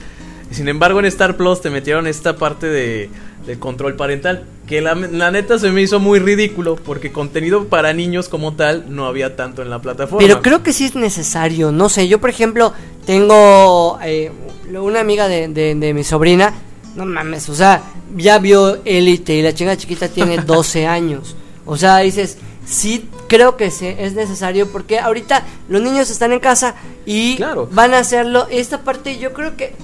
Sin 0.52 0.68
embargo, 0.70 1.00
en 1.00 1.06
Star 1.06 1.36
Plus 1.38 1.62
te 1.62 1.70
metieron 1.70 2.08
esta 2.08 2.38
parte 2.38 2.68
de, 2.68 3.10
del 3.46 3.60
control 3.60 3.96
parental, 3.96 4.46
que 4.66 4.82
la, 4.82 4.96
la 4.96 5.30
neta 5.32 5.60
se 5.60 5.70
me 5.72 5.82
hizo 5.82 6.00
muy 6.00 6.20
ridículo, 6.20 6.76
porque 6.78 7.12
contenido 7.12 7.66
para 7.66 7.94
niños 7.94 8.30
como 8.30 8.54
tal 8.56 8.86
no 8.88 9.06
había 9.08 9.36
tanto 9.36 9.62
en 9.62 9.70
la 9.70 9.82
plataforma. 9.82 10.26
Pero 10.26 10.42
creo 10.42 10.64
que 10.64 10.72
sí 10.74 10.86
es 10.86 10.96
necesario, 10.96 11.72
no 11.72 11.90
sé, 11.90 12.08
yo 12.08 12.20
por 12.20 12.30
ejemplo 12.30 12.74
tengo 13.06 14.00
eh, 14.04 14.32
una 14.74 15.00
amiga 15.00 15.28
de, 15.28 15.48
de- 15.50 15.76
de 15.76 15.94
mi 15.94 16.04
sobrina, 16.04 16.54
no 16.96 17.06
mames, 17.06 17.50
o 17.50 17.56
sea, 17.56 17.84
ya 18.16 18.40
vio 18.40 18.80
Elite 18.86 19.36
y 19.36 19.42
la 19.42 19.54
chinga 19.54 19.76
chiquita 19.78 20.08
tiene 20.08 20.38
12 20.46 20.88
años, 20.88 21.36
o 21.66 21.76
sea, 21.78 21.98
dices, 22.00 22.38
sí 22.66 23.10
creo 23.28 23.58
que 23.58 23.72
se- 23.72 24.04
es 24.06 24.14
necesario 24.14 24.68
porque 24.72 25.00
ahorita 25.00 25.44
los 25.70 25.82
niños 25.82 26.10
están 26.10 26.32
en 26.32 26.40
casa 26.40 26.76
y 27.06 27.36
Claro. 27.38 27.68
van 27.72 27.94
a 27.94 28.00
hacerlo, 28.00 28.48
esta 28.50 28.82
parte 28.84 29.18
yo 29.18 29.34
creo 29.34 29.56
que, 29.58 29.76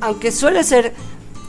aunque 0.00 0.30
suele 0.32 0.64
ser 0.64 0.94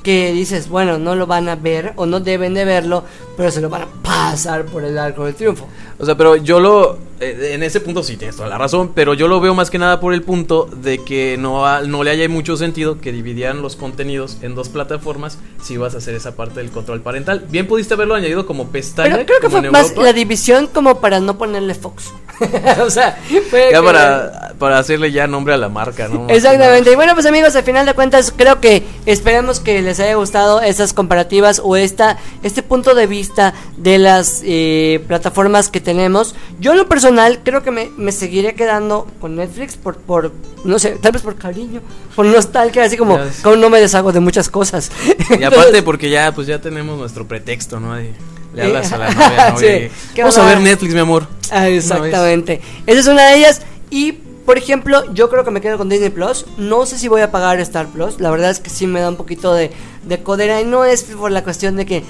que 0.03 0.31
dices, 0.31 0.69
bueno, 0.69 0.97
no 0.97 1.15
lo 1.15 1.27
van 1.27 1.49
a 1.49 1.55
ver 1.55 1.93
o 1.95 2.05
no 2.05 2.19
deben 2.19 2.53
de 2.53 2.65
verlo, 2.65 3.03
pero 3.35 3.51
se 3.51 3.61
lo 3.61 3.69
van 3.69 3.83
a 3.83 3.87
pasar 4.03 4.65
por 4.65 4.83
el 4.83 4.97
arco 4.97 5.25
del 5.25 5.35
triunfo. 5.35 5.67
O 5.97 6.05
sea, 6.05 6.15
pero 6.15 6.35
yo 6.35 6.59
lo. 6.59 7.08
Eh, 7.19 7.51
en 7.53 7.63
ese 7.63 7.79
punto 7.81 8.03
sí 8.03 8.17
tienes 8.17 8.35
toda 8.35 8.47
la 8.49 8.57
razón. 8.57 8.91
Pero 8.95 9.13
yo 9.13 9.27
lo 9.27 9.39
veo 9.39 9.53
más 9.53 9.69
que 9.69 9.77
nada 9.77 9.99
por 9.99 10.13
el 10.13 10.21
punto 10.23 10.69
de 10.71 11.03
que 11.03 11.37
no, 11.37 11.65
ha- 11.65 11.81
no 11.81 12.03
le 12.03 12.11
haya 12.11 12.27
mucho 12.29 12.57
sentido 12.57 12.99
que 13.01 13.11
dividieran 13.11 13.61
los 13.61 13.75
contenidos 13.75 14.37
en 14.41 14.55
dos 14.55 14.69
plataformas 14.69 15.37
si 15.61 15.77
vas 15.77 15.95
a 15.95 15.97
hacer 15.99 16.15
esa 16.15 16.35
parte 16.35 16.59
del 16.59 16.71
control 16.71 17.01
parental. 17.01 17.45
Bien 17.49 17.67
pudiste 17.67 17.93
haberlo 17.95 18.15
añadido 18.15 18.45
como 18.45 18.67
pestaña. 18.69 19.13
Pero 19.15 19.25
creo 19.25 19.39
que 19.41 19.49
fue 19.49 19.61
más 19.71 19.89
Europa, 19.89 20.03
la 20.03 20.13
división 20.13 20.67
como 20.67 20.99
para 21.01 21.19
no 21.19 21.37
ponerle 21.37 21.73
Fox. 21.75 22.13
o 22.81 22.89
sea, 22.89 23.17
fue 23.49 23.69
Ya 23.71 23.79
que- 23.79 23.85
para, 23.85 24.53
para 24.57 24.79
hacerle 24.79 25.11
ya 25.11 25.27
nombre 25.27 25.53
a 25.53 25.57
la 25.57 25.67
marca, 25.69 26.07
¿no? 26.07 26.27
Exactamente. 26.29 26.91
Y 26.91 26.95
bueno, 26.95 27.13
pues 27.13 27.25
amigos, 27.25 27.55
al 27.55 27.63
final 27.63 27.85
de 27.85 27.93
cuentas, 27.93 28.33
creo 28.35 28.61
que 28.61 28.83
esperamos 29.05 29.59
que 29.59 29.81
les 29.81 29.99
haya 29.99 30.15
gustado 30.15 30.61
estas 30.61 30.93
comparativas 30.93 31.61
o 31.63 31.75
esta 31.75 32.17
este 32.43 32.63
punto 32.63 32.95
de 32.95 33.07
vista 33.07 33.53
de 33.77 33.97
las 33.97 34.41
eh, 34.45 35.03
plataformas 35.07 35.69
que 35.69 35.81
tenemos. 35.81 36.35
Yo 36.59 36.75
lo 36.75 36.87
personal 36.87 37.08
creo 37.43 37.63
que 37.63 37.71
me, 37.71 37.89
me 37.97 38.11
seguiré 38.11 38.55
quedando 38.55 39.07
con 39.21 39.35
Netflix 39.35 39.75
por, 39.75 39.97
por, 39.97 40.31
no 40.63 40.79
sé, 40.79 40.97
tal 41.01 41.11
vez 41.11 41.21
por 41.21 41.35
cariño, 41.35 41.81
por 42.15 42.25
nostalgia, 42.25 42.83
así 42.83 42.97
como, 42.97 43.19
como 43.43 43.55
no 43.55 43.69
me 43.69 43.79
deshago 43.79 44.11
de 44.11 44.19
muchas 44.19 44.49
cosas. 44.49 44.91
Y 45.39 45.43
aparte 45.43 45.81
porque 45.83 46.09
ya 46.09 46.31
pues 46.33 46.47
ya 46.47 46.59
tenemos 46.61 46.97
nuestro 46.97 47.27
pretexto, 47.27 47.79
¿no? 47.79 47.95
De- 47.95 48.13
le 48.53 48.63
hablas 48.63 48.91
a 48.91 48.97
la 48.97 49.11
Sí. 49.11 49.15
novia, 49.17 49.51
¿no? 49.51 49.59
Y, 49.59 49.91
¿Qué 50.15 50.21
Vamos 50.21 50.37
a 50.39 50.45
ver 50.45 50.59
Netflix, 50.59 50.93
mi 50.93 50.99
amor. 50.99 51.27
Ah, 51.51 51.67
exactamente. 51.69 52.61
Esa 52.87 52.99
es 52.99 53.07
una 53.07 53.27
de 53.27 53.37
ellas. 53.37 53.61
Y, 53.91 54.13
por 54.13 54.57
ejemplo, 54.57 55.13
yo 55.13 55.29
creo 55.29 55.43
que 55.43 55.51
me 55.51 55.61
quedo 55.61 55.77
con 55.77 55.87
Disney 55.87 56.09
Plus. 56.09 56.45
No 56.57 56.87
sé 56.87 56.97
si 56.97 57.07
voy 57.07 57.21
a 57.21 57.29
pagar 57.31 57.59
Star 57.59 57.87
Plus. 57.87 58.19
La 58.19 58.31
verdad 58.31 58.49
es 58.49 58.59
que 58.59 58.71
sí 58.71 58.87
me 58.87 59.01
da 59.01 59.09
un 59.09 59.17
poquito 59.17 59.53
de, 59.53 59.69
de 60.03 60.23
codera. 60.23 60.59
Y 60.61 60.65
no 60.65 60.83
es 60.83 61.03
por 61.03 61.29
la 61.31 61.43
cuestión 61.43 61.75
de 61.75 61.85
que 61.85 62.03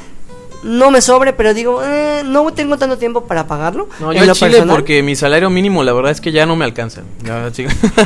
no 0.63 0.91
me 0.91 1.01
sobre, 1.01 1.33
pero 1.33 1.53
digo, 1.53 1.81
eh, 1.83 2.21
no 2.25 2.51
tengo 2.53 2.77
tanto 2.77 2.97
tiempo 2.97 3.25
para 3.25 3.47
pagarlo. 3.47 3.87
No, 3.99 4.11
yo 4.13 4.21
en 4.21 4.27
lo 4.27 4.33
Chile 4.33 4.51
personal. 4.51 4.75
porque 4.75 5.01
mi 5.03 5.15
salario 5.15 5.49
mínimo 5.49 5.83
la 5.83 5.93
verdad 5.93 6.11
es 6.11 6.19
que 6.21 6.31
ya 6.31 6.45
no 6.45 6.55
me 6.55 6.65
alcanza. 6.65 7.01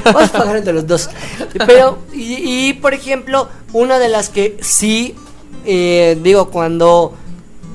Vamos 0.05 0.29
a 0.29 0.37
pagar 0.37 0.57
entre 0.57 0.73
los 0.73 0.85
dos. 0.87 1.09
Pero, 1.65 1.99
y, 2.13 2.69
y, 2.69 2.73
por 2.73 2.93
ejemplo, 2.93 3.49
una 3.73 3.97
de 3.99 4.09
las 4.09 4.29
que 4.29 4.57
sí, 4.61 5.15
eh, 5.65 6.17
digo, 6.21 6.49
cuando 6.49 7.13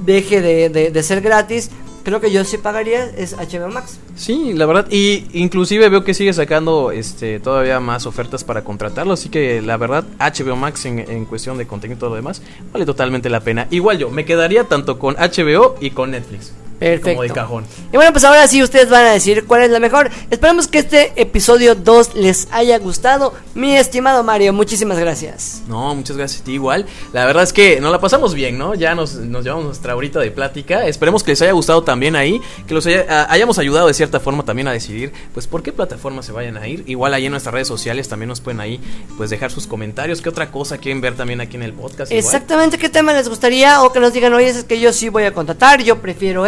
deje 0.05 0.41
de, 0.41 0.69
de- 0.69 0.91
de 0.91 1.03
ser 1.03 1.21
gratis, 1.21 1.71
creo 2.05 2.21
que 2.21 2.31
yo 2.31 2.45
sí 2.45 2.59
pagaría 2.59 3.05
es 3.05 3.37
HBO 3.37 3.69
Max. 3.69 3.99
Sí, 4.17 4.53
la 4.55 4.67
verdad. 4.67 4.87
Y 4.91 5.27
inclusive 5.33 5.89
veo 5.89 6.05
que 6.05 6.15
sigue 6.15 6.33
sacando 6.33 6.91
este 6.91 7.41
todavía 7.41 7.81
más 7.81 8.07
ofertas 8.07 8.45
para 8.45 8.65
contratarlo. 8.65 9.13
Así 9.15 9.29
que 9.29 9.63
la 9.63 9.77
verdad, 9.77 10.05
HBO 10.19 10.57
Max 10.57 10.85
en, 10.87 10.99
en 10.99 11.25
cuestión 11.25 11.59
de 11.59 11.67
contenido 11.67 11.97
y 11.97 12.01
todo 12.01 12.11
lo 12.11 12.17
demás, 12.17 12.43
vale 12.73 12.87
totalmente 12.87 13.29
la 13.31 13.41
pena. 13.41 13.67
Igual 13.71 13.99
yo, 13.99 14.11
me 14.11 14.25
quedaría 14.25 14.65
tanto 14.65 14.99
con 14.99 15.15
HBO 15.15 15.77
y 15.81 15.91
con 15.91 16.11
Netflix. 16.11 16.53
Perfecto. 16.79 17.11
Como 17.11 17.23
de 17.23 17.31
cajón. 17.31 17.65
Y 17.93 17.97
bueno, 17.97 18.13
pues 18.13 18.25
ahora 18.25 18.47
sí 18.47 18.63
ustedes 18.63 18.89
van 18.89 19.05
a 19.07 19.11
decir 19.13 19.45
cuál 19.47 19.63
es 19.63 19.71
la 19.71 19.81
mejor. 19.81 20.11
Esperamos 20.31 20.69
que 20.69 20.79
este 20.79 21.13
episodio 21.21 21.75
2 21.75 22.15
les 22.15 22.49
haya 22.53 22.79
gustado. 22.79 23.35
Mi 23.55 23.75
estimado 23.77 24.23
Mario, 24.23 24.53
muchísimas 24.53 24.99
gracias. 24.99 25.63
No, 25.67 25.95
muchas 25.95 26.17
gracias 26.17 26.43
a 26.43 26.45
ti 26.45 26.53
igual. 26.53 26.87
La 27.13 27.25
verdad 27.27 27.43
es 27.43 27.53
que 27.53 27.81
nos 27.81 27.91
la 27.91 28.01
pasamos 28.01 28.35
bien, 28.35 28.59
¿no? 28.59 28.75
Ya 28.75 28.95
nos, 28.95 29.15
nos 29.15 29.43
llevamos 29.45 29.65
nuestra 29.65 29.97
horita 29.97 30.21
de 30.21 30.31
plática. 30.31 30.87
Esperemos 30.87 31.23
que 31.25 31.33
les 31.33 31.43
haya 31.43 31.53
gustado 31.53 31.83
también 31.83 32.15
ahí. 32.15 32.41
Que 32.67 32.75
los 32.75 32.87
haya- 32.87 33.07
a- 33.09 33.33
hayamos 33.33 33.59
ayudado 33.59 33.89
de 33.89 33.95
cierta 33.95 34.21
forma 34.21 34.45
también 34.45 34.69
a 34.69 34.73
decidir, 34.73 35.13
pues, 35.35 35.47
por 35.47 35.63
qué 35.63 35.73
plataforma 35.73 36.23
se 36.23 36.31
vayan 36.33 36.57
a 36.59 36.69
ir. 36.69 36.85
Igual 36.87 37.13
ahí 37.15 37.27
en 37.27 37.33
nuestras 37.33 37.53
redes 37.53 37.69
sociales 37.69 38.09
también 38.09 38.29
nos 38.29 38.41
pueden 38.41 38.61
ahí, 38.61 38.81
pues, 39.17 39.31
dejar 39.31 39.51
sus 39.51 39.67
comentarios. 39.67 40.21
¿Qué 40.23 40.29
otra 40.29 40.51
cosa 40.53 40.79
quieren 40.79 41.01
ver 41.01 41.17
también 41.17 41.41
aquí 41.41 41.57
en 41.57 41.65
el 41.65 41.73
podcast? 41.73 42.13
Igual. 42.13 42.25
Exactamente 42.25 42.79
qué 42.79 42.89
tema 42.89 43.13
les 43.13 43.29
gustaría 43.29 43.83
o 43.83 43.93
que 43.93 43.99
nos 44.01 44.13
digan, 44.13 44.33
oye, 44.35 44.49
es 44.49 44.63
que 44.65 44.79
yo 44.79 44.93
sí 44.93 45.09
voy 45.09 45.25
a 45.25 45.33
contratar, 45.35 45.83
yo 45.83 45.99
prefiero 45.99 46.47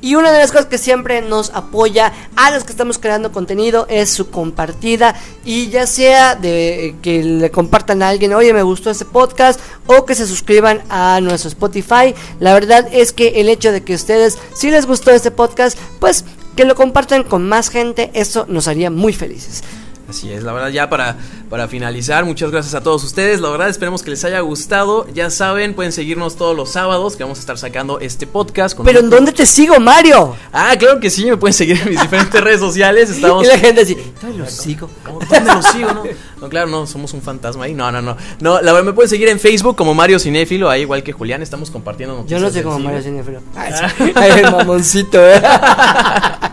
Y 0.00 0.14
una 0.14 0.32
de 0.32 0.38
las 0.38 0.52
cosas 0.52 0.66
que 0.66 0.78
siempre 0.78 1.22
nos 1.22 1.50
apoya 1.50 2.12
a 2.36 2.50
los 2.50 2.64
que 2.64 2.72
estamos 2.72 2.98
creando 2.98 3.32
contenido 3.32 3.86
es 3.88 4.10
su 4.10 4.30
compartida. 4.30 5.14
Y 5.44 5.68
ya 5.68 5.86
sea 5.86 6.34
de 6.34 6.86
eh, 6.86 6.96
que 7.02 7.22
le 7.22 7.50
compartan 7.50 8.02
a 8.02 8.08
alguien, 8.08 8.34
oye, 8.34 8.52
me 8.52 8.62
gustó 8.62 8.90
este 8.90 9.04
podcast, 9.04 9.60
o 9.86 10.04
que 10.04 10.14
se 10.14 10.26
suscriban 10.26 10.82
a 10.88 11.20
nuestro 11.20 11.48
Spotify. 11.48 12.14
La 12.40 12.54
verdad 12.54 12.88
es 12.92 13.12
que 13.12 13.40
el 13.40 13.48
hecho 13.48 13.72
de 13.72 13.82
que 13.82 13.94
ustedes, 13.94 14.38
si 14.54 14.70
les 14.70 14.86
gustó 14.86 15.10
este 15.10 15.30
podcast, 15.30 15.78
pues 16.00 16.24
que 16.56 16.64
lo 16.64 16.74
compartan 16.74 17.22
con 17.22 17.48
más 17.48 17.68
gente, 17.68 18.10
eso 18.14 18.46
nos 18.48 18.66
haría 18.66 18.90
muy 18.90 19.12
felices. 19.12 19.62
Así 20.08 20.32
es, 20.32 20.44
la 20.44 20.52
verdad 20.52 20.68
ya 20.68 20.88
para, 20.88 21.16
para 21.50 21.66
finalizar, 21.66 22.24
muchas 22.24 22.52
gracias 22.52 22.74
a 22.76 22.80
todos 22.80 23.02
ustedes, 23.02 23.40
la 23.40 23.48
verdad 23.50 23.68
esperemos 23.68 24.04
que 24.04 24.10
les 24.10 24.24
haya 24.24 24.38
gustado, 24.38 25.04
ya 25.12 25.30
saben, 25.30 25.74
pueden 25.74 25.90
seguirnos 25.90 26.36
todos 26.36 26.56
los 26.56 26.70
sábados 26.70 27.16
que 27.16 27.24
vamos 27.24 27.38
a 27.38 27.40
estar 27.40 27.58
sacando 27.58 27.98
este 27.98 28.24
podcast. 28.26 28.76
con 28.76 28.86
Pero 28.86 29.00
¿en 29.00 29.10
dónde 29.10 29.32
te 29.32 29.44
sigo, 29.46 29.80
Mario? 29.80 30.36
Ah, 30.52 30.76
claro 30.78 31.00
que 31.00 31.10
sí, 31.10 31.24
me 31.26 31.36
pueden 31.36 31.54
seguir 31.54 31.80
en 31.82 31.90
mis 31.90 32.00
diferentes 32.00 32.40
redes 32.40 32.60
sociales, 32.60 33.10
estamos... 33.10 33.44
Y 33.44 33.48
la 33.48 33.58
gente 33.58 33.80
así, 33.80 33.96
¿dónde 34.22 34.38
lo 34.38 34.46
sigo? 34.46 34.88
¿Cómo- 35.04 35.18
¿Dónde 35.28 35.52
los 35.52 35.66
sigo, 35.66 35.92
no? 35.92 36.04
No, 36.40 36.48
claro, 36.48 36.68
no, 36.68 36.86
somos 36.86 37.12
un 37.14 37.22
fantasma 37.22 37.64
ahí. 37.64 37.74
No, 37.74 37.90
no, 37.90 38.00
no. 38.02 38.16
No, 38.40 38.60
la 38.60 38.72
verdad, 38.72 38.84
me 38.86 38.92
pueden 38.92 39.08
seguir 39.08 39.26
en 39.28 39.40
Facebook 39.40 39.74
como 39.74 39.94
Mario 39.94 40.18
Cinéfilo, 40.20 40.68
ahí 40.70 40.82
igual 40.82 41.02
que 41.02 41.12
Julián, 41.12 41.42
estamos 41.42 41.70
compartiendo 41.70 42.24
Yo 42.28 42.38
no 42.38 42.50
sé 42.50 42.62
cine. 42.62 42.78
Mario 42.78 43.02
Cinéfilo. 43.02 43.40
Ay, 43.56 44.30
el 44.36 44.52
mamoncito, 44.52 45.18
eh. 45.26 45.40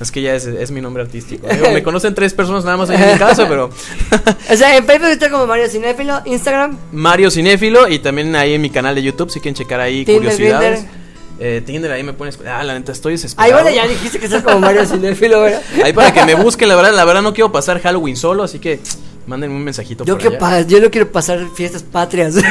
Es 0.00 0.10
que 0.10 0.22
ya 0.22 0.34
es, 0.34 0.46
es 0.46 0.70
mi 0.70 0.80
nombre 0.80 1.02
artístico. 1.02 1.46
Digo, 1.48 1.70
me 1.70 1.82
conocen 1.84 2.14
tres 2.14 2.34
personas 2.34 2.64
nada 2.64 2.76
más 2.76 2.90
ahí 2.90 3.00
en 3.00 3.12
mi 3.12 3.18
casa, 3.18 3.48
pero 3.48 3.70
O 4.50 4.56
sea, 4.56 4.76
en 4.76 4.84
Facebook 4.84 5.10
está 5.10 5.30
como 5.30 5.46
Mario 5.46 5.68
Cinéfilo, 5.68 6.20
Instagram, 6.24 6.78
Mario 6.92 7.30
Cinéfilo 7.30 7.88
y 7.88 7.98
también 8.00 8.34
ahí 8.36 8.54
en 8.54 8.60
mi 8.60 8.70
canal 8.70 8.94
de 8.94 9.02
YouTube, 9.02 9.30
si 9.30 9.40
quieren 9.40 9.54
checar 9.54 9.80
ahí 9.80 10.04
Tinder, 10.04 10.22
curiosidades. 10.22 10.80
Grindr. 10.80 11.02
Eh, 11.40 11.62
Tinder 11.64 11.90
ahí 11.90 12.02
me 12.02 12.12
pones. 12.12 12.38
Ah, 12.46 12.62
la 12.62 12.74
neta, 12.74 12.92
estoy 12.92 13.12
desesperado. 13.14 13.56
Ahí 13.56 13.62
bueno, 13.62 13.76
ya 13.76 13.88
dijiste 13.88 14.18
que 14.18 14.26
estás 14.26 14.42
como 14.42 14.60
Mario 14.60 14.86
Cinéfilo, 14.86 15.40
¿verdad? 15.40 15.62
Ahí 15.84 15.92
para 15.92 16.12
que 16.12 16.24
me 16.24 16.34
busquen, 16.42 16.68
la 16.68 16.76
verdad, 16.76 16.92
la 16.92 17.04
verdad 17.04 17.22
no 17.22 17.32
quiero 17.32 17.50
pasar 17.50 17.80
Halloween 17.80 18.16
solo, 18.16 18.42
así 18.42 18.58
que 18.58 18.80
mándenme 19.26 19.54
un 19.56 19.64
mensajito 19.64 20.04
Yo, 20.04 20.18
por 20.18 20.26
allá. 20.28 20.38
pa- 20.38 20.60
yo 20.62 20.80
no 20.80 20.90
quiero 20.90 21.10
pasar 21.12 21.40
fiestas 21.54 21.82
patrias. 21.82 22.34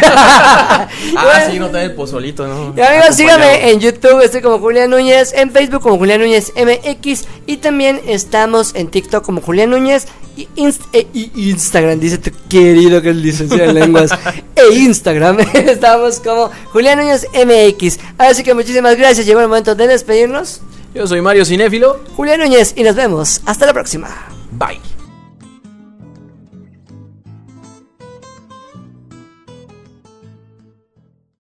Ah, 1.18 1.42
sí, 1.50 1.60
no 1.60 1.70
trae 1.70 1.86
el 1.86 1.94
pozolito, 1.96 2.48
¿no? 2.48 2.74
Y 2.76 2.82
amigos, 2.82 3.16
síganme 3.16 3.70
en 3.72 3.80
YouTube, 3.80 4.22
estoy 4.22 4.42
como 4.42 4.60
Julián 4.60 4.90
Núñez, 4.90 5.34
en 5.34 5.52
Facebook 5.52 5.82
como 5.82 5.98
Julián 5.98 6.20
Núñez 6.22 6.52
MX 6.56 7.26
y 7.48 7.58
también 7.58 8.00
estamos 8.08 8.74
en 8.76 8.88
TikTok 8.90 9.24
como 9.24 9.42
Julián 9.42 9.70
Núñez 9.72 10.08
y, 10.38 10.48
Inst- 10.56 10.82
e- 10.94 11.08
y 11.14 11.50
Instagram, 11.52 12.00
dice 12.00 12.18
tu 12.18 12.32
querido 12.50 13.02
que 13.02 13.10
es 13.12 13.16
licenciado 13.16 13.64
en 13.66 13.74
lenguas, 13.76 14.12
e 14.56 14.74
Instagram, 14.76 15.40
estamos 15.54 16.20
como 16.20 16.50
Julián 16.72 17.00
Núñez 17.00 17.26
MX. 17.34 18.00
Así 18.18 18.44
que 18.44 18.54
muchísimas 18.54 18.96
gracias, 18.98 19.26
llegó 19.26 19.40
el 19.42 19.48
momento 19.48 19.76
de 19.76 19.88
despedirnos. 19.88 20.62
Yo 20.94 21.08
soy 21.08 21.22
Mario 21.22 21.46
Cinéfilo. 21.46 22.02
Julián 22.16 22.40
Núñez 22.40 22.74
y 22.76 22.84
nos 22.84 22.96
vemos, 22.96 23.42
hasta 23.46 23.66
la 23.66 23.74
próxima. 23.74 24.10
Bye. 24.52 24.91